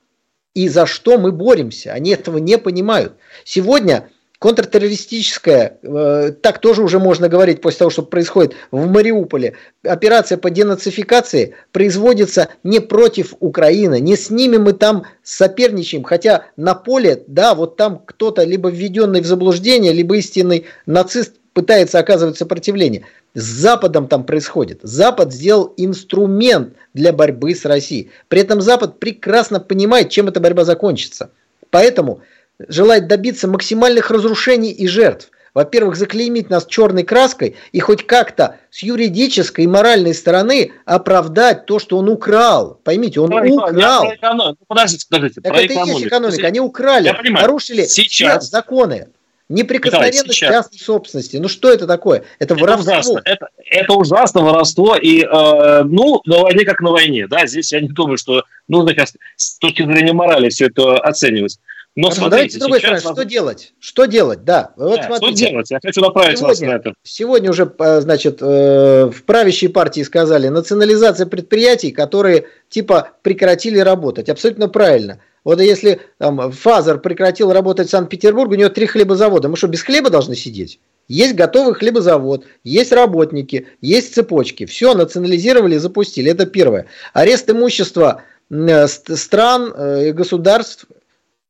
и 0.54 0.68
за 0.68 0.86
что 0.86 1.18
мы 1.18 1.32
боремся. 1.32 1.92
Они 1.92 2.10
этого 2.10 2.38
не 2.38 2.58
понимают. 2.58 3.14
Сегодня 3.44 4.10
контртеррористическая, 4.38 5.78
э, 5.82 6.32
так 6.40 6.60
тоже 6.60 6.82
уже 6.82 7.00
можно 7.00 7.28
говорить 7.28 7.60
после 7.60 7.78
того, 7.80 7.90
что 7.90 8.02
происходит 8.02 8.54
в 8.70 8.86
Мариуполе, 8.86 9.54
операция 9.82 10.38
по 10.38 10.48
денацификации 10.48 11.54
производится 11.72 12.48
не 12.62 12.78
против 12.78 13.34
Украины, 13.40 13.98
не 14.00 14.16
с 14.16 14.30
ними 14.30 14.56
мы 14.56 14.74
там 14.74 15.04
соперничаем, 15.24 16.04
хотя 16.04 16.46
на 16.56 16.74
поле, 16.74 17.24
да, 17.26 17.54
вот 17.54 17.76
там 17.76 18.00
кто-то 18.04 18.44
либо 18.44 18.70
введенный 18.70 19.22
в 19.22 19.26
заблуждение, 19.26 19.92
либо 19.92 20.16
истинный 20.16 20.66
нацист 20.86 21.34
пытается 21.58 21.98
оказывать 21.98 22.38
сопротивление. 22.38 23.04
С 23.34 23.42
Западом 23.42 24.06
там 24.06 24.22
происходит. 24.22 24.78
Запад 24.84 25.32
сделал 25.32 25.74
инструмент 25.76 26.74
для 26.94 27.12
борьбы 27.12 27.52
с 27.52 27.64
Россией. 27.64 28.12
При 28.28 28.42
этом 28.42 28.60
Запад 28.60 29.00
прекрасно 29.00 29.58
понимает, 29.58 30.08
чем 30.08 30.28
эта 30.28 30.38
борьба 30.38 30.62
закончится. 30.62 31.32
Поэтому 31.70 32.20
желает 32.68 33.08
добиться 33.08 33.48
максимальных 33.48 34.12
разрушений 34.12 34.70
и 34.70 34.86
жертв. 34.86 35.32
Во-первых, 35.52 35.96
заклеймить 35.96 36.48
нас 36.48 36.64
черной 36.64 37.02
краской 37.02 37.56
и 37.72 37.80
хоть 37.80 38.06
как-то 38.06 38.58
с 38.70 38.84
юридической 38.84 39.64
и 39.64 39.66
моральной 39.66 40.14
стороны 40.14 40.70
оправдать 40.84 41.66
то, 41.66 41.80
что 41.80 41.98
он 41.98 42.08
украл. 42.08 42.78
Поймите, 42.84 43.18
он 43.18 43.32
Ой, 43.32 43.50
украл. 43.50 43.74
Я, 43.74 44.54
подождите, 44.68 45.06
подождите. 45.10 45.40
Так 45.40 45.56
это 45.56 45.72
и 45.72 45.88
есть 45.88 46.06
экономика. 46.06 46.46
Они 46.46 46.60
украли, 46.60 47.12
нарушили 47.32 47.86
сейчас 47.86 48.48
законы. 48.48 49.08
Неприкосновенность 49.48 50.32
сейчас... 50.32 50.50
частной 50.50 50.78
собственности. 50.78 51.36
Ну 51.38 51.48
что 51.48 51.72
это 51.72 51.86
такое? 51.86 52.24
Это, 52.38 52.54
это 52.54 52.56
воровство. 52.56 52.92
Ужасно. 52.92 53.22
Это, 53.24 53.48
это 53.64 53.92
ужасно 53.94 54.40
воровство. 54.42 54.96
И, 54.96 55.22
э, 55.22 55.82
ну, 55.84 56.20
на 56.26 56.38
войне 56.40 56.64
как 56.64 56.80
на 56.80 56.90
войне. 56.90 57.26
Да, 57.26 57.46
здесь 57.46 57.72
я 57.72 57.80
не 57.80 57.88
думаю, 57.88 58.18
что 58.18 58.44
нужно 58.68 58.94
как, 58.94 59.08
с 59.36 59.58
точки 59.58 59.82
зрения 59.84 60.12
морали 60.12 60.50
все 60.50 60.66
это 60.66 60.98
оценивать. 60.98 61.58
Но 61.96 62.10
Хорошо, 62.10 62.20
смотрите, 62.20 62.30
давайте 62.30 62.56
с 62.56 62.60
другой 62.60 62.78
стороны, 62.78 63.00
что 63.00 63.24
делать? 63.24 63.72
Что 63.80 64.04
делать? 64.04 64.44
Да, 64.44 64.72
вот 64.76 65.00
да 65.00 65.06
смотрите. 65.06 65.44
Что 65.44 65.50
делать? 65.50 65.70
Я 65.72 65.80
хочу 65.82 66.00
направить 66.00 66.38
сегодня, 66.38 66.48
вас 66.48 66.60
на 66.60 66.70
это. 66.70 66.94
Сегодня 67.02 67.50
уже, 67.50 67.74
э, 67.76 68.00
значит, 68.02 68.38
э, 68.40 69.10
в 69.12 69.24
правящей 69.24 69.68
партии 69.68 70.02
сказали, 70.02 70.46
национализация 70.46 71.26
предприятий, 71.26 71.90
которые 71.90 72.46
типа 72.68 73.12
прекратили 73.22 73.78
работать. 73.78 74.28
Абсолютно 74.28 74.68
правильно. 74.68 75.18
Вот 75.48 75.62
если 75.62 76.00
там, 76.18 76.52
Фазер 76.52 76.98
прекратил 76.98 77.50
работать 77.54 77.88
в 77.88 77.90
Санкт-Петербурге, 77.90 78.56
у 78.56 78.58
него 78.58 78.68
три 78.68 78.84
хлебозавода. 78.84 79.48
Мы 79.48 79.56
что, 79.56 79.66
без 79.66 79.82
хлеба 79.82 80.10
должны 80.10 80.36
сидеть? 80.36 80.78
Есть 81.08 81.36
готовый 81.36 81.72
хлебозавод, 81.72 82.44
есть 82.64 82.92
работники, 82.92 83.66
есть 83.80 84.12
цепочки. 84.12 84.66
Все 84.66 84.92
национализировали, 84.92 85.78
запустили. 85.78 86.30
Это 86.30 86.44
первое. 86.44 86.84
Арест 87.14 87.48
имущества 87.48 88.24
э, 88.50 88.86
стран 88.86 89.72
и 90.02 90.12
государств, 90.12 90.84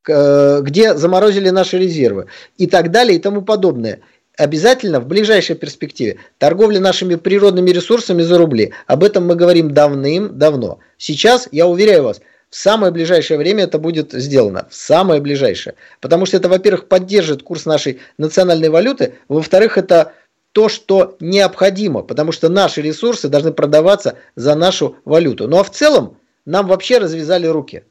э, 0.06 0.60
где 0.62 0.94
заморозили 0.94 1.50
наши 1.50 1.76
резервы 1.76 2.26
и 2.56 2.68
так 2.68 2.92
далее 2.92 3.18
и 3.18 3.20
тому 3.20 3.42
подобное. 3.42 3.98
Обязательно 4.36 5.00
в 5.00 5.08
ближайшей 5.08 5.56
перспективе 5.56 6.18
торговля 6.38 6.78
нашими 6.78 7.16
природными 7.16 7.70
ресурсами 7.70 8.22
за 8.22 8.38
рубли. 8.38 8.72
Об 8.86 9.02
этом 9.02 9.26
мы 9.26 9.34
говорим 9.34 9.74
давным-давно. 9.74 10.78
Сейчас, 10.98 11.48
я 11.50 11.66
уверяю 11.66 12.04
вас, 12.04 12.20
в 12.50 12.56
самое 12.56 12.92
ближайшее 12.92 13.38
время 13.38 13.64
это 13.64 13.78
будет 13.78 14.12
сделано. 14.12 14.66
В 14.70 14.74
самое 14.74 15.20
ближайшее. 15.20 15.74
Потому 16.00 16.26
что 16.26 16.36
это, 16.36 16.48
во-первых, 16.48 16.88
поддержит 16.88 17.42
курс 17.42 17.66
нашей 17.66 18.00
национальной 18.16 18.70
валюты. 18.70 19.14
Во-вторых, 19.28 19.76
это 19.76 20.12
то, 20.52 20.68
что 20.68 21.16
необходимо. 21.20 22.02
Потому 22.02 22.32
что 22.32 22.48
наши 22.48 22.80
ресурсы 22.80 23.28
должны 23.28 23.52
продаваться 23.52 24.16
за 24.34 24.54
нашу 24.54 24.96
валюту. 25.04 25.46
Ну 25.46 25.58
а 25.58 25.64
в 25.64 25.70
целом 25.70 26.16
нам 26.46 26.66
вообще 26.66 26.98
развязали 26.98 27.46
руки. 27.46 27.84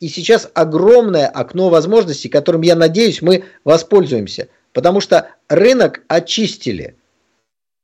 И 0.00 0.08
сейчас 0.08 0.50
огромное 0.52 1.26
окно 1.26 1.70
возможностей, 1.70 2.28
которым, 2.28 2.60
я 2.60 2.76
надеюсь, 2.76 3.22
мы 3.22 3.44
воспользуемся. 3.64 4.48
Потому 4.74 5.00
что 5.00 5.30
рынок 5.48 6.02
очистили 6.08 6.96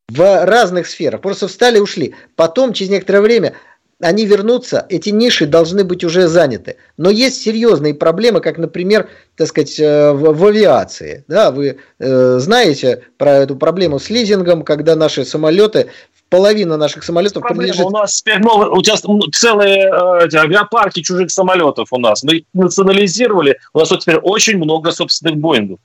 в 0.09 0.45
разных 0.45 0.87
сферах. 0.87 1.22
Просто 1.22 1.49
встали 1.49 1.79
ушли. 1.79 2.14
Потом, 2.37 2.74
через 2.74 2.91
некоторое 2.91 3.20
время, 3.20 3.55
они 4.01 4.26
вернутся, 4.26 4.86
эти 4.88 5.11
ниши 5.11 5.46
должны 5.46 5.82
быть 5.82 6.05
уже 6.05 6.28
заняты. 6.28 6.76
Но 6.96 7.11
есть 7.11 7.42
серьезные 7.42 7.94
проблемы, 7.94 8.40
как, 8.40 8.57
например, 8.57 9.09
так 9.36 9.49
сказать, 9.49 9.78
э, 9.80 10.12
в, 10.12 10.34
в 10.34 10.46
авиации. 10.46 11.24
Да, 11.26 11.51
вы 11.51 11.78
э, 11.99 12.38
знаете 12.38 13.03
про 13.16 13.38
эту 13.38 13.57
проблему 13.57 13.99
с 13.99 14.09
лизингом, 14.09 14.62
когда 14.62 14.94
наши 14.94 15.24
самолеты 15.24 15.90
половина 16.30 16.76
наших 16.76 17.03
самолетов 17.03 17.42
Проблема. 17.42 17.72
принадлежит... 17.72 17.86
У 17.86 17.90
нас 17.90 18.20
теперь 18.20 18.38
новые, 18.38 18.70
у 18.70 18.82
тебя 18.82 18.96
целые 19.32 19.86
э, 19.86 20.36
авиапарки 20.36 21.01
чужих 21.01 21.30
самолетов 21.30 21.92
у 21.92 21.99
нас. 21.99 22.22
Мы 22.22 22.36
их 22.36 22.44
национализировали. 22.53 23.59
У 23.72 23.80
нас 23.80 23.90
вот 23.90 24.01
теперь 24.01 24.18
очень 24.18 24.59
много 24.59 24.92
собственных 24.92 25.38
Боингов. 25.38 25.80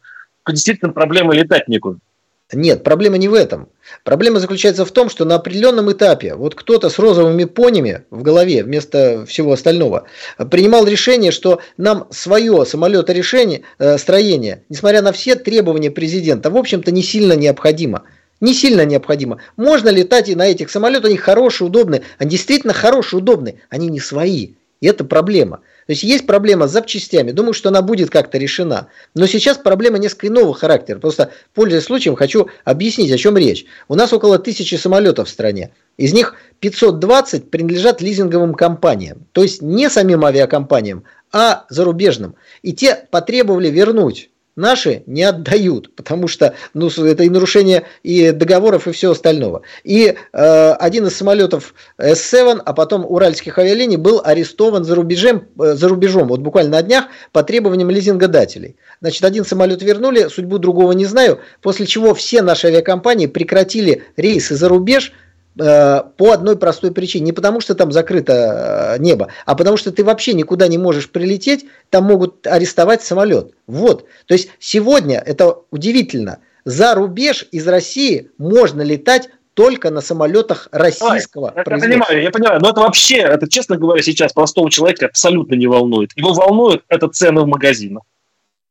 Действительно, 0.48 0.92
проблема 0.92 1.34
летать 1.34 1.68
некуда. 1.68 1.98
Нет, 2.54 2.84
проблема 2.84 3.18
не 3.18 3.28
в 3.28 3.34
этом. 3.34 3.70
Проблема 4.04 4.40
заключается 4.40 4.86
в 4.86 4.92
том, 4.92 5.10
что 5.10 5.26
на 5.26 5.36
определенном 5.36 5.92
этапе 5.92 6.36
вот 6.36 6.56
кто-то 6.56 6.90
с 6.90 7.00
розовыми 7.00 7.46
понями 7.46 8.04
в 8.10 8.22
голове 8.22 8.64
вместо 8.64 9.26
всего 9.26 9.54
остального 9.54 10.06
принимал 10.50 10.86
решение, 10.86 11.32
что 11.32 11.60
нам 11.78 12.08
свое 12.12 12.66
самолеторешение, 12.66 13.64
э, 13.80 13.98
строение, 13.98 14.64
несмотря 14.70 15.02
на 15.02 15.12
все 15.12 15.36
требования 15.36 15.92
президента, 15.92 16.50
в 16.50 16.58
общем-то 16.58 16.92
не 16.92 17.04
сильно 17.04 17.34
необходимо. 17.34 18.04
Не 18.42 18.54
сильно 18.54 18.84
необходимо. 18.84 19.38
Можно 19.56 19.90
летать 19.90 20.28
и 20.28 20.36
на 20.36 20.48
этих 20.48 20.70
самолетах, 20.70 21.06
они 21.06 21.18
хорошие, 21.18 21.68
удобные. 21.68 22.02
Они 22.18 22.32
действительно 22.32 22.74
хорошие, 22.74 23.20
удобные. 23.20 23.62
Они 23.70 23.88
не 23.88 24.02
свои. 24.02 24.56
И 24.82 24.88
это 24.88 25.06
проблема. 25.06 25.62
То 25.86 25.92
есть 25.92 26.04
есть 26.04 26.26
проблема 26.26 26.68
с 26.68 26.72
запчастями. 26.72 27.32
Думаю, 27.32 27.54
что 27.54 27.70
она 27.70 27.82
будет 27.82 28.10
как-то 28.10 28.38
решена. 28.38 28.88
Но 29.16 29.28
сейчас 29.28 29.58
проблема 29.58 29.98
несколько 29.98 30.28
иного 30.28 30.54
характера. 30.54 31.00
Просто, 31.00 31.32
пользуясь 31.54 31.84
случаем, 31.84 32.16
хочу 32.16 32.48
объяснить, 32.64 33.12
о 33.12 33.18
чем 33.18 33.38
речь. 33.38 33.66
У 33.88 33.96
нас 33.96 34.14
около 34.14 34.40
тысячи 34.40 34.76
самолетов 34.76 35.28
в 35.28 35.32
стране. 35.32 35.72
Из 35.98 36.14
них 36.14 36.36
520 36.60 37.52
принадлежат 37.52 38.02
лизинговым 38.02 38.54
компаниям. 38.54 39.28
То 39.34 39.44
есть 39.44 39.62
не 39.62 39.90
самим 39.90 40.24
авиакомпаниям, 40.24 41.04
а 41.32 41.66
зарубежным. 41.70 42.36
И 42.62 42.74
те 42.74 42.96
потребовали 43.12 43.70
вернуть 43.70 44.30
наши 44.56 45.04
не 45.06 45.24
отдают, 45.24 45.96
потому 45.96 46.28
что 46.28 46.56
ну, 46.74 46.88
это 46.88 47.24
и 47.24 47.30
нарушение 47.30 47.84
и 48.04 48.32
договоров, 48.32 48.88
и 48.88 48.92
всего 48.92 49.14
остального. 49.14 49.62
И 49.84 50.16
э, 50.34 50.72
один 50.74 51.08
из 51.08 51.16
самолетов 51.16 51.74
S7, 51.98 52.62
а 52.64 52.74
потом 52.74 53.06
уральских 53.06 53.58
авиалиний 53.58 53.98
был 53.98 54.22
арестован 54.24 54.84
за 54.84 54.96
рубежом, 54.96 55.44
э, 55.60 55.74
за 55.74 55.88
рубежом, 55.88 56.28
вот 56.28 56.42
буквально 56.42 56.72
на 56.72 56.82
днях, 56.84 57.06
по 57.32 57.44
требованиям 57.44 57.90
лизингодателей. 57.90 58.76
Значит, 59.02 59.24
один 59.24 59.46
самолет 59.46 59.82
вернули, 59.82 60.28
судьбу 60.28 60.60
другого 60.60 60.92
не 60.94 61.06
знаю, 61.06 61.40
после 61.62 61.86
чего 61.86 62.14
все 62.14 62.42
наши 62.42 62.68
авиакомпании 62.68 63.28
прекратили 63.28 64.04
рейсы 64.18 64.56
за 64.56 64.70
рубеж– 64.70 65.14
по 65.56 66.32
одной 66.32 66.58
простой 66.58 66.92
причине. 66.92 67.26
Не 67.26 67.32
потому, 67.32 67.62
что 67.62 67.76
там 67.76 67.92
закрыто 67.92 68.96
э, 68.98 69.02
небо, 69.02 69.30
а 69.46 69.56
потому, 69.56 69.78
что 69.78 69.92
ты 69.92 70.04
вообще 70.04 70.34
никуда 70.34 70.68
не 70.68 70.78
можешь 70.78 71.10
прилететь, 71.10 71.66
там 71.90 72.06
могут 72.06 72.48
арестовать 72.48 73.04
самолет. 73.04 73.54
Вот. 73.68 74.06
То 74.26 74.34
есть 74.34 74.50
сегодня, 74.60 75.20
это 75.20 75.58
удивительно, 75.72 76.40
за 76.66 76.96
рубеж 76.96 77.48
из 77.52 77.68
России 77.68 78.32
можно 78.38 78.82
летать 78.82 79.30
только 79.54 79.92
на 79.92 80.02
самолетах 80.02 80.68
российского 80.72 81.54
Ой. 81.56 81.64
Я 81.64 81.64
понимаю, 81.64 82.22
я 82.24 82.32
понимаю, 82.32 82.60
но 82.60 82.72
это 82.72 82.82
вообще, 82.82 83.18
это, 83.18 83.48
честно 83.48 83.78
говоря, 83.78 84.02
сейчас 84.02 84.34
простого 84.34 84.72
человека 84.72 85.06
абсолютно 85.06 85.54
не 85.54 85.68
волнует. 85.68 86.12
Его 86.16 86.34
волнует 86.34 86.84
это 86.88 87.08
цены 87.10 87.42
в 87.42 87.48
магазинах. 87.48 88.04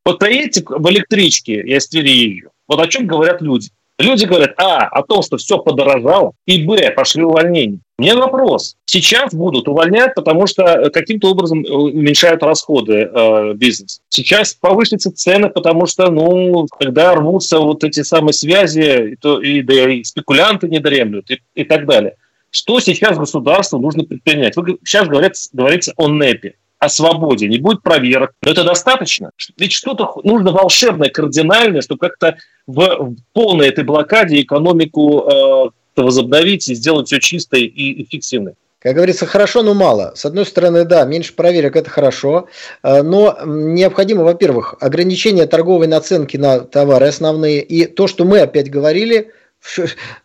Вот 0.05 0.18
поедете 0.18 0.64
в 0.66 0.91
электричке, 0.91 1.62
я 1.64 1.78
Твери 1.78 2.11
езжу, 2.11 2.51
вот 2.66 2.80
о 2.80 2.89
чем 2.89 3.07
говорят 3.07 3.41
люди– 3.41 3.70
Люди 3.99 4.24
говорят, 4.24 4.55
а, 4.57 4.86
о 4.86 5.03
том, 5.03 5.22
что 5.22 5.36
все 5.36 5.59
подорожало, 5.59 6.32
и, 6.47 6.64
б, 6.64 6.90
пошли 6.90 7.22
увольнения. 7.22 7.78
Мне 7.99 8.14
вопрос. 8.14 8.76
Сейчас 8.84 9.32
будут 9.32 9.68
увольнять, 9.68 10.14
потому 10.14 10.47
что 10.47 10.64
э, 10.64 10.90
каким-то 10.90 11.30
образом 11.30 11.64
э, 11.64 11.70
уменьшают 11.70 12.43
расходы 12.43 13.09
э, 13.12 13.53
бизнес. 13.55 14.01
Сейчас 14.09 14.55
повысятся 14.55 15.12
цены, 15.12 15.51
потому 15.51 15.86
что, 15.86 16.11
ну, 16.11 16.66
когда 16.78 17.14
рвутся 17.14 17.61
вот 17.61 17.84
эти 17.84 18.03
самые 18.03 18.32
связи, 18.32 19.16
то 19.20 19.40
и, 19.40 19.62
да, 19.62 19.88
и 19.88 20.03
спекулянты 20.03 20.68
не 20.68 20.80
дремлют 20.80 21.30
и, 21.30 21.40
и 21.55 21.64
так 21.64 21.86
далее. 21.86 22.16
Что 22.51 22.80
сейчас 22.80 23.18
государству 23.18 23.78
нужно 23.78 24.05
предпринять? 24.05 24.57
Вы, 24.57 24.78
сейчас 24.84 25.07
говорят, 25.07 25.34
говорится 25.53 25.93
о 25.97 26.09
НЭПе 26.09 26.55
о 26.83 26.89
свободе, 26.89 27.47
не 27.47 27.59
будет 27.59 27.80
проверок. 27.83 28.33
Но 28.43 28.51
это 28.51 28.64
достаточно. 28.64 29.30
Ведь 29.57 29.70
что-то 29.70 30.20
нужно 30.24 30.51
волшебное, 30.51 31.11
кардинальное, 31.11 31.80
чтобы 31.80 32.01
как-то 32.01 32.39
в, 32.66 33.14
полной 33.33 33.68
этой 33.68 33.85
блокаде 33.85 34.41
экономику 34.43 35.20
э, 35.20 36.01
возобновить 36.01 36.68
и 36.68 36.74
сделать 36.74 37.07
все 37.07 37.20
чистой 37.20 37.62
и 37.62 38.03
эффективной. 38.03 38.55
Как 38.80 38.97
говорится, 38.97 39.26
хорошо, 39.26 39.62
но 39.62 39.74
мало. 39.74 40.12
С 40.16 40.24
одной 40.24 40.45
стороны, 40.45 40.85
да, 40.85 41.05
меньше 41.05 41.35
проверок– 41.35 41.76
это 41.76 41.89
хорошо, 41.89 42.49
э, 42.83 43.03
но 43.03 43.39
необходимо, 43.45 44.24
во-первых, 44.24 44.74
ограничение 44.80 45.47
торговой 45.47 45.87
наценки 45.87 46.37
на 46.37 46.59
товары 46.59 47.07
основные, 47.07 47.62
и 47.62 47.87
то, 47.87 48.09
что 48.09 48.24
мы 48.24 48.41
опять 48.41 48.68
говорили– 48.68 49.30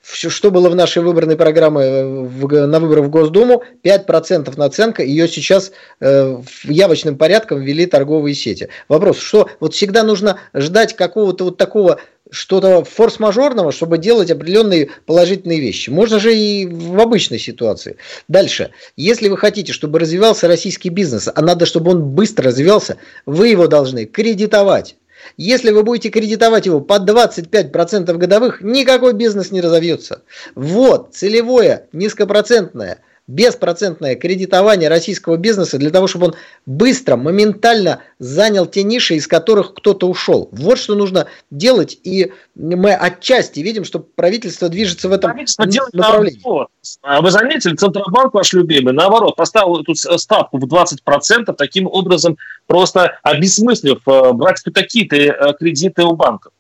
что 0.02 0.52
было 0.52 0.70
в 0.70 0.76
нашей 0.76 1.04
выборной 1.04 1.38
программе 1.38 1.82
э, 1.82 2.66
на 2.66 2.80
выборы 2.80 3.02
в 3.02 3.10
Госдуму, 3.10 3.64
5% 3.84 4.58
наценка, 4.58 5.04
ее 5.04 5.28
сейчас 5.28 5.72
э, 6.00 6.42
явочным 6.64 7.18
порядком 7.18 7.62
ввели 7.62 7.86
торговые 7.86 8.34
сети. 8.34 8.70
Вопрос, 8.90 9.20
что 9.20 9.50
вот 9.60 9.74
всегда 9.74 10.04
нужно 10.04 10.40
ждать 10.54 10.96
какого-то 10.96 11.46
вот 11.46 11.58
такого 11.58 12.00
что-то 12.30 12.84
форс-мажорного, 12.84 13.72
чтобы 13.72 13.98
делать 13.98 14.32
определенные 14.32 14.90
положительные 15.06 15.60
вещи. 15.60 15.90
Можно 15.90 16.20
же 16.20 16.36
и 16.36 16.66
в 16.66 17.00
обычной 17.00 17.40
ситуации. 17.40 17.98
Дальше. 18.28 18.72
Если 18.98 19.30
вы 19.30 19.38
хотите, 19.38 19.72
чтобы 19.72 20.00
развивался 20.00 20.48
российский 20.48 20.90
бизнес, 20.90 21.30
а 21.34 21.42
надо, 21.42 21.66
чтобы 21.66 21.92
он 21.92 22.04
быстро 22.04 22.48
развивался, 22.48 22.98
вы 23.26 23.50
его 23.50 23.68
должны 23.68 24.06
кредитовать. 24.06 24.98
Если 25.36 25.72
вы 25.72 25.84
будете 25.84 26.10
кредитовать 26.10 26.66
его 26.66 26.80
по 26.80 26.96
25% 27.00 28.14
годовых, 28.18 28.62
никакой 28.62 29.14
бизнес 29.14 29.52
не 29.52 29.62
разовьется. 29.62 30.22
Вот, 30.56 31.16
целевое, 31.16 31.88
низкопроцентное– 31.92 33.00
беспроцентное 33.28 34.16
кредитование 34.16 34.88
российского 34.88 35.36
бизнеса 35.36 35.78
для 35.78 35.90
того, 35.90 36.08
чтобы 36.08 36.28
он 36.28 36.36
быстро, 36.66 37.18
моментально 37.18 38.02
занял 38.20 38.66
те 38.66 38.84
ниши, 38.84 39.16
из 39.16 39.28
которых 39.28 39.74
кто-то 39.74 40.08
ушел. 40.08 40.48
Вот 40.54 40.80
что 40.80 40.96
нужно 40.96 41.28
делать, 41.52 42.00
и 42.04 42.32
мы 42.56 42.94
отчасти 42.94 43.60
видим, 43.60 43.84
что 43.84 44.00
правительство 44.00 44.70
движется 44.70 45.10
в 45.10 45.12
этом 45.12 45.32
правительство 45.32 45.66
направлении. 45.92 46.40
Наоборот. 46.44 46.70
А 47.02 47.22
вы 47.22 47.32
заметили, 47.32 47.76
Центробанк 47.76 48.34
ваш 48.34 48.54
любимый, 48.54 48.94
наоборот, 48.94 49.36
поставил 49.36 49.82
эту 49.82 49.94
ставку 49.96 50.58
в 50.58 50.64
20%, 50.64 51.54
таким 51.54 51.88
образом 51.88 52.38
просто 52.66 53.20
обесмыслив 53.24 54.00
э, 54.08 54.32
брать 54.32 54.62
какие-то 54.62 55.18
э, 55.18 55.54
кредиты 55.60 56.04
у 56.04 56.16
банков. 56.16 56.54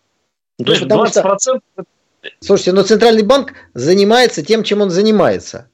То 0.58 0.66
ну, 0.66 0.72
есть 0.74 0.84
20%... 0.84 1.40
Что... 1.40 1.62
Слушайте, 2.42 2.74
но 2.74 2.84
Центральный 2.84 3.24
банк 3.24 3.54
занимается 3.74 4.44
тем, 4.44 4.64
чем 4.64 4.82
он 4.82 4.90
занимается. 4.90 5.70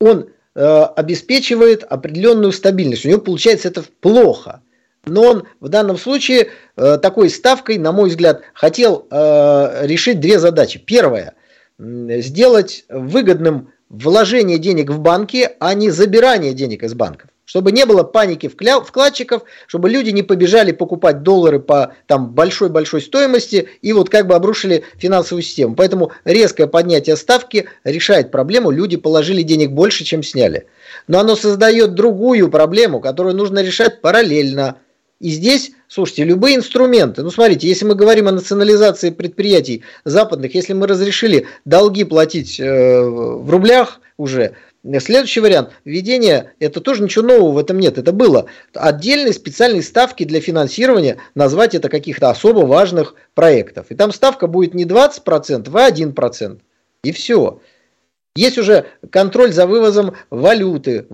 Он 0.00 0.26
обеспечивает 0.54 1.82
определенную 1.84 2.52
стабильность. 2.52 3.04
У 3.04 3.08
него 3.08 3.20
получается 3.20 3.68
это 3.68 3.84
плохо. 4.00 4.62
Но 5.06 5.22
он 5.22 5.44
в 5.60 5.68
данном 5.68 5.98
случае 5.98 6.48
э, 6.76 6.98
такой 6.98 7.28
ставкой, 7.28 7.78
на 7.78 7.92
мой 7.92 8.08
взгляд, 8.08 8.42
хотел 8.54 9.06
э, 9.10 9.86
решить 9.86 10.20
две 10.20 10.38
задачи. 10.38 10.78
Первое– 10.78 11.34
сделать 11.78 12.84
выгодным 12.88 13.72
вложение 13.88 14.58
денег 14.58 14.90
в 14.90 15.00
банки, 15.00 15.50
а 15.60 15.74
не 15.74 15.90
забирание 15.90 16.54
денег 16.54 16.84
из 16.84 16.94
банков 16.94 17.30
чтобы 17.44 17.72
не 17.72 17.84
было 17.84 18.02
паники 18.02 18.48
вкладчиков, 18.48 19.42
чтобы 19.66 19.90
люди 19.90 20.10
не 20.10 20.22
побежали 20.22 20.72
покупать 20.72 21.22
доллары 21.22 21.60
по 21.60 21.94
там 22.06 22.30
большой-большой 22.30 23.00
стоимости 23.00 23.68
и 23.82 23.92
вот 23.92 24.08
как 24.08 24.26
бы 24.26 24.34
обрушили 24.34 24.84
финансовую 24.96 25.42
систему. 25.42 25.74
Поэтому 25.74 26.12
резкое 26.24 26.66
поднятие 26.66 27.16
ставки 27.16 27.66
решает 27.84 28.30
проблему, 28.30 28.70
люди 28.70 28.96
положили 28.96 29.42
денег 29.42 29.72
больше, 29.72 30.04
чем 30.04 30.22
сняли. 30.22 30.66
Но 31.06 31.20
оно 31.20 31.36
создает 31.36 31.94
другую 31.94 32.50
проблему, 32.50 33.00
которую 33.00 33.36
нужно 33.36 33.62
решать 33.62 34.00
параллельно. 34.00 34.78
И 35.20 35.30
здесь, 35.30 35.72
слушайте, 35.86 36.24
любые 36.24 36.56
инструменты, 36.56 37.22
ну 37.22 37.30
смотрите, 37.30 37.68
если 37.68 37.86
мы 37.86 37.94
говорим 37.94 38.28
о 38.28 38.32
национализации 38.32 39.10
предприятий 39.10 39.82
западных, 40.04 40.54
если 40.54 40.72
мы 40.72 40.86
разрешили 40.86 41.46
долги 41.64 42.04
платить 42.04 42.58
э, 42.58 43.00
в 43.02 43.48
рублях 43.48 44.00
уже, 44.16 44.54
Следующий 45.00 45.40
вариант. 45.40 45.70
Введение, 45.84 46.52
это 46.58 46.80
тоже 46.80 47.02
ничего 47.02 47.26
нового 47.26 47.52
в 47.52 47.58
этом 47.58 47.78
нет. 47.78 47.96
Это 47.96 48.12
было 48.12 48.46
отдельные 48.74 49.32
специальные 49.32 49.82
ставки 49.82 50.24
для 50.24 50.40
финансирования, 50.40 51.16
назвать 51.34 51.74
это 51.74 51.88
каких-то 51.88 52.28
особо 52.28 52.66
важных 52.66 53.14
проектов. 53.34 53.86
И 53.88 53.94
там 53.94 54.12
ставка 54.12 54.46
будет 54.46 54.74
не 54.74 54.84
20%, 54.84 55.70
а 55.72 55.90
1%. 55.90 56.60
И 57.02 57.12
все. 57.12 57.60
Есть 58.36 58.58
уже 58.58 58.86
контроль 59.10 59.52
за 59.52 59.66
вывозом 59.66 60.14
валюты. 60.28 61.06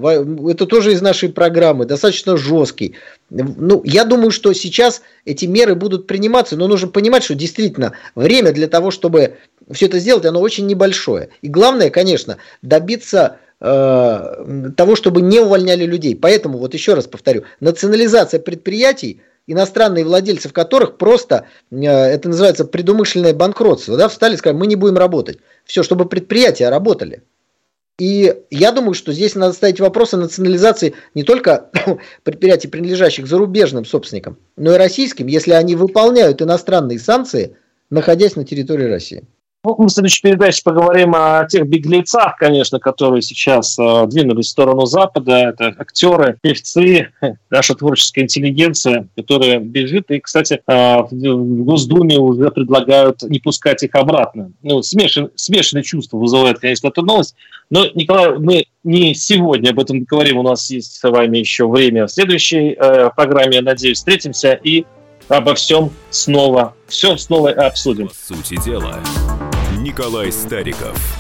Это 0.49 0.67
тоже 0.67 0.93
из 0.93 1.03
нашей 1.03 1.29
программы, 1.29 1.85
достаточно 1.85 2.37
жесткий. 2.39 2.97
Ну, 3.29 3.83
я 3.85 4.05
думаю, 4.05 4.31
что 4.31 4.55
сейчас 4.55 5.03
эти 5.27 5.45
меры 5.45 5.75
будут 5.75 6.07
приниматься, 6.07 6.57
но 6.57 6.67
нужно 6.67 6.89
понимать, 6.89 7.23
что 7.23 7.35
действительно 7.35 7.93
время 8.15 8.53
для 8.53 8.69
того, 8.69 8.91
чтобы 8.91 9.37
все 9.71 9.87
это 9.87 9.99
сделать, 9.99 10.25
оно 10.25 10.41
очень 10.41 10.67
небольшое. 10.67 11.29
И 11.43 11.49
главное, 11.49 11.91
конечно, 11.91 12.39
добиться 12.63 13.37
э, 13.61 14.71
того, 14.77 14.97
чтобы 14.97 15.21
не 15.21 15.41
увольняли 15.41 15.85
людей. 15.85 16.17
Поэтому, 16.17 16.59
вот 16.59 16.75
еще 16.75 16.95
раз 16.95 17.07
повторю, 17.07 17.45
национализация 17.61 18.41
предприятий, 18.41 19.23
иностранные 19.47 20.05
владельцы 20.05 20.49
в 20.49 20.53
которых 20.53 20.97
просто, 20.97 21.47
э, 21.71 21.77
это 21.77 22.29
называется 22.29 22.65
предумышленное 22.65 23.35
банкротство, 23.35 23.97
да, 23.97 24.09
встали 24.09 24.35
и 24.35 24.37
сказали, 24.37 24.59
мы 24.59 24.67
не 24.67 24.77
будем 24.77 24.97
работать. 24.97 25.39
Все, 25.65 25.83
чтобы 25.83 26.07
предприятия 26.07 26.69
работали. 26.69 27.23
И 27.99 28.35
я 28.51 28.73
думаю, 28.73 28.95
что 28.95 29.13
здесь 29.13 29.35
надо 29.35 29.53
ставить 29.53 29.79
вопрос 29.79 30.15
о 30.15 30.17
национализации 30.17 30.95
не 31.15 31.23
только 31.23 31.71
предприятий, 32.23 32.69
принадлежащих 32.69 33.27
зарубежным 33.27 33.85
собственникам, 33.85 34.39
но 34.57 34.75
и 34.75 34.79
российским, 34.79 35.27
если 35.27 35.53
они 35.53 35.77
выполняют 35.77 36.41
иностранные 36.41 36.99
санкции, 36.99 37.57
находясь 37.91 38.37
на 38.37 38.47
территории 38.47 38.87
России. 38.87 39.25
Ну, 39.63 39.75
мы 39.77 39.89
в 39.89 39.91
следующей 39.91 40.23
передаче 40.23 40.63
поговорим 40.65 41.15
о 41.15 41.45
тех 41.45 41.67
беглецах, 41.67 42.39
конечно, 42.39 42.81
которые 42.81 43.21
сейчас 43.21 43.79
э, 43.79 44.07
двинулись 44.07 44.47
в 44.47 44.51
сторону 44.51 44.87
Запада. 44.87 45.37
Это 45.37 45.75
актеры, 45.79 46.39
певцы, 46.41 47.11
наша 47.51 47.75
творческая 47.75 48.23
интеллигенция, 48.23 49.09
которая 49.17 49.59
бежит. 49.59 50.11
И, 50.11 50.19
кстати, 50.19 50.63
э, 50.67 51.03
в 51.03 51.65
Госдуме 51.65 52.19
уже 52.19 52.51
предлагают 52.51 53.23
не 53.25 53.39
пускать 53.39 53.83
их 53.83 53.95
обратно. 53.95 54.51
Ну, 54.63 54.81
смешан, 54.81 55.29
смешанные 55.35 55.85
чувства 55.85 56.17
вызывает, 56.17 56.59
конечно, 56.59 56.89
эта 56.89 57.03
новость. 57.03 57.35
Но, 57.69 57.85
Николай, 57.95 58.39
мы 58.39 58.65
не 58.83 59.13
сегодня 59.15 59.71
об 59.71 59.81
этом 59.81 60.05
говорим. 60.05 60.39
У 60.39 60.43
нас 60.43 60.71
есть 60.71 60.95
с 60.95 61.03
вами 61.07 61.37
еще 61.37 61.69
время 61.69 62.07
в 62.07 62.11
следующей 62.11 62.71
э, 62.71 63.11
программе. 63.15 63.57
Я 63.57 63.63
надеюсь, 63.63 63.99
встретимся 63.99 64.55
и 64.55 64.87
обо 65.29 65.55
всем 65.55 65.91
снова, 66.09 66.75
все 66.89 67.19
снова 67.19 67.51
обсудим. 67.51 68.09
По 68.09 68.15
сути 68.15 68.59
дела, 68.65 68.99
Николай 69.81 70.31
Стариков. 70.31 71.20